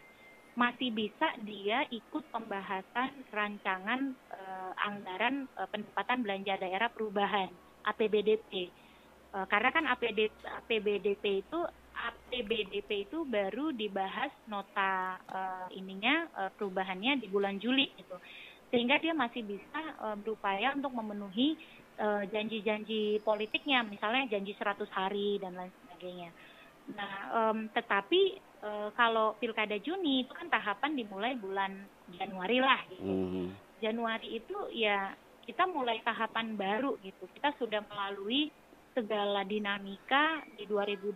masih 0.59 0.91
bisa 0.91 1.29
dia 1.47 1.87
ikut 1.91 2.25
pembahasan 2.35 3.25
rancangan 3.33 4.01
eh, 4.33 4.73
anggaran 4.87 5.47
eh, 5.59 5.69
pendapatan 5.71 6.19
belanja 6.25 6.55
daerah 6.61 6.89
perubahan 6.93 7.51
APBDP. 7.89 8.71
Eh, 9.29 9.47
karena 9.53 9.71
kan 9.73 9.85
APD, 9.93 10.33
APBDP 10.65 11.25
itu 11.45 11.61
APBDP 11.99 13.11
itu 13.11 13.27
baru 13.27 13.75
dibahas 13.75 14.31
nota 14.47 15.19
eh, 15.29 15.67
ininya 15.79 16.15
eh, 16.47 16.51
perubahannya 16.55 17.23
di 17.23 17.27
bulan 17.31 17.59
Juli 17.59 17.91
gitu. 17.99 18.17
Sehingga 18.69 19.01
dia 19.01 19.17
masih 19.17 19.43
bisa 19.45 19.81
eh, 19.81 20.17
berupaya 20.21 20.77
untuk 20.77 20.93
memenuhi 20.93 21.57
eh, 21.99 22.23
janji-janji 22.29 23.25
politiknya, 23.25 23.85
misalnya 23.85 24.29
janji 24.29 24.53
100 24.55 24.89
hari 24.93 25.41
dan 25.41 25.57
lain 25.57 25.73
sebagainya. 25.85 26.31
Nah, 26.89 27.13
em, 27.53 27.69
tetapi 27.73 28.21
eh, 28.41 28.89
kalau 28.97 29.37
pilkada 29.37 29.77
Juni 29.81 30.25
itu 30.25 30.33
kan 30.33 30.49
tahapan 30.49 30.97
dimulai 30.97 31.37
bulan 31.37 31.73
Januari 32.17 32.59
lah 32.61 32.81
gitu. 32.89 33.05
Mhm. 33.05 33.47
Januari 33.79 34.29
itu 34.43 34.57
ya 34.75 35.13
kita 35.45 35.65
mulai 35.69 36.01
tahapan 36.05 36.57
baru 36.57 36.97
gitu. 37.01 37.25
Kita 37.33 37.57
sudah 37.57 37.81
melalui 37.89 38.53
segala 38.93 39.47
dinamika 39.47 40.43
di 40.59 40.67
2020 40.67 41.15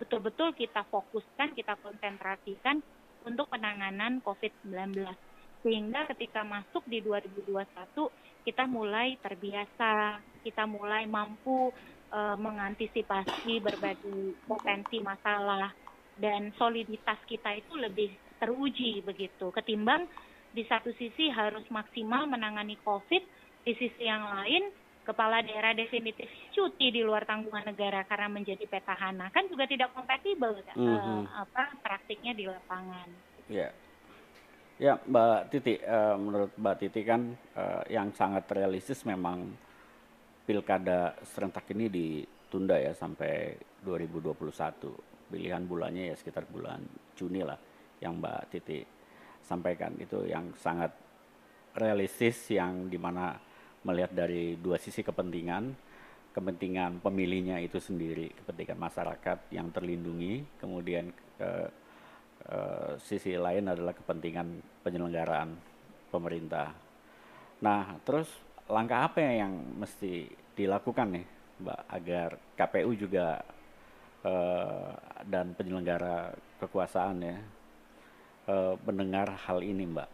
betul-betul 0.00 0.56
kita 0.56 0.88
fokuskan, 0.88 1.52
kita 1.52 1.76
konsentrasikan 1.84 2.80
untuk 3.28 3.52
penanganan 3.52 4.24
COVID-19. 4.24 4.96
Sehingga 5.60 6.08
ketika 6.16 6.40
masuk 6.40 6.84
di 6.88 7.04
2021 7.04 7.52
kita 8.46 8.64
mulai 8.64 9.20
terbiasa, 9.20 10.20
kita 10.40 10.64
mulai 10.64 11.04
mampu 11.04 11.68
eh, 12.10 12.36
mengantisipasi 12.40 13.60
berbagai 13.60 14.40
potensi 14.48 15.04
masalah 15.04 15.68
dan 16.16 16.52
soliditas 16.56 17.20
kita 17.28 17.52
itu 17.56 17.76
lebih 17.76 18.08
teruji 18.40 19.04
begitu 19.04 19.52
ketimbang 19.52 20.08
di 20.50 20.64
satu 20.66 20.90
sisi 20.96 21.30
harus 21.30 21.62
maksimal 21.70 22.26
menangani 22.26 22.74
COVID, 22.80 23.22
di 23.62 23.72
sisi 23.76 24.02
yang 24.02 24.24
lain 24.26 24.72
kepala 25.04 25.40
daerah 25.40 25.72
definitif 25.72 26.28
cuti 26.52 26.92
di 26.92 27.00
luar 27.00 27.24
tanggungan 27.24 27.72
negara 27.72 28.04
karena 28.04 28.28
menjadi 28.28 28.64
petahana 28.68 29.32
kan 29.32 29.48
juga 29.48 29.64
tidak 29.68 29.92
kompatibel 29.96 30.60
eh, 30.60 30.74
Mhm. 30.76 31.24
apa 31.24 31.62
praktiknya 31.80 32.32
di 32.36 32.44
lapangan. 32.48 33.08
Ya, 33.48 33.72
ya 34.80 34.96
Mbak 34.96 35.52
Titi, 35.52 35.76
eh, 35.76 36.16
menurut 36.16 36.56
Mbak 36.56 36.76
Titi 36.80 37.04
kan 37.04 37.36
eh, 37.36 37.82
yang 37.92 38.16
sangat 38.16 38.48
realistis 38.48 39.04
memang 39.04 39.44
pilkada 40.48 41.14
serentak 41.22 41.68
ini 41.76 41.92
ditunda 41.92 42.80
ya 42.80 42.96
sampai 42.96 43.60
2021. 43.84 44.96
Pilihan 45.30 45.62
bulannya 45.62 46.10
ya 46.10 46.16
sekitar 46.18 46.48
bulan 46.48 46.82
Juni 47.14 47.44
lah 47.44 47.60
yang 48.00 48.18
Mbak 48.18 48.40
Titi 48.50 48.80
sampaikan 49.44 49.94
itu 50.00 50.24
yang 50.26 50.50
sangat 50.56 50.90
realistis 51.76 52.50
yang 52.50 52.90
di 52.90 52.98
mana 52.98 53.36
melihat 53.86 54.12
dari 54.12 54.58
dua 54.58 54.76
sisi 54.76 55.00
kepentingan 55.00 55.92
kepentingan 56.30 57.02
pemilihnya 57.02 57.58
itu 57.58 57.82
sendiri 57.82 58.30
kepentingan 58.42 58.78
masyarakat 58.78 59.38
yang 59.50 59.72
terlindungi 59.72 60.44
kemudian 60.60 61.10
eh, 61.40 61.68
uh, 62.48 62.96
sisi 63.02 63.36
lain 63.36 63.68
adalah 63.68 63.92
kepentingan 63.92 64.80
penyelenggaraan 64.80 65.52
pemerintah. 66.08 66.72
Nah, 67.60 68.00
terus 68.06 68.30
langkah 68.70 69.04
apa 69.04 69.20
yang 69.20 69.52
mesti 69.76 70.30
dilakukan 70.56 71.20
nih, 71.20 71.26
Mbak, 71.60 71.80
agar 71.92 72.28
KPU 72.56 72.92
juga 72.96 73.44
uh, 74.24 74.92
dan 75.28 75.52
penyelenggara 75.52 76.32
kekuasaan 76.60 77.18
ya 77.20 77.36
uh, 78.48 78.74
mendengar 78.84 79.28
hal 79.48 79.60
ini, 79.60 79.84
Mbak? 79.84 80.10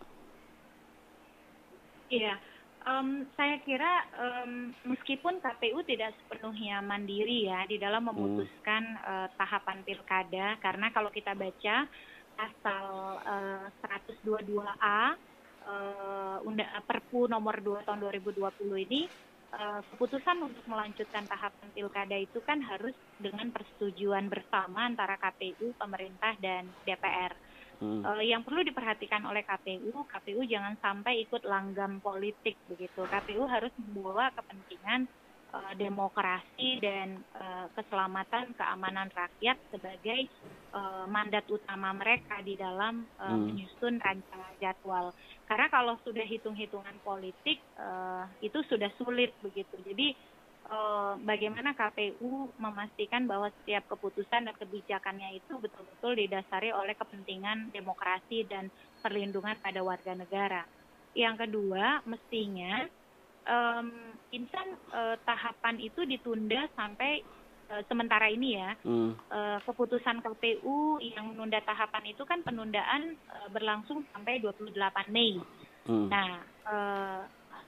Iya, 2.07 2.39
um, 2.87 3.27
saya 3.35 3.59
kira 3.67 4.07
um, 4.15 4.71
meskipun 4.87 5.43
KPU 5.43 5.83
tidak 5.83 6.15
sepenuhnya 6.23 6.79
mandiri 6.81 7.51
ya 7.51 7.67
di 7.67 7.83
dalam 7.83 8.07
hmm. 8.07 8.11
memutuskan 8.15 8.83
hmm. 8.87 9.03
uh, 9.07 9.29
tahapan 9.35 9.79
pilkada, 9.83 10.47
karena 10.63 10.87
kalau 10.95 11.11
kita 11.11 11.35
baca 11.35 11.91
pasal 12.37 12.87
uh, 13.25 13.67
122A 13.83 15.01
uh, 15.67 16.85
Perpu 16.87 17.27
nomor 17.27 17.59
2 17.59 17.83
tahun 17.83 17.99
2020 17.99 18.87
ini 18.87 19.11
uh, 19.57 19.81
keputusan 19.95 20.39
untuk 20.45 20.65
melanjutkan 20.71 21.27
tahapan 21.27 21.69
pilkada 21.75 22.17
itu 22.17 22.39
kan 22.45 22.63
harus 22.63 22.95
dengan 23.19 23.51
persetujuan 23.51 24.31
bersama 24.31 24.87
antara 24.87 25.19
KPU, 25.19 25.75
pemerintah 25.75 26.37
dan 26.39 26.69
DPR. 26.87 27.33
Hmm. 27.77 28.01
Uh, 28.01 28.25
yang 28.25 28.41
perlu 28.41 28.65
diperhatikan 28.65 29.21
oleh 29.29 29.45
KPU, 29.45 29.93
KPU 30.09 30.41
jangan 30.49 30.81
sampai 30.81 31.21
ikut 31.29 31.45
langgam 31.45 32.01
politik 32.01 32.57
begitu. 32.71 33.05
KPU 33.05 33.45
harus 33.45 33.73
membawa 33.77 34.33
kepentingan 34.33 35.05
uh, 35.55 35.73
demokrasi 35.79 36.81
dan 36.83 37.21
uh, 37.37 37.67
keselamatan 37.77 38.55
keamanan 38.57 39.11
rakyat 39.13 39.59
sebagai 39.71 40.27
uh, 40.75 41.05
mandat 41.07 41.47
utama 41.47 41.93
mereka 41.95 42.41
di 42.43 42.59
dalam 42.59 43.07
uh, 43.21 43.31
hmm. 43.31 43.43
menyusun 43.47 44.01
rancangan 44.01 44.55
jadwal. 44.59 45.13
Karena 45.47 45.67
kalau 45.71 45.95
sudah 46.03 46.27
hitung-hitungan 46.27 46.97
politik 47.07 47.63
uh, 47.79 48.27
itu 48.43 48.59
sudah 48.67 48.91
sulit 48.99 49.31
begitu. 49.45 49.79
Jadi 49.87 50.17
uh, 50.71 51.15
bagaimana 51.23 51.73
KPU 51.75 52.51
memastikan 52.59 53.31
bahwa 53.31 53.51
setiap 53.63 53.87
keputusan 53.91 54.51
dan 54.51 54.55
kebijakannya 54.59 55.39
itu 55.39 55.59
betul-betul 55.59 56.19
didasari 56.19 56.75
oleh 56.75 56.99
kepentingan 56.99 57.71
demokrasi 57.71 58.47
dan 58.47 58.71
perlindungan 59.03 59.55
pada 59.63 59.81
warga 59.87 60.13
negara. 60.19 60.63
Yang 61.17 61.49
kedua, 61.49 62.05
mestinya 62.05 62.85
um, 63.47 63.87
insan 64.35 64.77
uh, 64.93 65.17
tahapan 65.23 65.79
itu 65.81 66.03
ditunda 66.05 66.67
sampai 66.75 67.23
uh, 67.71 67.83
sementara 67.87 68.29
ini 68.31 68.59
ya. 68.59 68.71
Hmm. 68.83 69.15
Uh, 69.31 69.59
keputusan 69.65 70.21
KPU 70.23 71.01
yang 71.03 71.33
menunda 71.35 71.63
tahapan 71.63 72.13
itu 72.13 72.23
kan 72.27 72.43
penundaan 72.43 73.17
uh, 73.31 73.49
berlangsung 73.51 74.03
sampai 74.13 74.43
28 74.43 74.75
Mei. 75.15 75.39
Hmm. 75.87 76.11
Nah, 76.11 76.29
uh, 76.67 77.21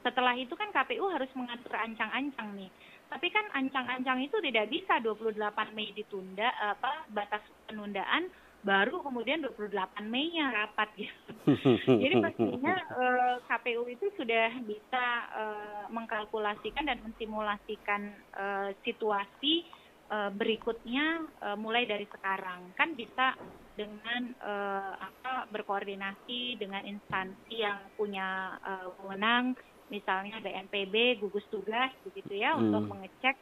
setelah 0.03 0.35
itu 0.35 0.55
kan 0.55 0.71
KPU 0.75 1.07
harus 1.11 1.31
mengatur 1.35 1.75
ancang-ancang 1.75 2.55
nih. 2.59 2.71
Tapi 3.09 3.33
kan 3.33 3.47
ancang-ancang 3.57 4.21
itu 4.21 4.37
tidak 4.45 4.69
bisa 4.69 5.01
28 5.01 5.73
Mei 5.73 5.97
ditunda 5.97 6.45
apa 6.61 7.09
batas 7.09 7.41
penundaan 7.65 8.29
baru 8.63 9.01
kemudian 9.07 9.39
28 9.41 9.71
Mei-nya 10.03 10.51
rapat 10.51 10.89
gitu. 10.99 11.31
Jadi 12.03 12.15
pastinya 12.19 12.75
eh, 12.75 13.37
KPU 13.47 13.87
itu 13.87 14.07
sudah 14.19 14.51
bisa 14.67 15.05
uh, 15.33 15.85
mengkalkulasikan 15.95 16.85
dan 16.91 16.99
mensimulasikan 17.07 18.13
uh, 18.35 18.71
situasi 18.83 19.63
uh, 20.11 20.31
berikutnya 20.35 21.23
uh, 21.41 21.57
mulai 21.57 21.87
dari 21.87 22.05
sekarang. 22.11 22.75
Kan 22.75 22.99
bisa 22.99 23.39
dengan 23.79 24.35
uh, 24.43 24.93
apa 24.99 25.47
berkoordinasi 25.55 26.59
dengan 26.59 26.83
instansi 26.83 27.63
yang 27.63 27.79
punya 27.95 28.59
uh, 28.67 28.91
wewenang 28.99 29.55
misalnya 29.89 30.43
BNPB 30.43 31.23
gugus 31.23 31.47
tugas 31.49 31.95
begitu 32.05 32.43
ya 32.43 32.59
hmm. 32.59 32.69
untuk 32.69 32.83
mengecek 32.91 33.39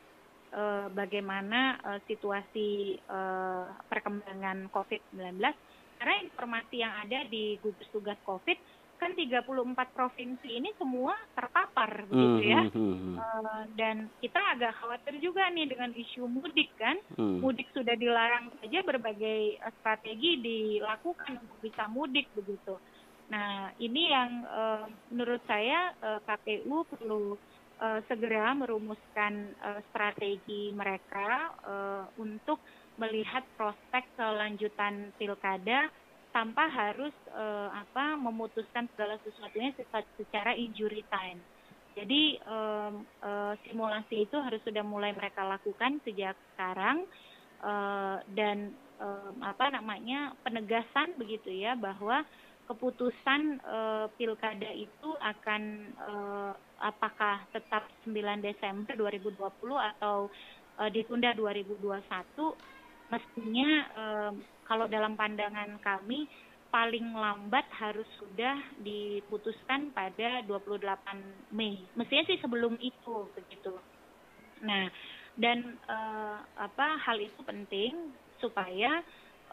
uh, 0.52 0.86
bagaimana 0.92 1.80
uh, 1.82 1.98
situasi 2.06 3.00
uh, 3.08 3.66
perkembangan 3.88 4.70
COVID-19 4.70 5.40
karena 5.96 6.14
informasi 6.28 6.76
yang 6.84 6.92
ada 7.02 7.24
di 7.26 7.56
gugus 7.64 7.88
tugas 7.88 8.20
COVID 8.28 8.58
kan 8.96 9.12
34 9.12 9.44
provinsi 9.92 10.56
ini 10.56 10.72
semua 10.80 11.12
terpapar 11.36 12.08
begitu 12.08 12.48
ya. 12.48 12.64
mm 12.64 13.20
uh, 13.20 13.64
dan 13.76 14.08
kita 14.24 14.40
agak 14.56 14.72
khawatir 14.80 15.20
juga 15.20 15.52
nih 15.52 15.68
dengan 15.68 15.92
isu 15.92 16.24
mudik 16.24 16.72
kan. 16.80 16.96
Mm. 17.20 17.44
mudik 17.44 17.68
sudah 17.76 17.92
dilarang 17.92 18.48
saja 18.60 18.80
berbagai 18.80 19.60
strategi 19.80 20.40
dilakukan 20.40 21.44
untuk 21.44 21.58
bisa 21.60 21.84
mudik 21.92 22.24
begitu. 22.32 22.80
Nah, 23.26 23.74
ini 23.82 24.02
yang 24.10 24.30
uh, 24.46 24.86
menurut 25.10 25.42
saya 25.50 25.90
uh, 25.98 26.18
eh, 26.18 26.20
KPU 26.22 26.86
perlu 26.86 27.34
uh, 27.80 28.00
segera 28.08 28.52
merumuskan 28.56 29.52
uh, 29.60 29.80
strategi 29.90 30.72
mereka 30.72 31.52
uh, 31.64 32.04
untuk 32.20 32.60
melihat 32.96 33.44
prospek 33.56 34.04
kelanjutan 34.16 35.12
pilkada 35.20 35.92
tanpa 36.32 36.68
harus 36.68 37.12
uh, 37.32 37.72
apa 37.72 38.16
memutuskan 38.20 38.88
segala 38.92 39.16
sesuatunya 39.24 39.72
secara 40.20 40.52
injury 40.52 41.00
time. 41.08 41.40
Jadi 41.96 42.36
um, 42.44 43.08
uh, 43.24 43.56
simulasi 43.64 44.28
itu 44.28 44.36
harus 44.36 44.60
sudah 44.60 44.84
mulai 44.84 45.16
mereka 45.16 45.40
lakukan 45.48 45.96
sejak 46.04 46.36
sekarang 46.52 47.08
uh, 47.64 48.20
dan 48.36 48.76
um, 49.00 49.40
apa 49.40 49.72
namanya 49.72 50.36
penegasan 50.44 51.16
begitu 51.16 51.48
ya 51.56 51.72
bahwa 51.72 52.20
keputusan 52.66 53.62
uh, 53.62 54.06
pilkada 54.18 54.70
itu 54.74 55.08
akan 55.22 55.62
uh, 56.02 56.52
apakah 56.82 57.46
tetap 57.54 57.86
9 58.04 58.12
Desember 58.42 58.92
2020 58.98 59.38
atau 59.96 60.26
uh, 60.82 60.90
ditunda 60.90 61.32
2021 61.32 62.02
mestinya 63.06 63.70
uh, 63.94 64.32
kalau 64.66 64.90
dalam 64.90 65.14
pandangan 65.14 65.78
kami 65.78 66.26
paling 66.68 67.14
lambat 67.14 67.64
harus 67.78 68.04
sudah 68.18 68.58
diputuskan 68.82 69.94
pada 69.94 70.42
28 70.44 71.54
Mei. 71.54 71.78
Mestinya 71.94 72.24
sih 72.26 72.38
sebelum 72.42 72.74
itu 72.82 73.30
begitu. 73.32 73.72
Nah, 74.66 74.90
dan 75.38 75.78
uh, 75.86 76.42
apa 76.58 76.98
hal 77.06 77.22
itu 77.22 77.40
penting 77.46 78.12
supaya 78.42 79.00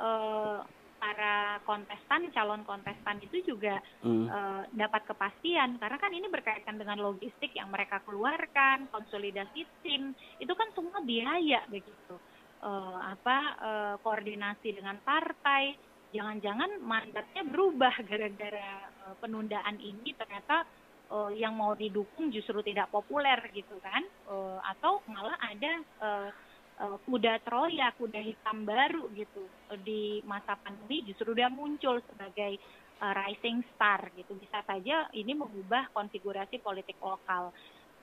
uh, 0.02 0.66
para 1.04 1.60
kontestan, 1.68 2.32
calon 2.32 2.64
kontestan 2.64 3.20
itu 3.20 3.44
juga 3.44 3.84
hmm. 4.08 4.28
uh, 4.32 4.64
dapat 4.72 5.04
kepastian 5.04 5.76
karena 5.76 6.00
kan 6.00 6.16
ini 6.16 6.32
berkaitan 6.32 6.80
dengan 6.80 6.96
logistik 7.04 7.52
yang 7.52 7.68
mereka 7.68 8.00
keluarkan, 8.08 8.88
konsolidasi 8.88 9.68
tim, 9.84 10.16
itu 10.40 10.54
kan 10.56 10.72
semua 10.72 11.04
biaya 11.04 11.68
begitu. 11.68 12.16
Uh, 12.64 12.96
apa 13.04 13.38
uh, 13.60 13.96
koordinasi 14.00 14.80
dengan 14.80 14.96
partai, 15.04 15.76
jangan-jangan 16.16 16.80
mandatnya 16.80 17.44
berubah 17.52 17.92
gara-gara 18.08 18.88
uh, 19.04 19.16
penundaan 19.20 19.76
ini 19.84 20.16
ternyata 20.16 20.64
uh, 21.12 21.36
yang 21.36 21.52
mau 21.60 21.76
didukung 21.76 22.32
justru 22.32 22.64
tidak 22.64 22.88
populer 22.88 23.44
gitu 23.52 23.76
kan, 23.84 24.08
uh, 24.32 24.64
atau 24.72 25.04
malah 25.12 25.36
ada 25.44 25.74
uh, 26.00 26.30
uh, 26.82 26.98
kuda 27.06 27.42
Troya, 27.46 27.94
kuda 27.98 28.20
hitam 28.22 28.66
baru 28.66 29.10
gitu 29.14 29.46
di 29.84 30.24
masa 30.26 30.58
pandemi 30.58 31.06
justru 31.06 31.34
dia 31.38 31.50
muncul 31.52 32.02
sebagai 32.10 32.58
uh, 33.02 33.14
rising 33.14 33.62
star 33.76 34.10
gitu. 34.18 34.34
Bisa 34.38 34.64
saja 34.66 35.10
ini 35.14 35.36
mengubah 35.38 35.92
konfigurasi 35.94 36.64
politik 36.64 36.98
lokal. 37.04 37.54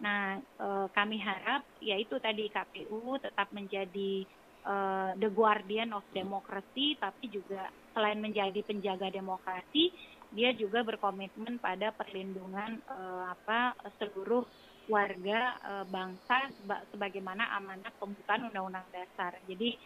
Nah, 0.01 0.41
uh, 0.61 0.87
kami 0.93 1.21
harap 1.21 1.65
yaitu 1.81 2.17
tadi 2.21 2.49
KPU 2.49 3.21
tetap 3.21 3.53
menjadi 3.53 4.25
uh, 4.65 5.13
the 5.17 5.29
guardian 5.29 5.93
of 5.93 6.05
democracy 6.13 6.97
tapi 6.97 7.29
juga 7.29 7.69
selain 7.93 8.23
menjadi 8.23 8.65
penjaga 8.65 9.11
demokrasi, 9.13 9.93
dia 10.31 10.55
juga 10.55 10.87
berkomitmen 10.87 11.59
pada 11.59 11.91
perlindungan 11.91 12.79
uh, 12.87 13.35
apa 13.35 13.75
seluruh 13.99 14.47
warga 14.91 15.41
e, 15.63 15.73
bangsa 15.87 16.51
sebagaimana 16.91 17.47
amanat 17.55 17.95
pembukaan 18.03 18.51
Undang-Undang 18.51 18.91
Dasar. 18.91 19.39
Jadi 19.47 19.79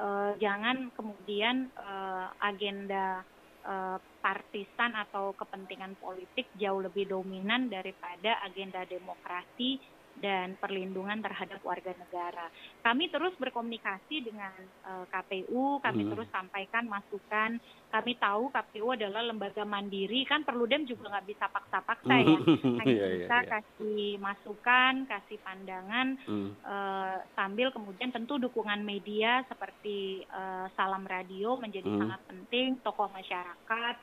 e, 0.00 0.06
jangan 0.40 0.90
kemudian 0.96 1.68
e, 1.76 1.92
agenda 2.40 3.20
e, 3.60 4.00
partisan 4.24 4.96
atau 4.96 5.36
kepentingan 5.36 6.00
politik 6.00 6.48
jauh 6.56 6.80
lebih 6.80 7.06
dominan 7.06 7.68
daripada 7.68 8.40
agenda 8.42 8.82
demokrasi 8.88 9.78
dan 10.16 10.56
perlindungan 10.56 11.20
terhadap 11.20 11.60
warga 11.60 11.92
negara. 11.92 12.48
Kami 12.80 13.12
terus 13.12 13.36
berkomunikasi 13.36 14.24
dengan 14.24 14.54
uh, 14.88 15.04
eh, 15.04 15.06
KPU, 15.12 15.82
kami 15.84 16.08
hmm. 16.08 16.10
terus 16.16 16.28
sampaikan 16.32 16.88
masukan. 16.88 17.60
Kami 17.86 18.12
tahu 18.18 18.50
KPU 18.50 18.96
adalah 18.96 19.22
lembaga 19.24 19.62
mandiri, 19.64 20.24
kan 20.28 20.42
Perludem 20.42 20.84
juga 20.88 21.12
nggak 21.12 21.28
bisa 21.28 21.46
paksa-paksa 21.48 22.14
ya, 22.18 22.36
hanya 22.82 22.92
yeah, 22.92 23.12
bisa 23.22 23.36
yeah, 23.36 23.50
kasih 23.56 24.06
masukan, 24.20 24.92
kasih 25.08 25.38
pandangan, 25.40 26.06
hmm. 26.28 26.50
uh, 26.66 27.16
sambil 27.36 27.70
kemudian 27.72 28.10
tentu 28.12 28.36
dukungan 28.40 28.82
media 28.84 29.44
seperti 29.48 30.24
uh, 30.28 30.68
Salam 30.76 31.04
Radio 31.08 31.56
menjadi 31.60 31.88
hmm. 31.88 32.00
sangat 32.04 32.20
penting, 32.28 32.68
tokoh 32.84 33.08
masyarakat, 33.12 33.94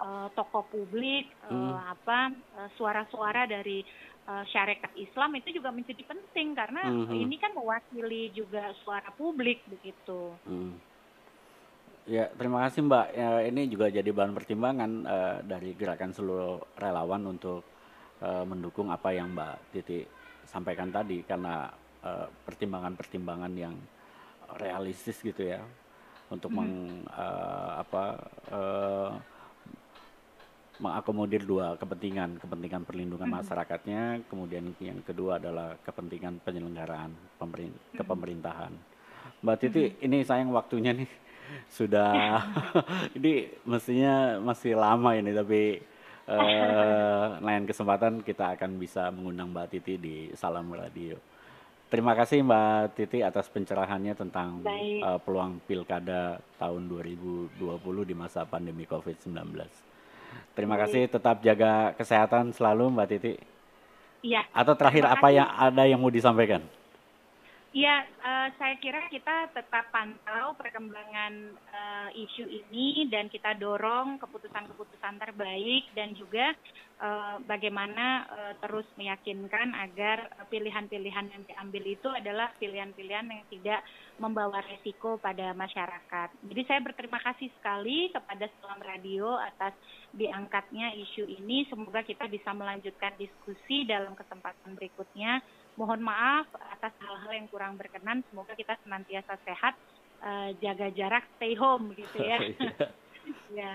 uh, 0.00 0.26
tokoh 0.34 0.64
publik, 0.72 1.30
hmm. 1.46 1.54
uh, 1.54 1.92
apa 1.92 2.34
suara-suara 2.74 3.46
dari 3.46 3.84
uh, 4.26 4.44
syarikat 4.50 4.92
Islam 4.98 5.38
itu 5.38 5.56
juga 5.56 5.70
menjadi 5.72 6.02
penting 6.04 6.52
karena 6.52 6.82
mm 6.86 7.06
-hmm. 7.06 7.22
ini 7.26 7.36
kan 7.38 7.50
mewakili 7.54 8.30
juga 8.34 8.74
suara 8.82 9.08
publik 9.14 9.62
begitu. 9.70 10.34
Mm. 10.46 10.74
Ya, 12.06 12.30
terima 12.38 12.62
kasih 12.62 12.86
Mbak. 12.86 13.06
Ya, 13.18 13.30
ini 13.50 13.66
juga 13.66 13.90
jadi 13.90 14.06
bahan 14.14 14.30
pertimbangan 14.30 14.90
uh, 15.02 15.36
dari 15.42 15.74
gerakan 15.74 16.14
seluruh 16.14 16.62
relawan 16.78 17.26
untuk 17.26 17.66
uh, 18.22 18.46
mendukung 18.46 18.94
apa 18.94 19.10
yang 19.10 19.34
Mbak 19.34 19.54
Titi 19.74 20.06
sampaikan 20.46 20.94
tadi 20.94 21.26
karena 21.26 21.66
pertimbangan-pertimbangan 22.46 23.50
uh, 23.50 23.62
yang 23.66 23.74
realistis 24.62 25.18
gitu 25.18 25.42
ya 25.42 25.58
untuk 26.30 26.50
hmm. 26.50 26.58
meng 26.58 26.72
uh, 27.10 27.82
apa 27.82 28.04
uh, 28.50 29.10
mengakomodir 30.78 31.42
dua 31.48 31.76
kepentingan, 31.80 32.36
kepentingan 32.40 32.82
perlindungan 32.84 33.28
hmm. 33.28 33.36
masyarakatnya, 33.40 34.02
kemudian 34.28 34.76
yang 34.78 35.00
kedua 35.02 35.40
adalah 35.40 35.76
kepentingan 35.80 36.42
penyelenggaraan 36.44 37.12
pemerin 37.40 37.72
hmm. 37.72 37.96
kepemerintahan. 38.00 38.72
Mbak 39.40 39.56
Titi, 39.60 39.84
hmm. 39.88 40.04
ini 40.04 40.18
sayang 40.24 40.50
waktunya 40.52 40.92
nih 40.92 41.10
sudah 41.78 42.42
ini 43.18 43.48
mestinya 43.62 44.42
masih 44.42 44.74
lama 44.74 45.14
ini 45.14 45.30
tapi 45.30 45.78
uh, 46.26 47.38
lain 47.38 47.64
kesempatan 47.64 48.20
kita 48.26 48.58
akan 48.58 48.76
bisa 48.76 49.08
mengundang 49.14 49.54
Mbak 49.54 49.68
Titi 49.72 49.94
di 49.96 50.16
Salam 50.34 50.68
Radio. 50.74 51.16
Terima 51.86 52.18
kasih 52.18 52.42
Mbak 52.42 52.98
Titi 52.98 53.22
atas 53.22 53.46
pencerahannya 53.46 54.18
tentang 54.18 54.66
uh, 54.66 55.22
peluang 55.22 55.62
pilkada 55.70 56.42
tahun 56.58 56.90
2020 56.90 57.62
di 58.02 58.14
masa 58.18 58.42
pandemi 58.42 58.82
COVID-19. 58.90 59.85
Terima 60.56 60.80
kasih, 60.80 61.04
tetap 61.04 61.44
jaga 61.44 61.92
kesehatan 62.00 62.48
selalu 62.56 62.88
Mbak 62.88 63.06
Titi. 63.12 63.36
Iya. 64.24 64.48
Atau 64.56 64.72
terakhir 64.72 65.04
apa 65.04 65.28
yang 65.28 65.44
ada 65.44 65.84
yang 65.84 66.00
mau 66.00 66.08
disampaikan? 66.08 66.64
Iya, 67.76 68.08
uh, 68.24 68.48
saya 68.56 68.80
kira 68.80 69.04
kita 69.12 69.52
tetap 69.52 69.92
pantau 69.92 70.56
perkembangan 70.56 71.52
uh, 71.76 72.08
isu 72.08 72.48
ini 72.48 73.04
dan 73.12 73.28
kita 73.28 73.52
dorong 73.52 74.16
keputusan-keputusan 74.16 75.20
terbaik 75.20 75.84
dan 75.92 76.16
juga 76.16 76.56
uh, 77.04 77.36
bagaimana 77.44 78.24
uh, 78.32 78.54
terus 78.64 78.88
meyakinkan 78.96 79.76
agar 79.76 80.24
pilihan-pilihan 80.48 81.28
yang 81.28 81.44
diambil 81.44 81.84
itu 81.84 82.08
adalah 82.08 82.48
pilihan-pilihan 82.56 83.28
yang 83.28 83.44
tidak 83.52 83.84
membawa 84.16 84.64
resiko 84.64 85.20
pada 85.20 85.52
masyarakat. 85.52 86.32
Jadi 86.48 86.62
saya 86.64 86.80
berterima 86.80 87.20
kasih 87.20 87.52
sekali 87.60 88.08
kepada 88.08 88.48
Selam 88.56 88.80
Radio 88.80 89.36
atas 89.36 89.76
diangkatnya 90.16 90.96
isu 90.96 91.28
ini. 91.28 91.68
Semoga 91.68 92.00
kita 92.00 92.24
bisa 92.24 92.56
melanjutkan 92.56 93.12
diskusi 93.20 93.84
dalam 93.84 94.16
kesempatan 94.16 94.72
berikutnya 94.80 95.44
mohon 95.76 96.00
maaf 96.02 96.48
atas 96.72 96.92
hal-hal 97.00 97.30
yang 97.32 97.46
kurang 97.48 97.76
berkenan. 97.76 98.24
Semoga 98.32 98.52
kita 98.56 98.76
senantiasa 98.84 99.36
sehat, 99.44 99.74
uh, 100.24 100.50
jaga 100.60 100.88
jarak, 100.92 101.24
stay 101.36 101.56
home 101.56 101.92
gitu 101.96 102.18
ya. 102.20 102.38
ya. 103.60 103.74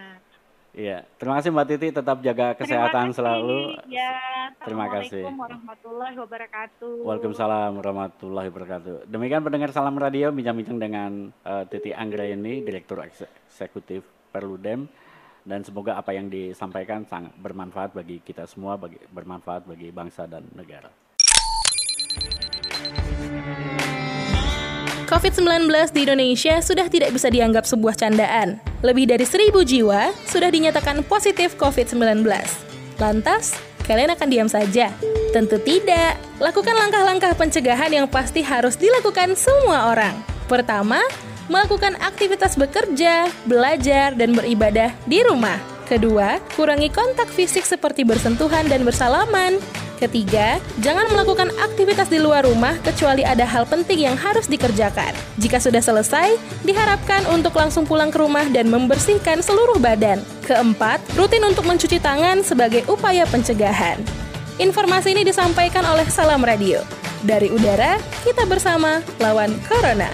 Iya, 0.72 1.04
terima 1.20 1.36
kasih 1.36 1.52
Mbak 1.52 1.68
Titi, 1.68 1.88
tetap 1.92 2.24
jaga 2.24 2.56
kesehatan 2.56 3.12
kasih. 3.12 3.18
selalu. 3.20 3.76
Ya, 3.92 4.16
terima 4.64 4.88
kasih. 4.88 5.28
Warahmatullahi 5.28 6.16
wabarakatuh. 6.16 6.96
Waalaikumsalam 7.04 7.72
warahmatullahi 7.76 8.48
wabarakatuh. 8.48 8.96
Demikian 9.12 9.44
pendengar 9.44 9.76
Salam 9.76 10.00
Radio 10.00 10.32
bincang-bincang 10.32 10.80
dengan 10.80 11.12
uh, 11.44 11.68
Titi 11.68 11.92
Anggra 11.92 12.24
ini, 12.24 12.64
Direktur 12.64 13.04
Eksekutif 13.04 14.08
Perludem 14.32 14.88
dan 15.44 15.60
semoga 15.66 16.00
apa 16.00 16.16
yang 16.16 16.32
disampaikan 16.32 17.04
sangat 17.04 17.36
bermanfaat 17.36 17.92
bagi 17.92 18.24
kita 18.24 18.48
semua, 18.48 18.80
bagi 18.80 19.02
bermanfaat 19.12 19.68
bagi 19.68 19.92
bangsa 19.92 20.24
dan 20.24 20.48
negara. 20.56 20.88
COVID-19 25.12 25.68
di 25.92 26.08
Indonesia 26.08 26.64
sudah 26.64 26.88
tidak 26.88 27.12
bisa 27.12 27.28
dianggap 27.28 27.68
sebuah 27.68 28.00
candaan. 28.00 28.64
Lebih 28.80 29.12
dari 29.12 29.28
seribu 29.28 29.60
jiwa 29.60 30.16
sudah 30.24 30.48
dinyatakan 30.48 31.04
positif 31.04 31.60
COVID-19. 31.60 32.24
Lantas, 32.96 33.60
kalian 33.84 34.16
akan 34.16 34.28
diam 34.32 34.48
saja? 34.48 34.88
Tentu 35.36 35.60
tidak. 35.60 36.16
Lakukan 36.40 36.80
langkah-langkah 36.80 37.36
pencegahan 37.36 37.92
yang 37.92 38.08
pasti 38.08 38.40
harus 38.40 38.80
dilakukan 38.80 39.36
semua 39.36 39.92
orang. 39.92 40.16
Pertama, 40.48 41.04
melakukan 41.52 42.00
aktivitas 42.00 42.56
bekerja, 42.56 43.28
belajar, 43.44 44.16
dan 44.16 44.32
beribadah 44.32 44.96
di 45.12 45.28
rumah. 45.28 45.60
Kedua, 45.92 46.40
kurangi 46.56 46.88
kontak 46.88 47.28
fisik 47.28 47.68
seperti 47.68 48.08
bersentuhan 48.08 48.64
dan 48.72 48.88
bersalaman. 48.88 49.60
Ketiga, 50.02 50.58
jangan 50.82 51.06
melakukan 51.14 51.54
aktivitas 51.62 52.10
di 52.10 52.18
luar 52.18 52.42
rumah 52.50 52.74
kecuali 52.82 53.22
ada 53.22 53.46
hal 53.46 53.70
penting 53.70 54.10
yang 54.10 54.18
harus 54.18 54.50
dikerjakan. 54.50 55.14
Jika 55.38 55.62
sudah 55.62 55.78
selesai, 55.78 56.42
diharapkan 56.66 57.22
untuk 57.30 57.54
langsung 57.54 57.86
pulang 57.86 58.10
ke 58.10 58.18
rumah 58.18 58.50
dan 58.50 58.66
membersihkan 58.66 59.46
seluruh 59.46 59.78
badan. 59.78 60.18
Keempat, 60.50 61.06
rutin 61.14 61.46
untuk 61.46 61.70
mencuci 61.70 62.02
tangan 62.02 62.42
sebagai 62.42 62.82
upaya 62.90 63.30
pencegahan. 63.30 64.02
Informasi 64.58 65.14
ini 65.14 65.22
disampaikan 65.22 65.86
oleh 65.86 66.10
Salam 66.10 66.42
Radio. 66.42 66.82
Dari 67.22 67.54
udara, 67.54 68.02
kita 68.26 68.50
bersama 68.50 69.06
lawan 69.22 69.54
Corona. 69.70 70.10